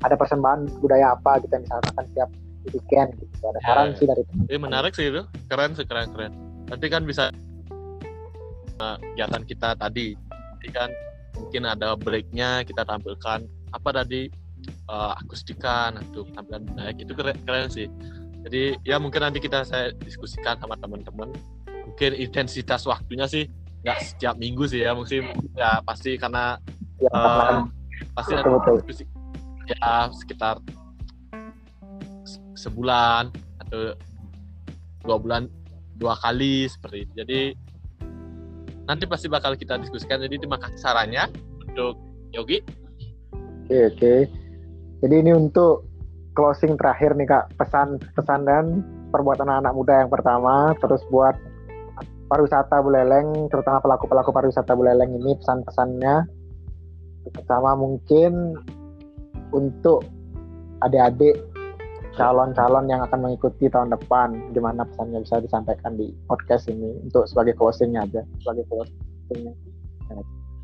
ada 0.00 0.16
persembahan 0.16 0.80
budaya 0.80 1.16
apa 1.16 1.40
gitu 1.44 1.52
misalkan 1.56 2.04
tiap 2.16 2.32
weekend 2.72 3.10
gitu 3.20 3.44
ada 3.44 3.60
saran 3.64 3.88
ya, 3.92 3.96
sih 3.98 4.06
dari 4.08 4.22
teman. 4.24 4.44
Ini 4.48 4.58
menarik 4.60 4.92
sih 4.96 5.06
itu 5.10 5.22
keren 5.50 5.72
sih 5.76 5.86
keren 5.86 6.08
keren. 6.14 6.32
Nanti 6.70 6.86
kan 6.88 7.02
bisa 7.04 7.28
uh, 8.80 8.96
kegiatan 9.00 9.42
kita 9.44 9.68
tadi, 9.76 10.16
nanti 10.24 10.68
kan 10.72 10.88
mungkin 11.36 11.62
ada 11.68 11.98
breaknya 11.98 12.62
kita 12.64 12.86
tampilkan 12.86 13.44
apa 13.74 13.90
tadi 13.90 14.30
uh, 14.88 15.12
akustikan 15.18 15.98
atau 15.98 16.24
tampilan 16.32 16.62
budaya 16.64 16.92
itu 16.96 17.12
keren, 17.12 17.36
keren 17.44 17.68
sih. 17.68 17.88
Jadi 18.44 18.76
ya 18.84 19.00
mungkin 19.00 19.24
nanti 19.24 19.40
kita 19.40 19.64
saya 19.64 19.92
diskusikan 20.04 20.60
sama 20.60 20.76
teman-teman. 20.80 21.32
Mungkin 21.84 22.16
intensitas 22.16 22.88
waktunya 22.88 23.28
sih 23.28 23.48
nggak 23.84 23.98
setiap 24.00 24.34
minggu 24.40 24.64
sih 24.64 24.80
ya 24.80 24.96
mungkin 24.96 25.28
ya 25.52 25.84
pasti 25.84 26.16
karena 26.16 26.56
ya, 26.96 27.12
uh, 27.12 27.68
pasti 28.16 28.32
betul, 28.32 28.80
betul. 28.80 29.04
ya 29.68 30.08
sekitar 30.08 30.56
sebulan 32.54 33.30
atau 33.66 33.94
dua 35.04 35.16
bulan 35.20 35.42
dua 35.98 36.14
kali 36.18 36.66
seperti 36.66 37.06
itu. 37.06 37.12
Jadi 37.22 37.40
nanti 38.88 39.04
pasti 39.06 39.26
bakal 39.30 39.54
kita 39.54 39.78
diskusikan. 39.78 40.22
Jadi 40.22 40.40
terima 40.40 40.58
kasih 40.58 40.78
sarannya 40.78 41.30
untuk 41.62 41.98
Yogi. 42.34 42.58
Oke 43.64 43.78
oke. 43.94 44.14
Jadi 45.04 45.14
ini 45.20 45.32
untuk 45.32 45.84
closing 46.34 46.74
terakhir 46.80 47.14
nih 47.14 47.28
kak. 47.28 47.54
Pesan 47.60 48.00
pesan 48.16 48.48
dan 48.48 48.82
perbuatan 49.14 49.46
anak-anak 49.46 49.74
muda 49.74 49.94
yang 50.04 50.10
pertama. 50.10 50.74
Terus 50.82 51.00
buat 51.08 51.36
pariwisata 52.26 52.80
Buleleng, 52.82 53.46
terutama 53.52 53.78
pelaku-pelaku 53.84 54.32
pariwisata 54.32 54.72
Buleleng 54.74 55.14
ini 55.14 55.38
pesan-pesannya. 55.38 56.16
Pertama 57.30 57.78
mungkin 57.78 58.58
untuk 59.54 60.04
adik-adik 60.82 61.38
calon-calon 62.14 62.86
yang 62.86 63.02
akan 63.02 63.18
mengikuti 63.26 63.66
tahun 63.66 63.90
depan, 63.90 64.54
gimana 64.54 64.86
pesannya 64.86 65.22
bisa 65.22 65.42
disampaikan 65.42 65.98
di 65.98 66.14
podcast 66.30 66.70
ini 66.70 66.94
untuk 67.02 67.26
sebagai 67.26 67.58
closingnya 67.58 68.06
aja, 68.06 68.22
sebagai 68.42 68.64
closingnya. 68.70 69.52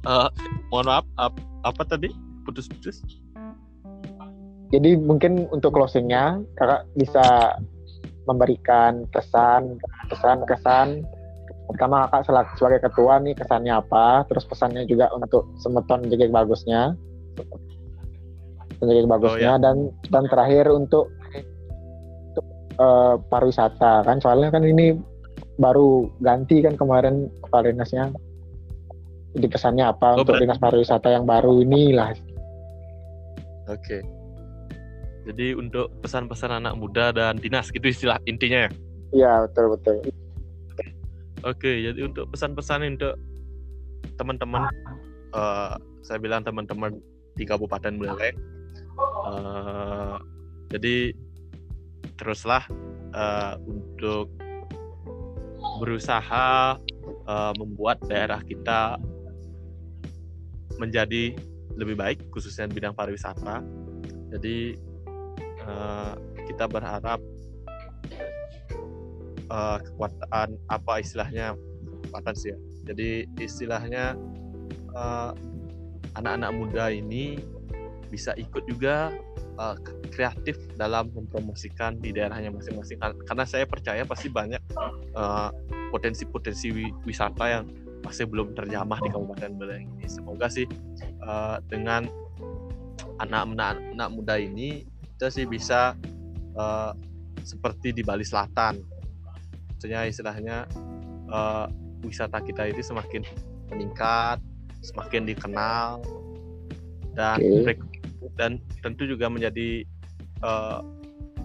Uh, 0.06 0.30
mohon 0.72 0.86
maaf, 0.88 1.04
ap, 1.20 1.34
apa 1.66 1.82
tadi? 1.84 2.08
Putus-putus? 2.46 3.02
Jadi 4.70 4.94
mungkin 4.96 5.50
untuk 5.50 5.74
closingnya, 5.74 6.38
kakak 6.54 6.86
bisa 6.94 7.58
memberikan 8.30 9.04
pesan, 9.10 9.82
pesan-kesan 10.06 11.02
pertama 11.70 12.10
kakak 12.10 12.50
sebagai 12.58 12.80
ketua 12.90 13.22
nih 13.22 13.34
kesannya 13.38 13.78
apa 13.78 14.26
terus 14.26 14.42
pesannya 14.42 14.82
juga 14.90 15.06
untuk 15.14 15.46
semeton 15.62 16.02
jadi 16.10 16.26
bagusnya 16.26 16.98
jadi 18.82 19.06
bagusnya 19.06 19.52
oh, 19.54 19.58
ya. 19.60 19.62
dan 19.62 19.76
dan 20.10 20.24
terakhir 20.26 20.66
untuk 20.72 21.14
uh, 22.80 23.20
pariwisata 23.28 24.02
kan? 24.08 24.16
Soalnya 24.24 24.48
kan 24.50 24.64
ini 24.64 24.96
baru 25.60 26.08
ganti 26.24 26.64
kan 26.64 26.74
kemarin 26.80 27.28
kepala 27.44 27.68
dinasnya 27.68 28.08
jadi 29.36 29.46
pesannya 29.46 29.84
apa 29.86 30.16
oh, 30.16 30.24
untuk 30.24 30.34
berarti... 30.34 30.44
dinas 30.48 30.58
pariwisata 30.58 31.08
yang 31.12 31.24
baru 31.28 31.62
inilah. 31.62 32.16
Oke. 33.70 34.00
Okay. 34.00 34.02
jadi 35.20 35.52
untuk 35.54 35.92
pesan-pesan 36.00 36.64
anak 36.64 36.74
muda 36.80 37.12
dan 37.12 37.38
dinas 37.38 37.70
gitu 37.70 37.86
istilah 37.86 38.18
intinya 38.26 38.66
ya? 38.66 38.70
Iya 39.14 39.32
betul 39.46 39.76
betul. 39.76 39.96
Oke, 41.40 41.70
jadi 41.80 42.00
untuk 42.04 42.28
pesan-pesan 42.34 42.84
untuk 42.84 43.16
teman-teman, 44.20 44.68
uh, 45.32 45.76
saya 46.04 46.20
bilang 46.20 46.44
teman-teman 46.44 47.00
di 47.36 47.48
Kabupaten 47.48 47.96
Buleleng, 47.96 48.36
uh, 49.24 50.20
jadi 50.68 51.16
teruslah 52.20 52.68
uh, 53.16 53.56
untuk 53.64 54.28
berusaha 55.80 56.76
uh, 57.24 57.52
membuat 57.56 58.04
daerah 58.04 58.44
kita 58.44 59.00
menjadi 60.76 61.32
lebih 61.80 61.96
baik, 61.96 62.18
khususnya 62.28 62.68
di 62.68 62.76
bidang 62.76 62.92
pariwisata. 62.92 63.64
Jadi 64.36 64.76
uh, 65.64 66.12
kita 66.44 66.68
berharap 66.68 67.20
uh, 69.48 69.78
kekuatan 69.80 70.60
apa 70.68 70.92
istilahnya 71.00 71.56
kekuatan 72.04 72.34
sih 72.36 72.52
ya. 72.52 72.58
Jadi 72.90 73.28
istilahnya 73.38 74.18
anak 74.90 75.36
eh, 75.38 76.18
anak-anak 76.18 76.50
muda 76.58 76.84
ini 76.90 77.38
bisa 78.10 78.34
ikut 78.34 78.66
juga 78.66 79.14
uh, 79.56 79.76
kreatif 80.12 80.58
dalam 80.76 81.10
mempromosikan 81.14 81.98
di 81.98 82.14
daerahnya 82.14 82.50
masing-masing 82.52 83.00
karena 83.00 83.44
saya 83.46 83.64
percaya 83.64 84.02
pasti 84.04 84.28
banyak 84.30 84.60
potensi 85.90 86.26
potensi-potensi 86.26 86.68
wisata 87.02 87.44
yang 87.50 87.64
masih 88.00 88.24
belum 88.30 88.56
terjamah 88.56 88.96
di 89.02 89.10
Kabupaten 89.12 89.52
Beleng 89.60 89.90
ini. 89.98 90.06
Semoga 90.08 90.46
sih 90.48 90.64
uh, 91.22 91.58
dengan 91.68 92.06
anak-anak 93.20 94.08
muda 94.08 94.40
ini 94.40 94.86
kita 95.16 95.28
sih 95.28 95.44
bisa 95.44 95.92
uh, 96.56 96.96
seperti 97.44 97.92
di 97.92 98.00
Bali 98.00 98.24
Selatan 98.24 98.80
maksudnya 99.80 100.04
istilahnya 100.08 100.56
uh, 101.32 101.64
wisata 102.04 102.40
kita 102.44 102.68
ini 102.68 102.84
semakin 102.84 103.24
meningkat, 103.72 104.40
semakin 104.84 105.24
dikenal 105.24 106.04
dan 107.16 107.40
okay. 107.40 107.76
Dan 108.38 108.60
tentu 108.84 109.06
juga 109.06 109.30
menjadi 109.30 109.86
uh, 110.44 110.82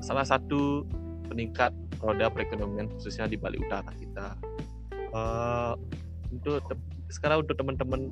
salah 0.03 0.25
satu 0.27 0.86
peningkat 1.31 1.73
roda 2.03 2.29
perekonomian 2.29 2.91
khususnya 2.97 3.25
di 3.25 3.38
Bali 3.39 3.57
Utara 3.57 3.89
kita. 3.97 4.38
Uh, 5.15 5.73
untuk 6.29 6.59
sekarang 7.07 7.47
untuk 7.47 7.55
teman-teman 7.55 8.11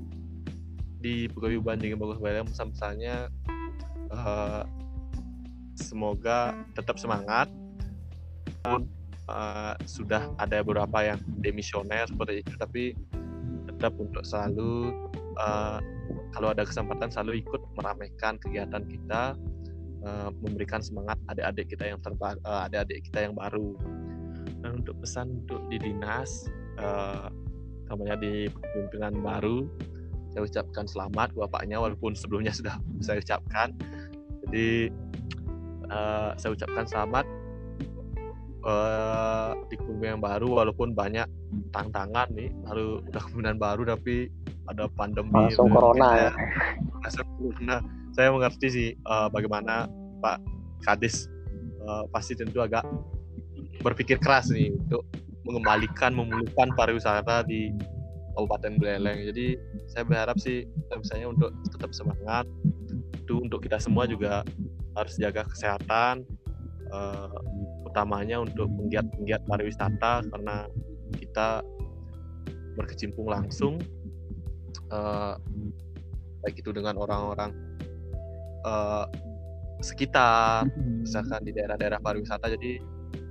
di 1.04 1.28
Pegawai 1.28 1.76
yang 1.84 2.00
Bagus 2.00 2.20
Bayang 2.24 2.48
pesan-pesannya 2.48 3.28
uh, 4.08 4.64
semoga 5.76 6.56
tetap 6.72 6.96
semangat 6.96 7.52
uh, 9.28 9.76
sudah 9.84 10.32
ada 10.40 10.64
beberapa 10.64 11.04
yang 11.04 11.20
demisioner 11.44 12.08
seperti 12.08 12.48
itu 12.48 12.54
tapi 12.56 12.84
tetap 13.68 13.92
untuk 14.00 14.24
selalu 14.24 14.96
uh, 15.36 15.84
kalau 16.34 16.50
ada 16.50 16.66
kesempatan 16.66 17.14
selalu 17.14 17.46
ikut 17.46 17.62
meramaikan 17.78 18.42
kegiatan 18.42 18.82
kita 18.90 19.38
uh, 20.02 20.30
memberikan 20.42 20.82
semangat 20.82 21.16
adik-adik 21.30 21.78
kita 21.78 21.94
yang 21.94 22.00
terbaru 22.02 22.42
uh, 22.44 22.66
adik-adik 22.66 23.06
kita 23.08 23.30
yang 23.30 23.38
baru. 23.38 23.78
Dan 24.66 24.84
untuk 24.84 24.98
pesan 25.00 25.46
untuk 25.46 25.62
di 25.70 25.78
dinas 25.78 26.50
uh, 26.82 27.30
namanya 27.88 28.18
di 28.18 28.50
pimpinan 28.50 29.22
baru 29.22 29.70
saya 30.34 30.50
ucapkan 30.50 30.90
selamat 30.90 31.38
bapaknya 31.38 31.78
walaupun 31.78 32.18
sebelumnya 32.18 32.50
sudah 32.50 32.82
saya 33.06 33.22
ucapkan. 33.22 33.70
Jadi 34.50 34.90
saya 36.42 36.58
ucapkan 36.58 36.90
selamat 36.90 37.22
uh, 38.64 39.52
di 39.68 39.76
kepemimpinan 39.78 40.20
baru 40.24 40.64
walaupun 40.64 40.96
banyak 40.96 41.28
tantangan 41.70 42.28
nih 42.34 42.50
baru 42.64 43.04
udah 43.06 43.22
kepemimpinan 43.22 43.58
baru 43.60 43.82
tapi 43.96 44.32
ada 44.72 44.88
pandemi 44.96 45.52
langsung 45.52 45.72
corona 45.72 46.10
ya. 46.30 46.32
Nah 47.64 47.80
saya 48.16 48.30
mengerti 48.32 48.68
sih 48.72 48.90
uh, 49.08 49.28
bagaimana 49.28 49.90
Pak 50.24 50.40
Kadis 50.88 51.28
uh, 51.84 52.08
pasti 52.10 52.36
tentu 52.36 52.64
agak 52.64 52.84
berpikir 53.84 54.22
keras 54.22 54.48
nih 54.54 54.72
untuk 54.72 55.04
mengembalikan 55.44 56.16
memulihkan 56.16 56.72
pariwisata 56.80 57.44
di 57.44 57.74
Kabupaten 58.34 58.80
Buleleng. 58.80 59.28
Jadi 59.30 59.60
saya 59.92 60.08
berharap 60.08 60.40
sih 60.40 60.64
misalnya 60.96 61.28
untuk 61.30 61.52
tetap 61.70 61.92
semangat. 61.92 62.48
Itu 63.20 63.44
untuk 63.44 63.64
kita 63.64 63.78
semua 63.78 64.08
juga 64.08 64.48
harus 64.94 65.18
jaga 65.20 65.44
kesehatan 65.48 66.24
uh, 66.94 67.34
utamanya 67.94 68.42
untuk 68.42 68.66
penggiat-penggiat 68.74 69.46
pariwisata 69.46 70.26
karena 70.26 70.66
kita 71.14 71.62
berkecimpung 72.74 73.30
langsung 73.30 73.78
uh, 74.90 75.38
baik 76.42 76.58
itu 76.58 76.74
dengan 76.74 76.98
orang-orang 76.98 77.54
uh, 78.66 79.06
sekitar 79.86 80.66
misalkan 81.06 81.46
di 81.46 81.54
daerah-daerah 81.54 82.02
pariwisata. 82.02 82.50
Jadi 82.50 82.82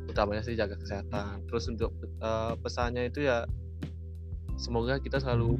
utamanya 0.06 0.46
sih 0.46 0.54
jaga 0.54 0.78
kesehatan. 0.78 1.42
Terus 1.50 1.66
untuk 1.66 1.90
uh, 2.22 2.54
pesannya 2.62 3.10
itu 3.10 3.26
ya 3.26 3.42
semoga 4.54 5.02
kita 5.02 5.18
selalu 5.18 5.58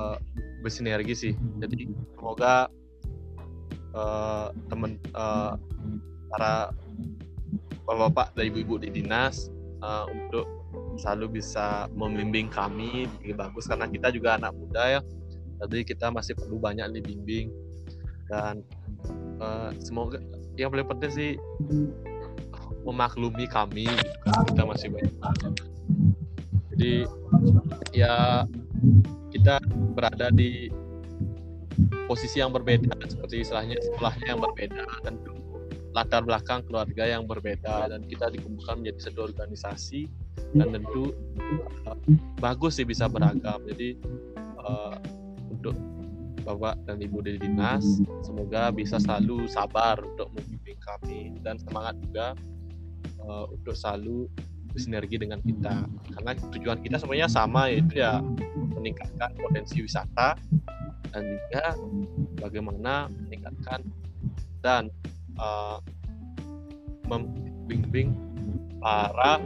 uh, 0.00 0.16
bersinergi 0.64 1.12
sih. 1.12 1.34
Jadi 1.60 1.92
semoga 2.16 2.72
uh, 3.92 4.48
teman 4.72 4.96
uh, 5.12 5.58
para 6.32 6.72
bapak-bapak 7.84 8.32
dan 8.36 8.44
ibu-ibu 8.48 8.80
di 8.80 8.88
dinas 8.90 9.52
uh, 9.84 10.08
untuk 10.08 10.48
selalu 10.98 11.40
bisa 11.40 11.86
membimbing 11.92 12.48
kami 12.48 13.06
lebih 13.20 13.36
bagus 13.38 13.68
karena 13.68 13.86
kita 13.86 14.08
juga 14.10 14.40
anak 14.40 14.52
muda 14.56 14.98
ya. 14.98 15.00
Jadi 15.64 15.86
kita 15.86 16.10
masih 16.10 16.34
perlu 16.34 16.58
banyak 16.58 16.90
dibimbing 16.98 17.48
dan 18.28 18.64
uh, 19.40 19.70
semoga 19.80 20.18
yang 20.56 20.70
paling 20.72 20.88
penting 20.88 21.12
sih 21.12 21.30
memaklumi 22.84 23.48
kami 23.48 23.88
kita 24.52 24.62
masih 24.64 24.88
banyak 24.92 25.14
jadi 26.74 26.92
ya 27.94 28.44
kita 29.32 29.58
berada 29.94 30.28
di 30.30 30.68
posisi 32.06 32.38
yang 32.38 32.52
berbeda 32.52 32.92
seperti 33.08 33.42
istilahnya 33.42 33.78
sekolahnya 33.80 34.26
yang 34.36 34.40
berbeda 34.40 34.84
dan 35.02 35.14
latar 35.94 36.26
belakang 36.26 36.66
keluarga 36.66 37.06
yang 37.06 37.22
berbeda 37.24 37.86
dan 37.86 38.02
kita 38.04 38.26
dikumpulkan 38.34 38.82
menjadi 38.82 39.08
satu 39.08 39.30
organisasi 39.30 40.10
dan 40.58 40.74
tentu 40.74 41.14
uh, 41.86 41.96
bagus 42.42 42.82
sih 42.82 42.86
bisa 42.86 43.06
beragam. 43.06 43.62
Jadi 43.62 44.02
uh, 44.58 44.98
untuk 45.54 45.78
bapak 46.44 46.76
dan 46.84 47.00
ibu 47.00 47.24
dari 47.24 47.40
dinas 47.40 48.02
semoga 48.20 48.68
bisa 48.74 49.00
selalu 49.00 49.48
sabar 49.48 49.96
untuk 50.02 50.28
membimbing 50.34 50.76
kami 50.82 51.32
dan 51.40 51.56
semangat 51.62 51.94
juga 52.02 52.26
uh, 53.22 53.46
untuk 53.54 53.72
selalu 53.78 54.26
bersinergi 54.74 55.16
dengan 55.22 55.38
kita. 55.46 55.86
Karena 56.18 56.30
tujuan 56.58 56.82
kita 56.82 56.98
sebenarnya 56.98 57.30
sama 57.30 57.70
yaitu 57.70 58.02
ya 58.02 58.18
meningkatkan 58.74 59.30
potensi 59.38 59.78
wisata 59.86 60.34
dan 61.14 61.22
juga 61.22 61.78
bagaimana 62.42 63.06
meningkatkan 63.30 63.86
dan 64.58 64.90
uh, 65.38 65.78
membimbing 67.08 68.14
para 68.84 69.40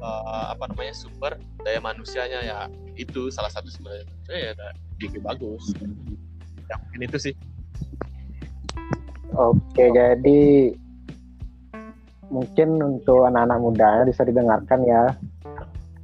uh, 0.00 0.44
apa 0.56 0.64
namanya 0.72 0.96
sumber 0.96 1.36
daya 1.60 1.80
manusianya 1.82 2.40
ya. 2.40 2.58
Itu 2.96 3.28
salah 3.28 3.52
satu 3.52 3.68
sebenarnya. 3.68 4.08
Ya 4.32 4.52
GG 4.98 5.20
bagus. 5.22 5.76
Ya 6.68 6.74
mungkin 6.80 7.00
itu 7.04 7.18
sih. 7.30 7.34
Oke 9.36 9.92
jadi 9.92 10.72
mungkin 12.28 12.68
untuk 12.80 13.28
anak-anak 13.28 13.58
muda 13.60 13.90
bisa 14.08 14.24
didengarkan 14.24 14.80
ya. 14.88 15.04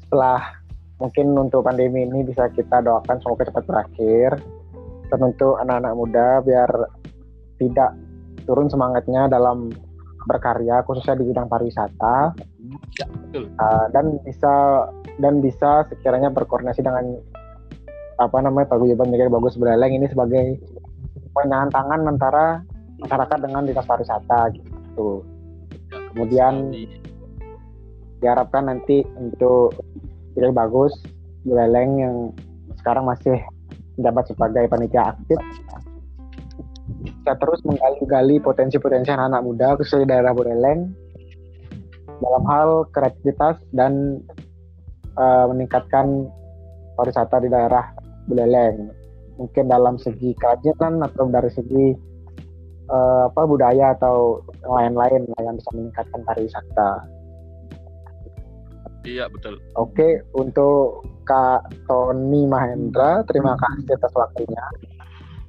Setelah 0.07 0.61
mungkin 1.01 1.35
untuk 1.35 1.67
pandemi 1.67 2.07
ini 2.07 2.23
bisa 2.23 2.53
kita 2.53 2.85
doakan 2.85 3.17
semoga 3.25 3.49
cepat 3.49 3.65
berakhir. 3.65 4.31
Dan 5.09 5.21
untuk 5.21 5.61
anak-anak 5.61 5.95
muda 5.97 6.27
biar 6.45 6.71
tidak 7.61 7.97
turun 8.45 8.69
semangatnya 8.69 9.29
dalam 9.29 9.73
berkarya 10.25 10.81
khususnya 10.89 11.21
di 11.21 11.25
bidang 11.29 11.53
pariwisata 11.53 12.33
ya, 12.97 13.07
betul. 13.09 13.45
Uh, 13.61 13.87
dan 13.93 14.17
bisa 14.25 14.55
dan 15.21 15.45
bisa 15.45 15.85
sekiranya 15.93 16.33
berkoordinasi 16.33 16.81
dengan 16.81 17.21
apa 18.17 18.39
namanya 18.41 18.73
paguyuban 18.73 19.13
jaga 19.13 19.29
bagus 19.29 19.59
beraleng 19.61 20.01
ini 20.01 20.07
sebagai 20.09 20.57
penyangan 21.35 21.71
tangan 21.75 22.01
antara 22.09 22.47
masyarakat 23.05 23.39
dengan 23.43 23.69
dinas 23.69 23.85
pariwisata 23.85 24.55
gitu 24.57 25.27
kemudian 26.15 26.73
diharapkan 28.23 28.71
nanti 28.71 29.05
untuk 29.21 29.77
pilih 30.33 30.55
bagus 30.57 30.95
Buleleng 31.45 32.01
yang 32.01 32.17
sekarang 32.81 33.05
masih 33.05 33.37
menjabat 34.01 34.25
sebagai 34.33 34.65
panitia 34.73 35.13
aktif 35.13 35.37
bisa 37.25 37.41
terus 37.41 37.65
menggali-gali 37.65 38.37
potensi-potensi 38.37 39.09
anak, 39.09 39.33
anak 39.33 39.43
muda 39.49 39.69
khususnya 39.81 40.05
di 40.05 40.09
daerah 40.13 40.33
Buleleng 40.37 40.93
dalam 42.21 42.45
hal 42.53 42.69
kreativitas 42.93 43.57
dan 43.73 44.21
uh, 45.17 45.49
meningkatkan 45.49 46.29
pariwisata 47.01 47.41
di 47.41 47.49
daerah 47.49 47.97
Buleleng 48.29 48.93
mungkin 49.41 49.73
dalam 49.73 49.97
segi 49.97 50.37
kerajinan 50.37 51.01
atau 51.01 51.25
dari 51.33 51.49
segi 51.49 51.97
uh, 52.93 53.33
apa 53.33 53.43
budaya 53.49 53.97
atau 53.97 54.45
lain-lain 54.69 55.25
yang 55.41 55.57
bisa 55.57 55.71
meningkatkan 55.73 56.21
pariwisata. 56.29 56.91
Iya 59.09 59.33
betul. 59.33 59.65
Oke 59.81 60.21
untuk 60.37 61.09
Kak 61.25 61.73
Tony 61.89 62.45
Mahendra, 62.45 63.25
terima 63.25 63.57
kasih 63.57 63.97
atas 63.97 64.13
waktunya. 64.13 64.65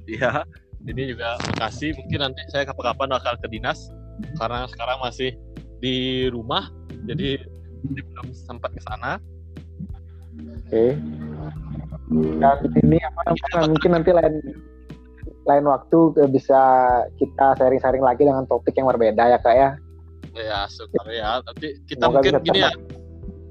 Iya, 0.08 0.40
ini 0.84 1.16
juga 1.16 1.40
kasih. 1.56 1.96
Mungkin 1.96 2.18
nanti 2.20 2.40
saya 2.52 2.68
kapan-kapan 2.68 3.16
akan 3.16 3.36
ke 3.40 3.48
dinas 3.48 3.88
karena 4.36 4.68
sekarang 4.68 4.98
masih 5.00 5.32
di 5.80 6.26
rumah, 6.32 6.72
jadi 7.04 7.40
belum 7.84 8.32
sempat 8.32 8.72
ke 8.72 8.80
sana. 8.84 9.20
Oke. 10.36 10.96
Dan 12.12 12.56
ini 12.84 12.98
apa 13.02 13.20
namanya 13.32 13.68
mungkin 13.70 13.90
nanti 13.92 14.10
lain 14.12 14.34
lain 15.46 15.64
waktu 15.64 15.98
bisa 16.34 16.60
kita 17.16 17.54
sharing-sharing 17.56 18.02
lagi 18.02 18.26
dengan 18.26 18.44
topik 18.50 18.74
yang 18.74 18.90
berbeda 18.90 19.30
ya 19.30 19.38
kak 19.38 19.54
ya. 19.54 19.70
Ya 20.34 20.60
syukur 20.68 21.06
ya. 21.08 21.40
Tapi 21.46 21.80
kita 21.86 22.10
Semoga 22.10 22.20
mungkin 22.20 22.34
gini 22.44 22.60
ya. 22.60 22.72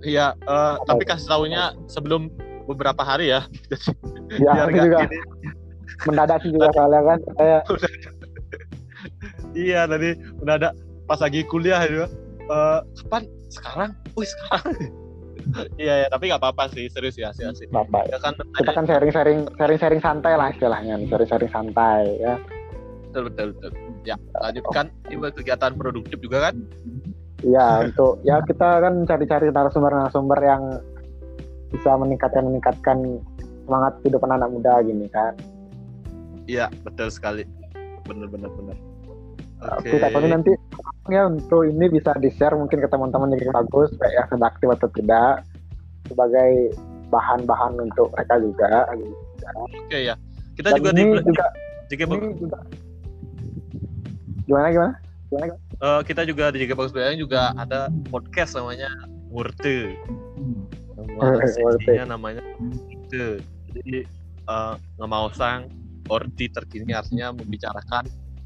Iya, 0.05 0.27
uh, 0.45 0.77
tapi 0.85 1.01
kasih 1.01 1.25
tahunya 1.25 1.73
sebelum 1.89 2.29
beberapa 2.69 3.01
hari 3.01 3.33
ya. 3.33 3.47
ya, 4.43 4.69
biar 4.69 4.69
juga. 4.69 4.97
Gini. 5.07 5.17
Mendadak 6.05 6.41
juga 6.45 6.67
soalnya 6.73 7.01
kan 7.03 7.19
saya. 7.37 7.59
iya 9.53 9.81
tadi 9.85 10.17
mendadak 10.41 10.73
pas 11.05 11.19
lagi 11.21 11.41
kuliah 11.45 11.81
ya. 11.85 12.05
Uh, 12.45 12.79
kapan? 13.01 13.23
Sekarang? 13.49 13.91
Wih 14.17 14.27
sekarang. 14.27 14.75
Iya 15.77 16.05
ya, 16.05 16.07
tapi 16.09 16.33
nggak 16.33 16.41
apa-apa 16.41 16.73
sih, 16.73 16.89
serius 16.89 17.21
ya, 17.21 17.29
sih 17.29 17.45
sih. 17.53 17.69
Bapak. 17.69 18.09
Ya 18.09 18.17
kan, 18.17 18.33
kita 18.57 18.71
kan 18.73 18.89
sharing-sharing, 18.89 19.45
sharing-sharing 19.53 20.01
santai 20.01 20.33
lah 20.33 20.49
istilahnya, 20.49 20.97
sharing-sharing 21.05 21.51
santai 21.53 22.17
ya. 22.17 22.33
Betul 23.05 23.29
betul 23.29 23.47
betul. 23.53 23.71
Ya, 24.09 24.17
lanjutkan 24.41 24.89
ini 25.13 25.21
kegiatan 25.21 25.71
produktif 25.77 26.17
juga 26.17 26.49
kan? 26.49 26.65
Iya, 27.45 27.87
untuk 27.87 28.25
ya 28.25 28.41
kita 28.41 28.81
kan 28.81 29.05
cari-cari 29.05 29.53
narasumber-narasumber 29.53 30.39
yang 30.41 30.81
bisa 31.69 31.91
meningkatkan 31.93 32.43
meningkatkan 32.47 32.97
semangat 33.65 33.93
kehidupan 34.01 34.33
anak 34.33 34.49
muda 34.49 34.81
gini 34.81 35.05
kan. 35.13 35.33
Iya, 36.45 36.69
betul 36.85 37.09
sekali. 37.09 37.43
Benar. 38.05 38.29
Oke, 39.81 39.97
okay. 39.97 40.29
nanti 40.29 40.53
ya 41.09 41.25
untuk 41.25 41.65
ini 41.65 41.89
bisa 41.89 42.13
di-share 42.21 42.53
mungkin 42.53 42.81
ke 42.81 42.89
teman-teman 42.89 43.33
yang 43.33 43.49
bagus 43.49 43.89
kayak 43.97 44.29
yang 44.29 44.41
aktif 44.45 44.67
atau 44.77 44.89
tidak 44.93 45.41
sebagai 46.05 46.75
bahan-bahan 47.09 47.73
untuk 47.81 48.13
mereka 48.13 48.35
juga. 48.37 48.85
Oke 49.57 49.81
okay, 49.89 50.01
ya. 50.13 50.15
Kita 50.53 50.71
Dan 50.71 50.77
juga 50.77 50.89
ini 50.93 51.01
di 51.01 51.05
juga, 51.25 51.45
juga, 51.89 52.03
ini 52.05 52.35
juga 52.37 52.59
gimana 54.45 54.67
gimana? 54.69 54.93
Gimana? 55.29 55.53
Uh, 55.81 56.01
kita 56.05 56.21
juga 56.23 56.53
di 56.53 56.61
Jaga 56.63 56.75
Bagus 56.77 56.93
Bayang 56.93 57.17
juga 57.17 57.51
ada 57.57 57.89
podcast 58.13 58.53
namanya 58.55 58.89
Murte. 59.33 59.97
Nama 60.95 62.05
namanya 62.13 62.41
Murte. 62.61 63.41
Jadi 63.75 64.07
eh, 64.45 64.73
nggak 64.95 65.09
mau 65.09 65.27
sang 65.33 65.67
orti 66.09 66.45
terkini 66.49 66.93
artinya 66.93 67.33
membicarakan 67.33 68.05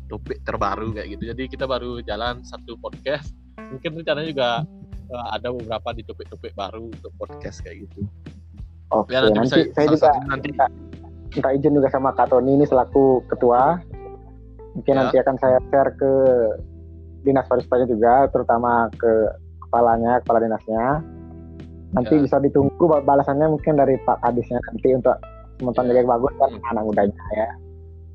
topik 0.09 0.41
terbaru 0.41 0.95
kayak 0.95 1.17
gitu. 1.17 1.23
Jadi 1.35 1.43
kita 1.51 1.65
baru 1.69 2.01
jalan 2.01 2.41
satu 2.41 2.75
podcast. 2.79 3.35
Mungkin 3.59 3.99
rencananya 4.01 4.27
juga 4.31 4.49
eh, 5.09 5.25
ada 5.35 5.53
beberapa 5.53 5.89
di 5.93 6.01
topik-topik 6.05 6.53
baru 6.55 6.89
untuk 6.89 7.11
podcast 7.17 7.61
kayak 7.61 7.85
gitu. 7.89 8.05
Oke, 8.89 9.13
Ya 9.13 9.21
nanti, 9.21 9.37
nanti 9.37 9.69
bisa 9.69 9.73
saya 9.77 9.87
juga 9.93 10.09
nanti 10.25 10.49
minta 11.29 11.49
izin 11.53 11.77
juga 11.77 11.89
sama 11.93 12.09
Kak 12.17 12.33
Tony 12.33 12.57
ini 12.57 12.65
selaku 12.65 13.21
ketua. 13.29 13.77
Mungkin 14.73 14.93
Ya. 14.93 14.99
nanti 15.05 15.15
akan 15.21 15.35
saya 15.37 15.57
share 15.69 15.93
ke 15.93 16.11
dinas 17.21 17.45
pariwisatanya 17.45 17.85
juga, 17.89 18.13
terutama 18.33 18.89
ke 18.97 19.11
kepalanya, 19.67 20.23
kepala 20.25 20.39
dinasnya. 20.41 21.05
Nanti 21.93 22.17
Ya. 22.17 22.21
bisa 22.25 22.37
ditunggu 22.41 22.83
ba- 22.85 23.05
balasannya 23.05 23.49
mungkin 23.49 23.77
dari 23.77 23.97
Pak 24.01 24.25
Kadisnya 24.25 24.57
nanti 24.73 24.89
untuk 24.93 25.17
menonton 25.59 25.85
Ya. 25.85 25.93
yang 25.93 26.07
bagus 26.07 26.33
kan 26.35 26.51
Hmm. 26.51 26.69
anak 26.71 26.83
mudanya 26.83 27.23
ya. 27.33 27.49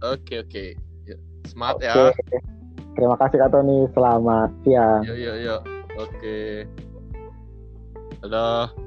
Oke 0.05 0.35
oke. 0.41 0.65
Ya, 1.05 1.17
Smart 1.47 1.77
Oke. 1.77 1.87
ya. 1.87 2.13
Terima 2.95 3.17
kasih 3.17 3.37
Kak 3.39 3.51
Tony. 3.51 3.79
Selamat 3.91 4.51
siang. 4.63 5.03
Yuk 5.03 5.19
yuk 5.19 5.37
yuk. 5.41 5.61
Oke. 5.97 6.69
Dadah. 8.21 8.84